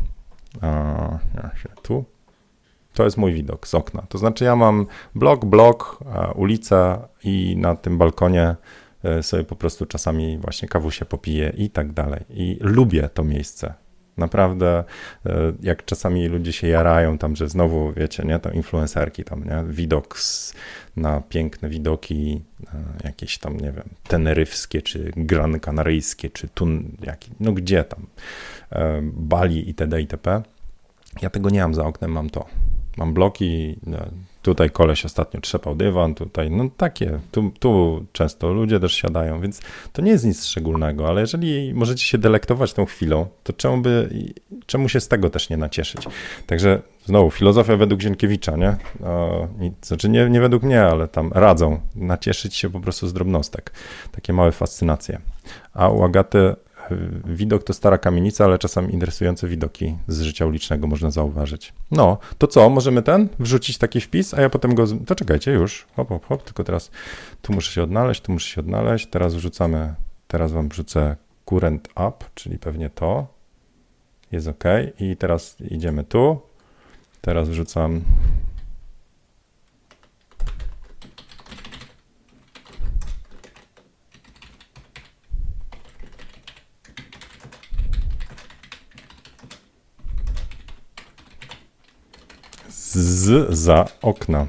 tu 1.83 2.16
to 2.97 3.03
jest 3.03 3.17
mój 3.17 3.33
widok 3.33 3.67
z 3.67 3.75
okna. 3.75 4.01
To 4.09 4.17
znaczy, 4.17 4.43
ja 4.43 4.55
mam 4.55 4.85
blok, 5.15 5.45
blok, 5.45 5.99
ulicę 6.35 6.99
i 7.23 7.55
na 7.57 7.75
tym 7.75 7.97
balkonie 7.97 8.55
e, 9.03 9.23
sobie 9.23 9.43
po 9.43 9.55
prostu 9.55 9.85
czasami 9.85 10.37
właśnie 10.37 10.67
kawusie 10.67 11.05
popiję 11.05 11.53
i 11.57 11.69
tak 11.69 11.91
dalej. 11.91 12.23
I 12.29 12.57
lubię 12.61 13.09
to 13.13 13.23
miejsce. 13.23 13.73
Naprawdę, 14.17 14.83
e, 15.25 15.53
jak 15.61 15.85
czasami 15.85 16.27
ludzie 16.27 16.53
się 16.53 16.67
jarają 16.67 17.17
tam, 17.17 17.35
że 17.35 17.49
znowu, 17.49 17.93
wiecie, 17.93 18.23
nie, 18.23 18.39
to 18.39 18.51
influencerki 18.51 19.23
tam, 19.23 19.43
nie, 19.43 19.73
widok 19.73 20.19
z, 20.19 20.53
na 20.95 21.21
piękne 21.21 21.69
widoki, 21.69 22.41
e, 22.73 23.07
jakieś 23.07 23.37
tam, 23.37 23.57
nie 23.57 23.71
wiem, 23.71 23.89
teneryfskie, 24.07 24.81
czy 24.81 25.11
gran 25.17 25.59
kanaryjskie, 25.59 26.29
czy 26.29 26.47
tun, 26.47 26.97
jaki, 27.01 27.31
no 27.39 27.51
gdzie 27.51 27.83
tam, 27.83 28.07
Bali 29.01 29.67
itd. 29.67 30.01
itp. 30.01 30.41
Ja 31.21 31.29
tego 31.29 31.49
nie 31.49 31.61
mam 31.61 31.75
za 31.75 31.85
oknem, 31.85 32.11
mam 32.11 32.29
to. 32.29 32.45
Mam 32.97 33.13
bloki, 33.13 33.79
Tutaj 34.47 34.69
koleś 34.69 35.05
ostatnio 35.05 35.41
trzepał 35.41 35.75
dywan, 35.75 36.15
tutaj, 36.15 36.51
no 36.51 36.69
takie, 36.77 37.19
tu, 37.31 37.51
tu 37.59 38.05
często 38.11 38.53
ludzie 38.53 38.79
też 38.79 38.93
siadają, 38.93 39.41
więc 39.41 39.61
to 39.93 40.01
nie 40.01 40.11
jest 40.11 40.25
nic 40.25 40.45
szczególnego, 40.45 41.07
ale 41.07 41.21
jeżeli 41.21 41.73
możecie 41.73 42.03
się 42.03 42.17
delektować 42.17 42.73
tą 42.73 42.85
chwilą, 42.85 43.27
to 43.43 43.53
czemu 43.53 43.77
by, 43.77 44.09
czemu 44.65 44.89
się 44.89 44.99
z 44.99 45.07
tego 45.07 45.29
też 45.29 45.49
nie 45.49 45.57
nacieszyć? 45.57 46.01
Także 46.45 46.81
znowu, 47.05 47.31
filozofia 47.31 47.77
według 47.77 48.01
Zienkiewicza, 48.01 48.55
nie? 48.57 48.75
O, 49.03 49.47
nic, 49.59 49.73
znaczy 49.81 50.09
nie, 50.09 50.29
nie 50.29 50.41
według 50.41 50.63
mnie, 50.63 50.83
ale 50.83 51.07
tam 51.07 51.31
radzą 51.33 51.79
nacieszyć 51.95 52.55
się 52.55 52.69
po 52.69 52.79
prostu 52.79 53.07
z 53.07 53.13
drobnostek. 53.13 53.71
Takie 54.11 54.33
małe 54.33 54.51
fascynacje. 54.51 55.19
A 55.73 55.89
u 55.89 56.03
Agaty 56.03 56.55
widok 57.25 57.63
to 57.63 57.73
stara 57.73 57.97
kamienica, 57.97 58.45
ale 58.45 58.59
czasem 58.59 58.91
interesujące 58.91 59.47
widoki 59.47 59.95
z 60.07 60.21
życia 60.21 60.45
ulicznego 60.45 60.87
można 60.87 61.11
zauważyć. 61.11 61.73
No, 61.91 62.17
to 62.37 62.47
co, 62.47 62.69
możemy 62.69 63.01
ten 63.03 63.29
wrzucić 63.39 63.77
taki 63.77 64.01
wpis, 64.01 64.33
a 64.33 64.41
ja 64.41 64.49
potem 64.49 64.75
go. 64.75 64.85
To 65.05 65.15
czekajcie 65.15 65.51
już. 65.51 65.85
Hop, 65.95 66.09
hop, 66.09 66.25
hop, 66.25 66.43
tylko 66.43 66.63
teraz 66.63 66.91
tu 67.41 67.53
muszę 67.53 67.71
się 67.71 67.83
odnaleźć, 67.83 68.21
tu 68.21 68.31
muszę 68.31 68.49
się 68.49 68.61
odnaleźć. 68.61 69.07
Teraz 69.07 69.35
wrzucamy, 69.35 69.93
teraz 70.27 70.51
wam 70.51 70.69
wrzucę 70.69 71.15
current 71.45 71.87
up, 71.87 72.25
czyli 72.35 72.59
pewnie 72.59 72.89
to. 72.89 73.27
Jest 74.31 74.47
ok. 74.47 74.63
I 74.99 75.17
teraz 75.17 75.55
idziemy 75.61 76.03
tu. 76.03 76.39
Teraz 77.21 77.49
wrzucam 77.49 78.01
z 92.97 93.53
za 93.57 93.85
okna. 94.01 94.45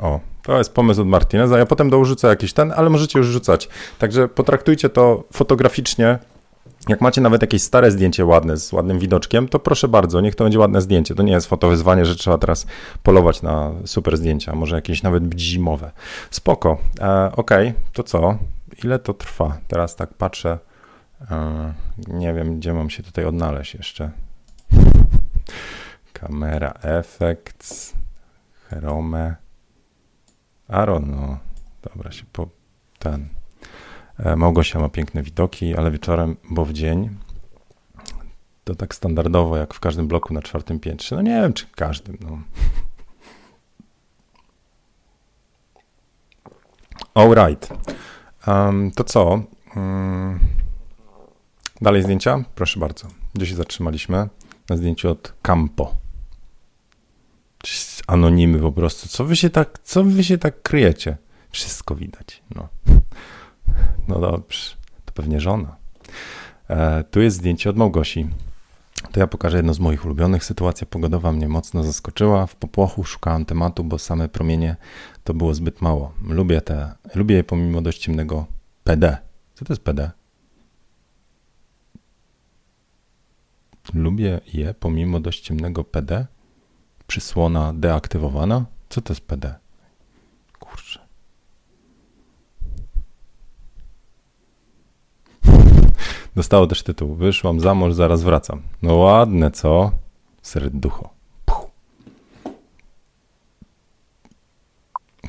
O, 0.00 0.20
to 0.42 0.58
jest 0.58 0.74
pomysł 0.74 1.00
od 1.00 1.08
Martineza. 1.08 1.58
Ja 1.58 1.66
potem 1.66 1.90
dorzucę 1.90 2.28
jakiś 2.28 2.52
ten, 2.52 2.72
ale 2.76 2.90
możecie 2.90 3.18
już 3.18 3.28
rzucać. 3.28 3.68
Także 3.98 4.28
potraktujcie 4.28 4.88
to 4.88 5.24
fotograficznie. 5.32 6.18
Jak 6.88 7.00
macie 7.00 7.20
nawet 7.20 7.42
jakieś 7.42 7.62
stare 7.62 7.90
zdjęcie 7.90 8.24
ładne, 8.24 8.56
z 8.56 8.72
ładnym 8.72 8.98
widoczkiem, 8.98 9.48
to 9.48 9.58
proszę 9.58 9.88
bardzo, 9.88 10.20
niech 10.20 10.34
to 10.34 10.44
będzie 10.44 10.58
ładne 10.58 10.80
zdjęcie. 10.80 11.14
To 11.14 11.22
nie 11.22 11.32
jest 11.32 11.46
fotowyzwanie, 11.46 12.04
że 12.04 12.16
trzeba 12.16 12.38
teraz 12.38 12.66
polować 13.02 13.42
na 13.42 13.72
super 13.84 14.16
zdjęcia, 14.16 14.54
może 14.54 14.76
jakieś 14.76 15.02
nawet 15.02 15.34
zimowe. 15.36 15.90
Spoko. 16.30 16.78
E, 17.00 17.32
ok, 17.36 17.50
to 17.92 18.02
co? 18.02 18.38
Ile 18.84 18.98
to 18.98 19.14
trwa? 19.14 19.58
Teraz 19.68 19.96
tak 19.96 20.14
patrzę. 20.14 20.58
Nie 22.08 22.34
wiem, 22.34 22.58
gdzie 22.58 22.72
mam 22.72 22.90
się 22.90 23.02
tutaj 23.02 23.24
odnaleźć 23.24 23.74
jeszcze. 23.74 24.10
Kamera, 26.12 26.72
effects, 26.82 27.94
chrome. 28.52 29.36
Aaron, 30.68 31.10
no. 31.10 31.38
Dobra, 31.82 32.12
się 32.12 32.24
po 32.32 32.48
ten. 32.98 33.28
E, 34.18 34.36
Małgosia 34.36 34.78
ma 34.78 34.88
piękne 34.88 35.22
widoki, 35.22 35.76
ale 35.76 35.90
wieczorem, 35.90 36.36
bo 36.50 36.64
w 36.64 36.72
dzień 36.72 37.10
to 38.64 38.74
tak 38.74 38.94
standardowo, 38.94 39.56
jak 39.56 39.74
w 39.74 39.80
każdym 39.80 40.08
bloku 40.08 40.34
na 40.34 40.42
czwartym 40.42 40.80
piętrze. 40.80 41.16
No 41.16 41.22
nie 41.22 41.40
wiem, 41.42 41.52
czy 41.52 41.66
każdym, 41.66 42.18
no. 42.20 42.38
Alright. 47.14 47.68
Um, 48.46 48.90
to 48.90 49.04
co? 49.04 49.42
Um, 49.76 50.40
Dalej 51.82 52.02
zdjęcia? 52.02 52.44
Proszę 52.54 52.80
bardzo. 52.80 53.08
Gdzie 53.34 53.46
się 53.46 53.56
zatrzymaliśmy? 53.56 54.28
Na 54.68 54.76
zdjęciu 54.76 55.10
od 55.10 55.34
Campo. 55.42 55.94
Anonimy 58.06 58.58
po 58.58 58.72
prostu. 58.72 59.08
Co 59.08 59.24
wy 59.24 59.36
się 59.36 59.50
tak, 59.50 59.78
co 59.82 60.04
wy 60.04 60.24
się 60.24 60.38
tak 60.38 60.62
kryjecie? 60.62 61.16
Wszystko 61.50 61.94
widać. 61.94 62.42
No, 62.54 62.68
no 64.08 64.20
dobrze. 64.20 64.70
To 65.04 65.12
pewnie 65.12 65.40
żona. 65.40 65.76
E, 66.68 67.04
tu 67.04 67.20
jest 67.20 67.36
zdjęcie 67.36 67.70
od 67.70 67.76
Małgosi. 67.76 68.28
To 69.12 69.20
ja 69.20 69.26
pokażę 69.26 69.56
jedno 69.56 69.74
z 69.74 69.80
moich 69.80 70.04
ulubionych. 70.04 70.44
Sytuacja 70.44 70.86
pogodowa 70.86 71.32
mnie 71.32 71.48
mocno 71.48 71.82
zaskoczyła. 71.82 72.46
W 72.46 72.56
popłochu 72.56 73.04
szukałem 73.04 73.44
tematu, 73.44 73.84
bo 73.84 73.98
same 73.98 74.28
promienie 74.28 74.76
to 75.24 75.34
było 75.34 75.54
zbyt 75.54 75.82
mało. 75.82 76.12
Lubię 76.28 76.60
te, 76.60 76.92
lubię 77.14 77.36
je 77.36 77.44
pomimo 77.44 77.82
dość 77.82 77.98
ciemnego 77.98 78.46
PD. 78.84 79.16
Co 79.54 79.64
to 79.64 79.72
jest 79.72 79.82
PD? 79.82 80.10
Lubię 83.94 84.40
je 84.52 84.74
pomimo 84.74 85.20
dość 85.20 85.40
ciemnego 85.40 85.84
PD. 85.84 86.26
Przysłona 87.06 87.72
deaktywowana. 87.74 88.64
Co 88.88 89.00
to 89.00 89.12
jest 89.12 89.26
PD? 89.26 89.54
Kurczę. 90.58 91.00
Dostało 96.36 96.66
też 96.66 96.82
tytuł. 96.82 97.14
Wyszłam 97.14 97.60
za 97.60 97.74
mąż, 97.74 97.94
zaraz 97.94 98.22
wracam. 98.22 98.62
No 98.82 98.94
ładne, 98.94 99.50
co? 99.50 99.90
Serducho. 100.42 101.10
Puch. 101.44 101.66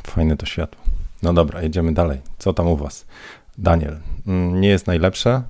Fajne 0.07 0.38
to 0.38 0.45
światło. 0.45 0.84
No 1.24 1.34
dobra, 1.34 1.62
jedziemy 1.62 1.93
dalej. 1.93 2.22
Co 2.38 2.53
tam 2.53 2.68
u 2.68 2.78
was? 2.78 3.05
Daniel. 3.57 3.99
Mm, 4.28 4.62
nie 4.62 4.70
jest 4.70 4.88
najlepsze. 4.88 5.43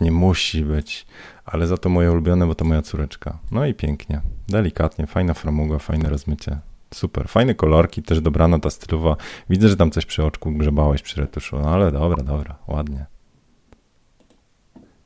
Nie 0.00 0.12
musi 0.12 0.64
być 0.64 1.06
ale 1.46 1.66
za 1.66 1.76
to 1.76 1.88
moje 1.88 2.12
ulubione, 2.12 2.46
bo 2.46 2.54
to 2.54 2.64
moja 2.64 2.82
córeczka. 2.82 3.38
No 3.50 3.66
i 3.66 3.74
pięknie, 3.74 4.20
delikatnie, 4.48 5.06
fajna 5.06 5.34
framuga, 5.34 5.78
fajne 5.78 6.08
rozmycie. 6.08 6.58
Super, 6.94 7.28
fajne 7.28 7.54
kolorki, 7.54 8.02
też 8.02 8.20
dobrana 8.20 8.58
ta 8.58 8.70
stylowa. 8.70 9.16
Widzę, 9.50 9.68
że 9.68 9.76
tam 9.76 9.90
coś 9.90 10.06
przy 10.06 10.24
oczku 10.24 10.52
grzebałeś 10.52 11.02
przy 11.02 11.20
retuszu, 11.20 11.58
no 11.58 11.70
ale 11.70 11.92
dobra, 11.92 12.22
dobra, 12.22 12.56
ładnie. 12.66 13.06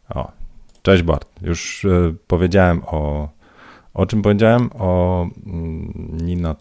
O, 0.09 0.33
cześć 0.83 1.03
Bart. 1.03 1.29
Już 1.43 1.85
y, 1.85 2.17
powiedziałem 2.27 2.83
o. 2.87 3.29
O 3.95 4.07
czym 4.07 4.23
powiedziałem? 4.23 4.71
O 4.79 5.27
mm. 5.47 6.57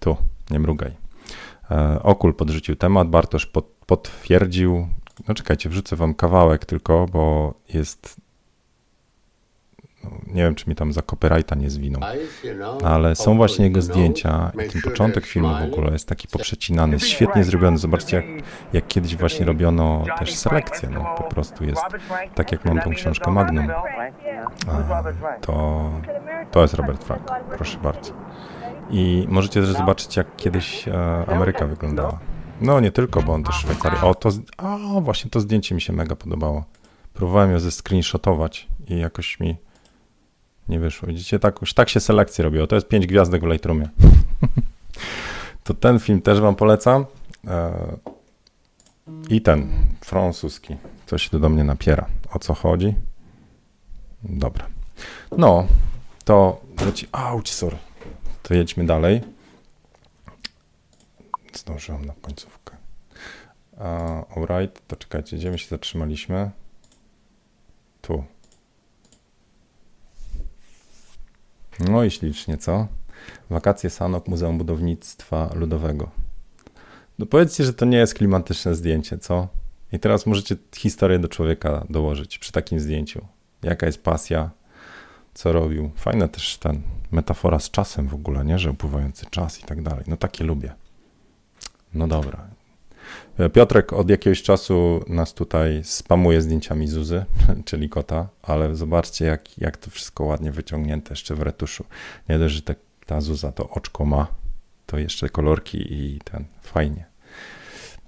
Tu, 0.00 0.16
nie 0.50 0.58
mrugaj. 0.58 0.92
E, 1.70 2.02
Okul 2.02 2.34
podrzucił 2.34 2.76
temat, 2.76 3.08
Bartosz 3.08 3.46
pod, 3.46 3.66
potwierdził 3.86 4.88
no 5.28 5.34
czekajcie, 5.34 5.68
wrzucę 5.68 5.96
wam 5.96 6.14
kawałek 6.14 6.64
tylko, 6.64 7.06
bo 7.12 7.54
jest. 7.74 8.16
No, 10.04 10.10
nie 10.26 10.42
wiem, 10.42 10.54
czy 10.54 10.70
mi 10.70 10.76
tam 10.76 10.92
za 10.92 11.02
copyrighta 11.02 11.54
nie 11.54 11.70
zwiną, 11.70 12.00
ale 12.84 13.14
są 13.14 13.36
właśnie 13.36 13.64
jego 13.64 13.82
zdjęcia 13.82 14.52
i 14.66 14.70
ten 14.70 14.82
początek 14.82 15.26
filmu 15.26 15.48
w 15.48 15.72
ogóle 15.72 15.92
jest 15.92 16.08
taki 16.08 16.28
poprzecinany, 16.28 17.00
świetnie 17.00 17.44
zrobiony. 17.44 17.78
Zobaczcie, 17.78 18.16
jak, 18.16 18.26
jak 18.72 18.88
kiedyś 18.88 19.16
właśnie 19.16 19.46
robiono 19.46 20.04
też 20.18 20.34
selekcję. 20.34 20.88
No, 20.88 21.14
po 21.16 21.22
prostu 21.22 21.64
jest 21.64 21.82
tak, 22.34 22.52
jak 22.52 22.64
mam 22.64 22.80
tą 22.80 22.90
książkę 22.90 23.30
Magnum. 23.30 23.68
A, 24.68 25.02
to, 25.40 25.90
to 26.50 26.62
jest 26.62 26.74
Robert 26.74 27.04
Frank, 27.04 27.30
proszę 27.56 27.78
bardzo. 27.78 28.12
I 28.90 29.26
możecie 29.30 29.60
też 29.60 29.70
zobaczyć, 29.70 30.16
jak 30.16 30.36
kiedyś 30.36 30.88
e, 30.88 31.24
Ameryka 31.28 31.66
wyglądała. 31.66 32.18
No 32.64 32.80
nie 32.80 32.92
tylko, 32.92 33.22
bo 33.22 33.32
on 33.32 33.44
też 33.44 33.54
Szwajcarii. 33.54 34.00
O, 34.00 34.14
to, 34.14 34.30
o, 34.58 35.00
właśnie 35.00 35.30
to 35.30 35.40
zdjęcie 35.40 35.74
mi 35.74 35.80
się 35.80 35.92
mega 35.92 36.16
podobało. 36.16 36.64
Próbowałem 37.14 37.50
je 37.50 37.60
zescreenshotować 37.60 38.68
i 38.88 38.98
jakoś 38.98 39.40
mi 39.40 39.56
nie 40.68 40.80
wyszło. 40.80 41.08
Widzicie, 41.08 41.38
tak, 41.38 41.60
już 41.60 41.74
tak 41.74 41.88
się 41.88 42.00
selekcje 42.00 42.44
robiło. 42.44 42.66
To 42.66 42.74
jest 42.74 42.88
pięć 42.88 43.06
gwiazdek 43.06 43.42
w 43.42 43.46
Lightroomie. 43.46 43.88
to 45.64 45.74
ten 45.74 45.98
film 45.98 46.22
też 46.22 46.40
wam 46.40 46.54
polecam. 46.54 47.04
E, 47.46 47.72
I 49.28 49.40
ten, 49.40 49.68
francuski. 50.00 50.76
Coś 51.06 51.28
tu 51.28 51.38
do 51.38 51.48
mnie 51.48 51.64
napiera. 51.64 52.06
O 52.32 52.38
co 52.38 52.54
chodzi? 52.54 52.94
Dobra. 54.22 54.66
No, 55.38 55.66
to 56.24 56.60
leci. 56.86 57.06
Auć, 57.12 57.52
sorry. 57.52 57.76
To 58.42 58.54
jedźmy 58.54 58.86
dalej 58.86 59.33
zdążyłem 61.58 62.04
na 62.04 62.14
końcówkę. 62.22 62.76
Uh, 63.72 63.82
alright, 64.36 64.86
to 64.86 64.96
czekajcie, 64.96 65.36
gdzie 65.36 65.50
my 65.50 65.58
się 65.58 65.68
zatrzymaliśmy? 65.68 66.50
Tu. 68.02 68.24
No 71.80 72.04
i 72.04 72.10
ślicznie, 72.10 72.58
co? 72.58 72.86
Wakacje 73.50 73.90
Sanok, 73.90 74.28
Muzeum 74.28 74.58
Budownictwa 74.58 75.50
Ludowego. 75.54 76.10
No 77.18 77.26
powiedzcie, 77.26 77.64
że 77.64 77.74
to 77.74 77.84
nie 77.84 77.98
jest 77.98 78.14
klimatyczne 78.14 78.74
zdjęcie, 78.74 79.18
co? 79.18 79.48
I 79.92 79.98
teraz 79.98 80.26
możecie 80.26 80.56
historię 80.76 81.18
do 81.18 81.28
człowieka 81.28 81.86
dołożyć 81.90 82.38
przy 82.38 82.52
takim 82.52 82.80
zdjęciu. 82.80 83.26
Jaka 83.62 83.86
jest 83.86 84.02
pasja, 84.02 84.50
co 85.34 85.52
robił. 85.52 85.90
Fajna 85.96 86.28
też 86.28 86.58
ten 86.58 86.82
metafora 87.10 87.58
z 87.58 87.70
czasem 87.70 88.08
w 88.08 88.14
ogóle, 88.14 88.44
nie? 88.44 88.58
Że 88.58 88.70
upływający 88.70 89.26
czas 89.26 89.60
i 89.60 89.62
tak 89.62 89.82
dalej. 89.82 90.04
No 90.06 90.16
takie 90.16 90.44
lubię. 90.44 90.74
No 91.94 92.08
dobra. 92.08 92.46
Piotrek 93.52 93.92
od 93.92 94.10
jakiegoś 94.10 94.42
czasu 94.42 95.04
nas 95.08 95.34
tutaj 95.34 95.80
spamuje 95.84 96.42
zdjęciami 96.42 96.88
Zuzy, 96.88 97.24
czyli 97.64 97.88
kota, 97.88 98.28
ale 98.42 98.76
zobaczcie, 98.76 99.24
jak, 99.24 99.58
jak 99.58 99.76
to 99.76 99.90
wszystko 99.90 100.24
ładnie 100.24 100.50
wyciągnięte 100.50 101.10
jeszcze 101.10 101.34
w 101.34 101.42
retuszu. 101.42 101.84
Nie 102.28 102.38
dość, 102.38 102.54
że 102.54 102.62
ta 103.06 103.20
Zuza 103.20 103.52
to 103.52 103.68
oczko 103.68 104.04
ma, 104.04 104.26
to 104.86 104.98
jeszcze 104.98 105.28
kolorki 105.28 105.92
i 105.92 106.20
ten, 106.24 106.44
fajnie. 106.62 107.04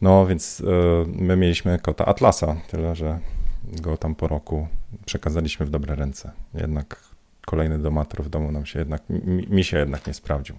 No 0.00 0.26
więc 0.26 0.60
y, 0.60 0.64
my 1.06 1.36
mieliśmy 1.36 1.78
kota 1.78 2.04
Atlasa, 2.06 2.56
tyle 2.68 2.96
że 2.96 3.18
go 3.64 3.96
tam 3.96 4.14
po 4.14 4.28
roku 4.28 4.68
przekazaliśmy 5.06 5.66
w 5.66 5.70
dobre 5.70 5.94
ręce. 5.94 6.32
Jednak 6.54 7.00
kolejny 7.46 7.78
domator 7.78 8.24
w 8.24 8.28
domu 8.28 8.52
nam 8.52 8.66
się 8.66 8.78
jednak, 8.78 9.02
mi, 9.10 9.46
mi 9.48 9.64
się 9.64 9.78
jednak 9.78 10.06
nie 10.06 10.14
sprawdził. 10.14 10.56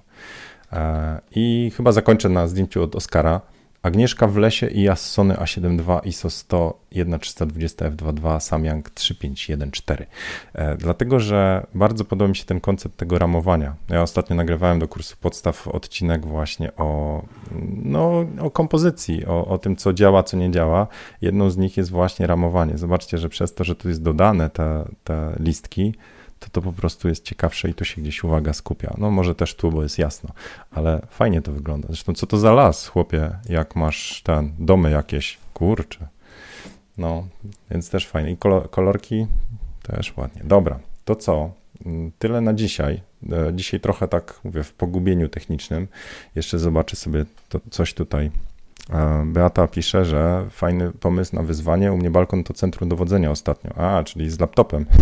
I 1.31 1.71
chyba 1.77 1.91
zakończę 1.91 2.29
na 2.29 2.47
zdjęciu 2.47 2.83
od 2.83 2.95
Oscara. 2.95 3.41
Agnieszka 3.83 4.27
w 4.27 4.37
lesie 4.37 4.67
i 4.67 4.87
Sony 4.95 5.33
A7 5.33 5.79
II 5.87 6.09
ISO 6.09 6.29
100 6.29 6.79
1320 6.89 7.89
f2.2 7.89 8.39
Samyang 8.39 8.89
3514. 8.89 10.05
E, 10.53 10.77
dlatego, 10.77 11.19
że 11.19 11.67
bardzo 11.73 12.05
podoba 12.05 12.29
mi 12.29 12.35
się 12.35 12.45
ten 12.45 12.59
koncept 12.59 12.97
tego 12.97 13.19
ramowania. 13.19 13.75
Ja 13.89 14.01
ostatnio 14.01 14.35
nagrywałem 14.35 14.79
do 14.79 14.87
kursu 14.87 15.15
podstaw 15.21 15.67
odcinek 15.67 16.25
właśnie 16.25 16.75
o, 16.75 17.21
no, 17.83 18.25
o 18.41 18.51
kompozycji, 18.51 19.25
o, 19.25 19.47
o 19.47 19.57
tym, 19.57 19.75
co 19.75 19.93
działa, 19.93 20.23
co 20.23 20.37
nie 20.37 20.51
działa. 20.51 20.87
Jedną 21.21 21.49
z 21.49 21.57
nich 21.57 21.77
jest 21.77 21.89
właśnie 21.89 22.27
ramowanie. 22.27 22.77
Zobaczcie, 22.77 23.17
że 23.17 23.29
przez 23.29 23.53
to, 23.53 23.63
że 23.63 23.75
tu 23.75 23.89
jest 23.89 24.03
dodane 24.03 24.49
te, 24.49 24.85
te 25.03 25.35
listki, 25.39 25.93
to 26.39 26.49
to 26.49 26.61
po 26.61 26.73
prostu 26.73 27.07
jest 27.07 27.23
ciekawsze 27.23 27.69
i 27.69 27.73
tu 27.73 27.85
się 27.85 28.01
gdzieś 28.01 28.23
uwaga 28.23 28.53
skupia. 28.53 28.95
No 28.97 29.11
może 29.11 29.35
też 29.35 29.55
tu, 29.55 29.71
bo 29.71 29.83
jest 29.83 29.97
jasno, 29.97 30.29
ale 30.71 31.01
fajnie 31.09 31.41
to 31.41 31.51
wygląda. 31.51 31.87
Zresztą 31.87 32.13
co 32.13 32.27
to 32.27 32.37
za 32.37 32.53
las, 32.53 32.87
chłopie, 32.87 33.31
jak 33.49 33.75
masz 33.75 34.21
ten, 34.23 34.51
domy 34.59 34.91
jakieś, 34.91 35.37
kurcze. 35.53 36.07
No, 36.97 37.27
więc 37.71 37.89
też 37.89 38.07
fajnie. 38.07 38.31
I 38.31 38.37
kolorki 38.71 39.27
też 39.83 40.17
ładnie. 40.17 40.41
Dobra, 40.45 40.79
to 41.05 41.15
co? 41.15 41.51
Mm, 41.85 42.11
tyle 42.19 42.41
na 42.41 42.53
dzisiaj. 42.53 43.01
E, 43.31 43.53
dzisiaj 43.53 43.79
trochę 43.79 44.07
tak 44.07 44.39
mówię 44.43 44.63
w 44.63 44.73
pogubieniu 44.73 45.29
technicznym. 45.29 45.87
Jeszcze 46.35 46.59
zobaczę 46.59 46.95
sobie 46.95 47.25
to, 47.49 47.59
coś 47.69 47.93
tutaj 47.93 48.31
Beata 49.25 49.67
pisze, 49.67 50.05
że 50.05 50.45
fajny 50.49 50.91
pomysł 50.91 51.35
na 51.35 51.43
wyzwanie. 51.43 51.93
U 51.93 51.97
mnie 51.97 52.09
balkon 52.09 52.43
to 52.43 52.53
centrum 52.53 52.89
dowodzenia 52.89 53.31
ostatnio. 53.31 53.71
A, 53.77 54.03
czyli 54.03 54.29
z 54.29 54.39
laptopem. 54.39 54.85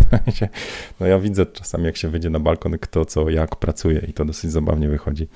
No 1.00 1.08
ja 1.08 1.20
widzę 1.20 1.46
czasami, 1.46 1.86
jak 1.86 1.98
się 1.98 2.08
wyjdzie 2.08 2.30
na 2.30 2.40
balkon, 2.40 2.78
kto 2.78 3.06
co, 3.06 3.30
jak 3.30 3.56
pracuje 3.56 4.00
i 4.00 4.14
to 4.14 4.26
dosyć 4.26 4.52
zabawnie 4.52 4.90
wychodzi, 4.90 5.28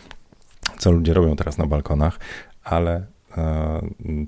co 0.77 0.91
ludzie 0.91 1.13
robią 1.13 1.35
teraz 1.35 1.57
na 1.57 1.65
balkonach, 1.65 2.19
ale 2.63 3.05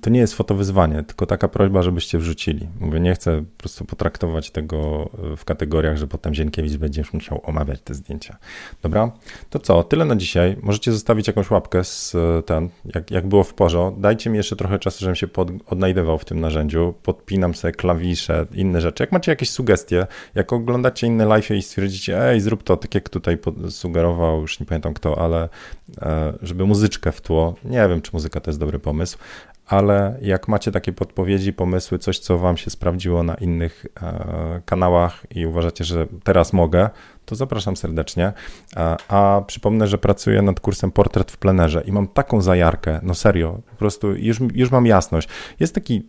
to 0.01 0.09
nie 0.09 0.19
jest 0.19 0.33
fotowyzwanie, 0.33 1.03
tylko 1.03 1.25
taka 1.25 1.47
prośba, 1.47 1.81
żebyście 1.81 2.17
wrzucili. 2.17 2.67
Mówię, 2.79 2.99
nie 2.99 3.13
chcę 3.13 3.37
po 3.37 3.57
prostu 3.57 3.85
potraktować 3.85 4.51
tego 4.51 5.09
w 5.37 5.45
kategoriach, 5.45 5.97
że 5.97 6.07
potem 6.07 6.33
Zienkiewicz 6.33 6.77
będzie 6.77 7.03
musiał 7.13 7.41
omawiać 7.43 7.81
te 7.81 7.93
zdjęcia. 7.93 8.37
Dobra, 8.81 9.11
to 9.49 9.59
co, 9.59 9.83
tyle 9.83 10.05
na 10.05 10.15
dzisiaj. 10.15 10.57
Możecie 10.61 10.91
zostawić 10.91 11.27
jakąś 11.27 11.51
łapkę 11.51 11.83
z 11.83 12.15
ten, 12.45 12.69
jak, 12.95 13.11
jak 13.11 13.27
było 13.27 13.43
w 13.43 13.53
porze. 13.53 13.91
Dajcie 13.97 14.29
mi 14.29 14.37
jeszcze 14.37 14.55
trochę 14.55 14.79
czasu, 14.79 14.99
żebym 14.99 15.15
się 15.15 15.27
pod, 15.27 15.51
odnajdywał 15.67 16.17
w 16.17 16.25
tym 16.25 16.39
narzędziu. 16.39 16.93
Podpinam 17.03 17.55
sobie 17.55 17.71
klawisze, 17.71 18.45
inne 18.53 18.81
rzeczy. 18.81 19.03
Jak 19.03 19.11
macie 19.11 19.31
jakieś 19.31 19.49
sugestie, 19.49 20.07
jak 20.35 20.53
oglądacie 20.53 21.07
inne 21.07 21.25
live 21.25 21.51
i 21.51 21.61
stwierdzicie, 21.61 22.29
ej, 22.29 22.41
zrób 22.41 22.63
to, 22.63 22.77
tak 22.77 22.95
jak 22.95 23.09
tutaj 23.09 23.37
sugerował, 23.69 24.41
już 24.41 24.59
nie 24.59 24.65
pamiętam 24.65 24.93
kto, 24.93 25.21
ale 25.21 25.49
e, 26.01 26.33
żeby 26.41 26.65
muzyczkę 26.65 27.11
w 27.11 27.21
tło. 27.21 27.55
Nie 27.63 27.87
wiem, 27.89 28.01
czy 28.01 28.11
muzyka 28.13 28.39
to 28.39 28.51
jest 28.51 28.59
dobry 28.59 28.79
pomysł 28.79 28.90
pomysł, 28.91 29.17
ale 29.67 30.17
jak 30.21 30.47
macie 30.47 30.71
takie 30.71 30.93
podpowiedzi, 30.93 31.53
pomysły, 31.53 31.99
coś, 31.99 32.19
co 32.19 32.37
Wam 32.37 32.57
się 32.57 32.69
sprawdziło 32.69 33.23
na 33.23 33.35
innych 33.35 33.85
e, 34.01 34.61
kanałach 34.65 35.25
i 35.35 35.45
uważacie, 35.45 35.83
że 35.83 36.07
teraz 36.23 36.53
mogę, 36.53 36.89
to 37.25 37.35
zapraszam 37.35 37.77
serdecznie. 37.77 38.33
A, 38.75 38.97
a, 39.07 39.41
przypomnę, 39.41 39.87
że 39.87 39.97
pracuję 39.97 40.41
nad 40.41 40.59
kursem 40.59 40.91
Portret 40.91 41.31
w 41.31 41.37
plenerze 41.37 41.83
i 41.85 41.91
mam 41.91 42.07
taką 42.07 42.41
zajarkę, 42.41 42.99
no 43.03 43.13
serio, 43.13 43.59
po 43.69 43.75
prostu 43.75 44.15
już, 44.15 44.39
już 44.53 44.71
mam 44.71 44.85
jasność. 44.85 45.29
Jest 45.59 45.75
taki 45.75 46.03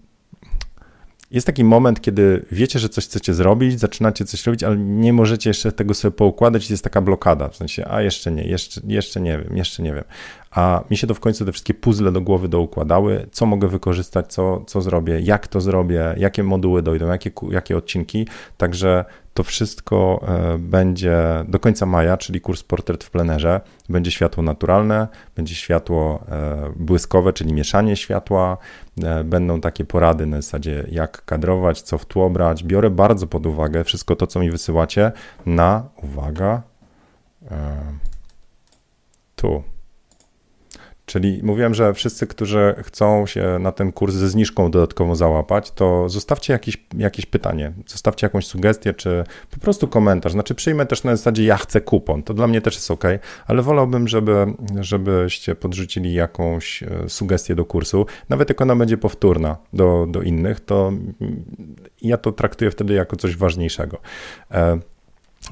jest 1.33 1.47
taki 1.47 1.65
moment, 1.65 2.01
kiedy 2.01 2.45
wiecie, 2.53 2.79
że 2.79 2.89
coś 2.89 3.05
chcecie 3.05 3.35
zrobić, 3.35 3.81
zaczynacie 3.81 4.25
coś 4.25 4.47
robić, 4.47 4.63
ale 4.63 4.77
nie 4.77 5.13
możecie 5.13 5.51
jeszcze 5.51 5.73
tego 5.73 5.95
sobie 5.95 6.13
poukładać, 6.13 6.71
jest 6.71 6.85
taka 6.85 7.01
blokada, 7.01 7.49
w 7.49 7.57
sensie, 7.57 7.89
a 7.89 8.03
jeszcze 8.03 8.33
nie, 8.33 8.45
jeszcze, 8.45 8.81
jeszcze 8.87 9.21
nie 9.21 9.39
wiem, 9.39 9.57
jeszcze 9.57 9.83
nie 9.83 9.93
wiem. 9.93 10.05
A 10.51 10.85
mi 10.91 10.97
się 10.97 11.07
to 11.07 11.15
w 11.15 11.21
końcu 11.21 11.45
te 11.45 11.53
wszystkie 11.53 11.75
puzzle 11.75 12.13
do 12.13 12.21
głowy 12.21 12.49
doukładały, 12.49 13.27
co 13.33 13.47
mogę 13.47 13.69
wykorzystać, 13.69 14.33
co, 14.33 14.65
co 14.67 14.81
zrobię, 14.81 15.21
jak 15.21 15.49
to 15.49 15.61
zrobię, 15.61 16.15
jakie 16.19 16.43
moduły 16.43 16.83
dojdą, 16.83 17.09
jakie, 17.09 17.31
jakie 17.51 17.77
odcinki, 17.77 18.27
także 18.57 19.05
to 19.35 19.43
wszystko 19.43 20.25
e, 20.29 20.59
będzie 20.59 21.45
do 21.49 21.59
końca 21.59 21.87
maja, 21.87 22.17
czyli 22.17 22.41
kurs 22.41 22.63
portret 22.63 23.05
w 23.05 23.11
plenerze. 23.11 23.61
Będzie 23.89 24.11
światło 24.11 24.43
naturalne, 24.43 25.09
będzie 25.37 25.55
światło 25.55 26.25
e, 26.29 26.73
błyskowe, 26.77 27.33
czyli 27.33 27.53
mieszanie 27.53 27.97
światła. 27.97 28.57
E, 29.03 29.25
będą 29.25 29.61
takie 29.61 29.85
porady 29.85 30.27
na 30.27 30.37
zasadzie, 30.37 30.87
jak 30.91 31.25
kadrować, 31.25 31.83
co 31.83 31.99
w 31.99 32.07
tło 32.07 32.31
brać. 32.31 32.65
Biorę 32.65 32.91
bardzo 32.91 33.27
pod 33.27 33.47
uwagę 33.47 33.85
wszystko 33.85 34.17
to, 34.17 34.27
co 34.27 34.41
mi 34.41 34.51
wysyłacie 34.51 35.13
na, 35.47 35.89
uwaga, 36.03 36.63
tu 39.37 39.63
Czyli 41.07 41.41
mówiłem, 41.43 41.75
że 41.75 41.95
wszyscy, 41.95 42.27
którzy 42.27 42.75
chcą 42.83 43.27
się 43.27 43.59
na 43.61 43.73
ten 43.73 43.93
kurs 43.93 44.15
ze 44.15 44.29
zniżką 44.29 44.71
dodatkowo 44.71 45.17
załapać, 45.17 45.71
to 45.71 46.09
zostawcie 46.09 46.53
jakieś, 46.53 46.85
jakieś 46.99 47.27
pytanie, 47.27 47.73
zostawcie 47.87 48.27
jakąś 48.27 48.47
sugestię, 48.47 48.95
czy 48.95 49.25
po 49.51 49.61
prostu 49.61 49.89
komentarz. 49.89 50.33
Znaczy 50.33 50.55
przyjmę 50.55 50.87
też 50.87 51.05
na 51.05 51.17
zasadzie 51.17 51.45
ja 51.45 51.57
chcę 51.57 51.81
kupon, 51.81 52.23
to 52.23 52.35
dla 52.35 52.47
mnie 52.47 52.61
też 52.61 52.75
jest 52.75 52.91
ok, 52.91 53.05
ale 53.47 53.63
wolałbym, 53.63 54.09
żeby, 54.09 54.47
żebyście 54.81 55.55
podrzucili 55.55 56.15
jakąś 56.15 56.83
e, 56.83 56.89
sugestię 57.09 57.55
do 57.55 57.65
kursu, 57.65 58.07
nawet 58.29 58.49
jak 58.49 58.61
ona 58.61 58.77
będzie 58.77 58.99
powtórna 58.99 59.57
do, 59.73 60.07
do 60.09 60.23
innych, 60.23 60.61
to 60.61 60.93
ja 62.03 62.17
to 62.17 62.33
traktuję 62.33 62.71
wtedy 62.71 62.95
jako 62.95 63.17
coś 63.17 63.37
ważniejszego. 63.37 63.99
E, 64.51 64.79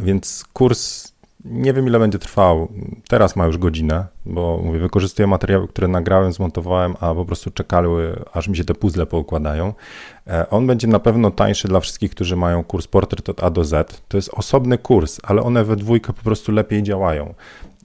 więc 0.01 0.45
kurs 0.53 1.10
nie 1.45 1.73
wiem, 1.73 1.87
ile 1.87 1.99
będzie 1.99 2.19
trwał. 2.19 2.69
Teraz 3.09 3.37
ma 3.37 3.47
już 3.47 3.59
godzinę, 3.59 4.07
bo 4.27 4.61
mówię, 4.65 4.79
wykorzystuję 4.79 5.27
materiały, 5.27 5.69
które 5.69 5.89
nagrałem, 5.89 6.33
zmontowałem, 6.33 6.95
a 7.01 7.15
po 7.15 7.25
prostu 7.25 7.51
czekały, 7.51 8.25
aż 8.33 8.49
mi 8.49 8.57
się 8.57 8.65
te 8.65 8.75
puzzle 8.75 9.07
poukładają. 9.07 9.75
E, 10.27 10.51
on 10.51 10.67
będzie 10.67 10.89
na 10.89 10.99
pewno 10.99 11.31
tańszy 11.31 11.69
dla 11.69 11.81
wszystkich, 11.81 12.11
którzy 12.11 12.37
mają 12.37 12.65
kurs 12.65 12.87
Portret 12.87 13.29
od 13.29 13.43
A 13.43 13.51
do 13.51 13.65
Z. 13.65 14.03
To 14.09 14.17
jest 14.17 14.31
osobny 14.35 14.79
kurs, 14.79 15.21
ale 15.23 15.43
one 15.43 15.65
we 15.65 15.77
dwójkę 15.77 16.13
po 16.13 16.23
prostu 16.23 16.53
lepiej 16.53 16.83
działają. 16.83 17.35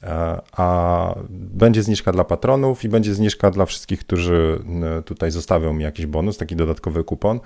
E, 0.03 0.41
a 0.51 1.15
będzie 1.29 1.83
zniżka 1.83 2.11
dla 2.11 2.23
patronów 2.23 2.83
i 2.83 2.89
będzie 2.89 3.13
zniżka 3.13 3.51
dla 3.51 3.65
wszystkich, 3.65 3.99
którzy 3.99 4.59
e, 4.97 5.01
tutaj 5.01 5.31
zostawią 5.31 5.73
mi 5.73 5.83
jakiś 5.83 6.05
bonus, 6.05 6.37
taki 6.37 6.55
dodatkowy 6.55 7.03
kupon. 7.03 7.39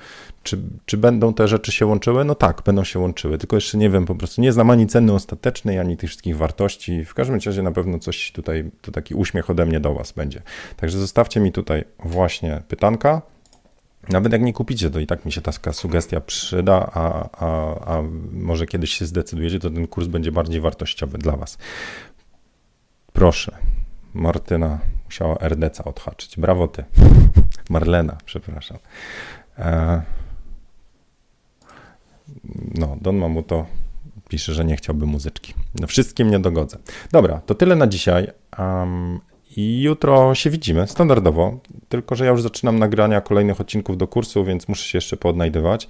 Czy, 0.43 0.57
czy 0.85 0.97
będą 0.97 1.33
te 1.33 1.47
rzeczy 1.47 1.71
się 1.71 1.85
łączyły? 1.85 2.25
No 2.25 2.35
tak, 2.35 2.61
będą 2.65 2.83
się 2.83 2.99
łączyły, 2.99 3.37
tylko 3.37 3.57
jeszcze 3.57 3.77
nie 3.77 3.89
wiem, 3.89 4.05
po 4.05 4.15
prostu 4.15 4.41
nie 4.41 4.53
znam 4.53 4.69
ani 4.69 4.87
ceny 4.87 5.13
ostatecznej, 5.13 5.79
ani 5.79 5.97
tych 5.97 6.09
wszystkich 6.09 6.37
wartości. 6.37 7.05
W 7.05 7.13
każdym 7.13 7.39
razie 7.45 7.61
na 7.61 7.71
pewno 7.71 7.99
coś 7.99 8.31
tutaj, 8.31 8.71
to 8.81 8.91
taki 8.91 9.15
uśmiech 9.15 9.49
ode 9.49 9.65
mnie 9.65 9.79
do 9.79 9.93
Was 9.93 10.11
będzie. 10.11 10.41
Także 10.77 10.99
zostawcie 10.99 11.39
mi 11.39 11.51
tutaj 11.51 11.83
właśnie 11.99 12.61
pytanka. 12.67 13.21
Nawet 14.09 14.33
jak 14.33 14.41
nie 14.41 14.53
kupicie, 14.53 14.89
to 14.89 14.99
i 14.99 15.07
tak 15.07 15.25
mi 15.25 15.31
się 15.31 15.41
taka 15.41 15.73
sugestia 15.73 16.21
przyda, 16.21 16.89
a, 16.93 17.29
a, 17.45 17.75
a 17.95 18.03
może 18.31 18.65
kiedyś 18.65 18.93
się 18.93 19.05
zdecydujecie, 19.05 19.59
to 19.59 19.69
ten 19.69 19.87
kurs 19.87 20.07
będzie 20.07 20.31
bardziej 20.31 20.61
wartościowy 20.61 21.17
dla 21.17 21.35
Was. 21.35 21.57
Proszę. 23.13 23.57
Martyna 24.13 24.79
musiała 25.05 25.35
RDC 25.35 25.83
odhaczyć. 25.83 26.37
Brawo 26.37 26.67
ty. 26.67 26.83
Marlena, 27.69 28.17
przepraszam. 28.25 28.77
E... 29.57 30.01
No, 32.75 32.97
Don 33.01 33.17
Mamuto 33.17 33.65
pisze, 34.29 34.53
że 34.53 34.65
nie 34.65 34.75
chciałby 34.75 35.05
muzyczki. 35.05 35.53
No, 35.79 35.87
wszystkim 35.87 36.31
nie 36.31 36.39
dogodzę. 36.39 36.77
Dobra, 37.11 37.41
to 37.45 37.55
tyle 37.55 37.75
na 37.75 37.87
dzisiaj. 37.87 38.27
Um, 38.59 39.19
jutro 39.57 40.35
się 40.35 40.49
widzimy, 40.49 40.87
standardowo. 40.87 41.59
Tylko, 41.89 42.15
że 42.15 42.25
ja 42.25 42.31
już 42.31 42.41
zaczynam 42.41 42.79
nagrania 42.79 43.21
kolejnych 43.21 43.61
odcinków 43.61 43.97
do 43.97 44.07
kursu, 44.07 44.45
więc 44.45 44.67
muszę 44.67 44.83
się 44.83 44.97
jeszcze 44.97 45.17
poodnajdywać. 45.17 45.87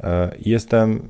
E, 0.00 0.34
jestem 0.40 1.08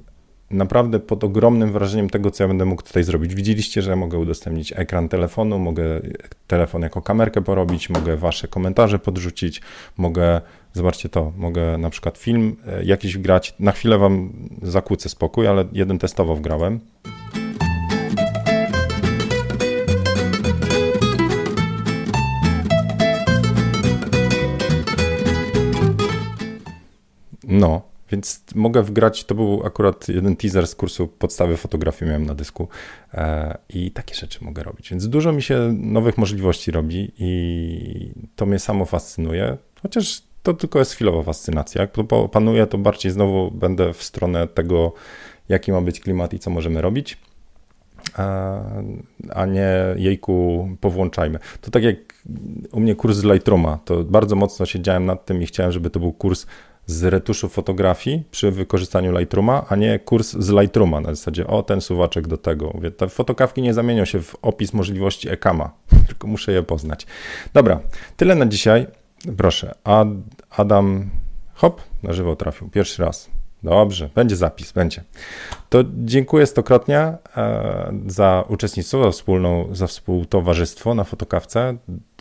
naprawdę 0.50 1.00
pod 1.00 1.24
ogromnym 1.24 1.72
wrażeniem 1.72 2.10
tego, 2.10 2.30
co 2.30 2.44
ja 2.44 2.48
będę 2.48 2.64
mógł 2.64 2.82
tutaj 2.82 3.04
zrobić. 3.04 3.34
Widzieliście, 3.34 3.82
że 3.82 3.96
mogę 3.96 4.18
udostępnić 4.18 4.72
ekran 4.76 5.08
telefonu, 5.08 5.58
mogę 5.58 6.00
telefon 6.46 6.82
jako 6.82 7.02
kamerkę 7.02 7.42
porobić, 7.42 7.90
mogę 7.90 8.16
wasze 8.16 8.48
komentarze 8.48 8.98
podrzucić, 8.98 9.60
mogę, 9.96 10.40
zobaczcie 10.72 11.08
to, 11.08 11.32
mogę 11.36 11.78
na 11.78 11.90
przykład 11.90 12.18
film 12.18 12.56
e, 12.66 12.84
jakiś 12.84 13.18
grać. 13.18 13.54
Na 13.58 13.72
chwilę 13.72 13.98
wam 13.98 14.32
zakłócę 14.62 15.08
spokój, 15.08 15.46
ale 15.46 15.64
jeden 15.72 15.98
testowo 15.98 16.36
wgrałem. 16.36 16.80
No, 27.44 27.89
więc 28.12 28.44
mogę 28.54 28.82
wgrać, 28.82 29.24
to 29.24 29.34
był 29.34 29.62
akurat 29.66 30.08
jeden 30.08 30.36
teaser 30.36 30.66
z 30.66 30.74
kursu 30.74 31.08
podstawy 31.08 31.56
fotografii 31.56 32.08
miałem 32.08 32.26
na 32.26 32.34
dysku 32.34 32.68
e, 33.14 33.58
i 33.68 33.90
takie 33.90 34.14
rzeczy 34.14 34.44
mogę 34.44 34.62
robić. 34.62 34.90
Więc 34.90 35.08
dużo 35.08 35.32
mi 35.32 35.42
się 35.42 35.74
nowych 35.78 36.18
możliwości 36.18 36.70
robi 36.70 37.12
i 37.18 38.12
to 38.36 38.46
mnie 38.46 38.58
samo 38.58 38.84
fascynuje, 38.84 39.56
chociaż 39.82 40.22
to 40.42 40.54
tylko 40.54 40.78
jest 40.78 40.92
chwilowa 40.92 41.22
fascynacja. 41.22 41.80
Jak 41.80 41.92
to 41.92 42.28
panuje, 42.28 42.66
to 42.66 42.78
bardziej 42.78 43.12
znowu 43.12 43.50
będę 43.50 43.92
w 43.92 44.02
stronę 44.02 44.48
tego, 44.48 44.92
jaki 45.48 45.72
ma 45.72 45.80
być 45.80 46.00
klimat 46.00 46.34
i 46.34 46.38
co 46.38 46.50
możemy 46.50 46.82
robić, 46.82 47.18
a 49.34 49.46
nie 49.46 49.72
jejku, 49.96 50.68
powłączajmy. 50.80 51.38
To 51.60 51.70
tak 51.70 51.82
jak 51.82 51.96
u 52.72 52.80
mnie 52.80 52.94
kurs 52.94 53.16
z 53.16 53.24
Lightrooma, 53.24 53.78
to 53.84 54.04
bardzo 54.04 54.36
mocno 54.36 54.66
siedziałem 54.66 55.06
nad 55.06 55.26
tym 55.26 55.42
i 55.42 55.46
chciałem, 55.46 55.72
żeby 55.72 55.90
to 55.90 56.00
był 56.00 56.12
kurs 56.12 56.46
z 56.86 57.04
retuszu 57.04 57.48
fotografii 57.48 58.22
przy 58.30 58.50
wykorzystaniu 58.50 59.18
Lightrooma, 59.18 59.66
a 59.68 59.76
nie 59.76 59.98
kurs 59.98 60.36
z 60.38 60.50
Lightrooma 60.50 61.00
na 61.00 61.14
zasadzie 61.14 61.46
o 61.46 61.62
ten 61.62 61.80
suwaczek 61.80 62.28
do 62.28 62.36
tego. 62.36 62.70
Mówię, 62.74 62.90
te 62.90 63.08
fotokawki 63.08 63.62
nie 63.62 63.74
zamienią 63.74 64.04
się 64.04 64.22
w 64.22 64.36
opis 64.42 64.72
możliwości 64.72 65.28
Ekama, 65.28 65.70
tylko 66.08 66.26
muszę 66.26 66.52
je 66.52 66.62
poznać. 66.62 67.06
Dobra, 67.54 67.80
tyle 68.16 68.34
na 68.34 68.46
dzisiaj. 68.46 68.86
Proszę, 69.36 69.74
Ad, 69.84 70.08
Adam 70.50 71.10
Hop 71.54 71.82
na 72.02 72.12
żywo 72.12 72.36
trafił, 72.36 72.68
pierwszy 72.68 73.02
raz. 73.02 73.30
Dobrze, 73.62 74.10
będzie 74.14 74.36
zapis, 74.36 74.72
będzie. 74.72 75.04
To 75.68 75.78
dziękuję 76.04 76.46
stokrotnie 76.46 76.98
e, 76.98 77.92
za 78.06 78.44
uczestnictwo, 78.48 79.04
za, 79.04 79.10
wspólną, 79.10 79.68
za 79.72 79.86
współtowarzystwo 79.86 80.94
na 80.94 81.04
fotokawce. 81.04 81.76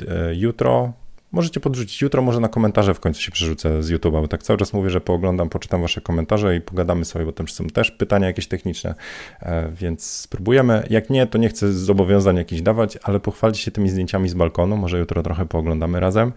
E, 0.07 0.35
jutro 0.35 0.93
możecie 1.31 1.59
podrzucić. 1.59 2.01
Jutro 2.01 2.21
może 2.21 2.39
na 2.39 2.47
komentarze 2.47 2.93
w 2.93 2.99
końcu 2.99 3.21
się 3.21 3.31
przerzucę 3.31 3.83
z 3.83 3.91
YouTube'a, 3.91 4.21
bo 4.21 4.27
tak 4.27 4.43
cały 4.43 4.59
czas 4.59 4.73
mówię, 4.73 4.89
że 4.89 5.01
pooglądam, 5.01 5.49
poczytam 5.49 5.81
wasze 5.81 6.01
komentarze 6.01 6.55
i 6.55 6.61
pogadamy 6.61 7.05
sobie, 7.05 7.25
bo 7.25 7.31
tam 7.31 7.47
są 7.47 7.67
też 7.67 7.91
pytania 7.91 8.27
jakieś 8.27 8.47
techniczne, 8.47 8.95
e, 9.41 9.71
więc 9.71 10.03
spróbujemy. 10.03 10.87
Jak 10.89 11.09
nie, 11.09 11.27
to 11.27 11.37
nie 11.37 11.49
chcę 11.49 11.73
zobowiązań 11.73 12.35
jakichś 12.35 12.61
dawać, 12.61 12.97
ale 13.03 13.19
pochwalcie 13.19 13.61
się 13.61 13.71
tymi 13.71 13.89
zdjęciami 13.89 14.29
z 14.29 14.33
balkonu, 14.33 14.77
może 14.77 14.99
jutro 14.99 15.23
trochę 15.23 15.45
pooglądamy 15.45 15.99
razem. 15.99 16.31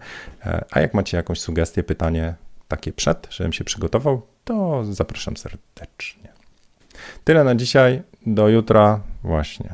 A 0.71 0.79
jak 0.79 0.93
macie 0.93 1.17
jakąś 1.17 1.39
sugestię, 1.39 1.83
pytanie 1.83 2.35
takie 2.67 2.93
przed, 2.93 3.27
żebym 3.29 3.53
się 3.53 3.63
przygotował, 3.63 4.21
to 4.43 4.85
zapraszam 4.85 5.37
serdecznie. 5.37 6.29
Tyle 7.23 7.43
na 7.43 7.55
dzisiaj. 7.55 8.01
Do 8.25 8.49
jutra 8.49 8.99
właśnie. 9.23 9.69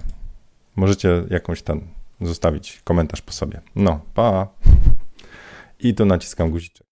Możecie 0.76 1.24
jakąś 1.30 1.62
tam 1.62 1.82
zostawić 2.22 2.82
komentarz 2.84 3.22
po 3.22 3.32
sobie. 3.32 3.62
No, 3.76 4.00
pa. 4.14 4.48
I 5.80 5.94
tu 5.94 6.06
naciskam 6.06 6.52
guziczek. 6.52 6.89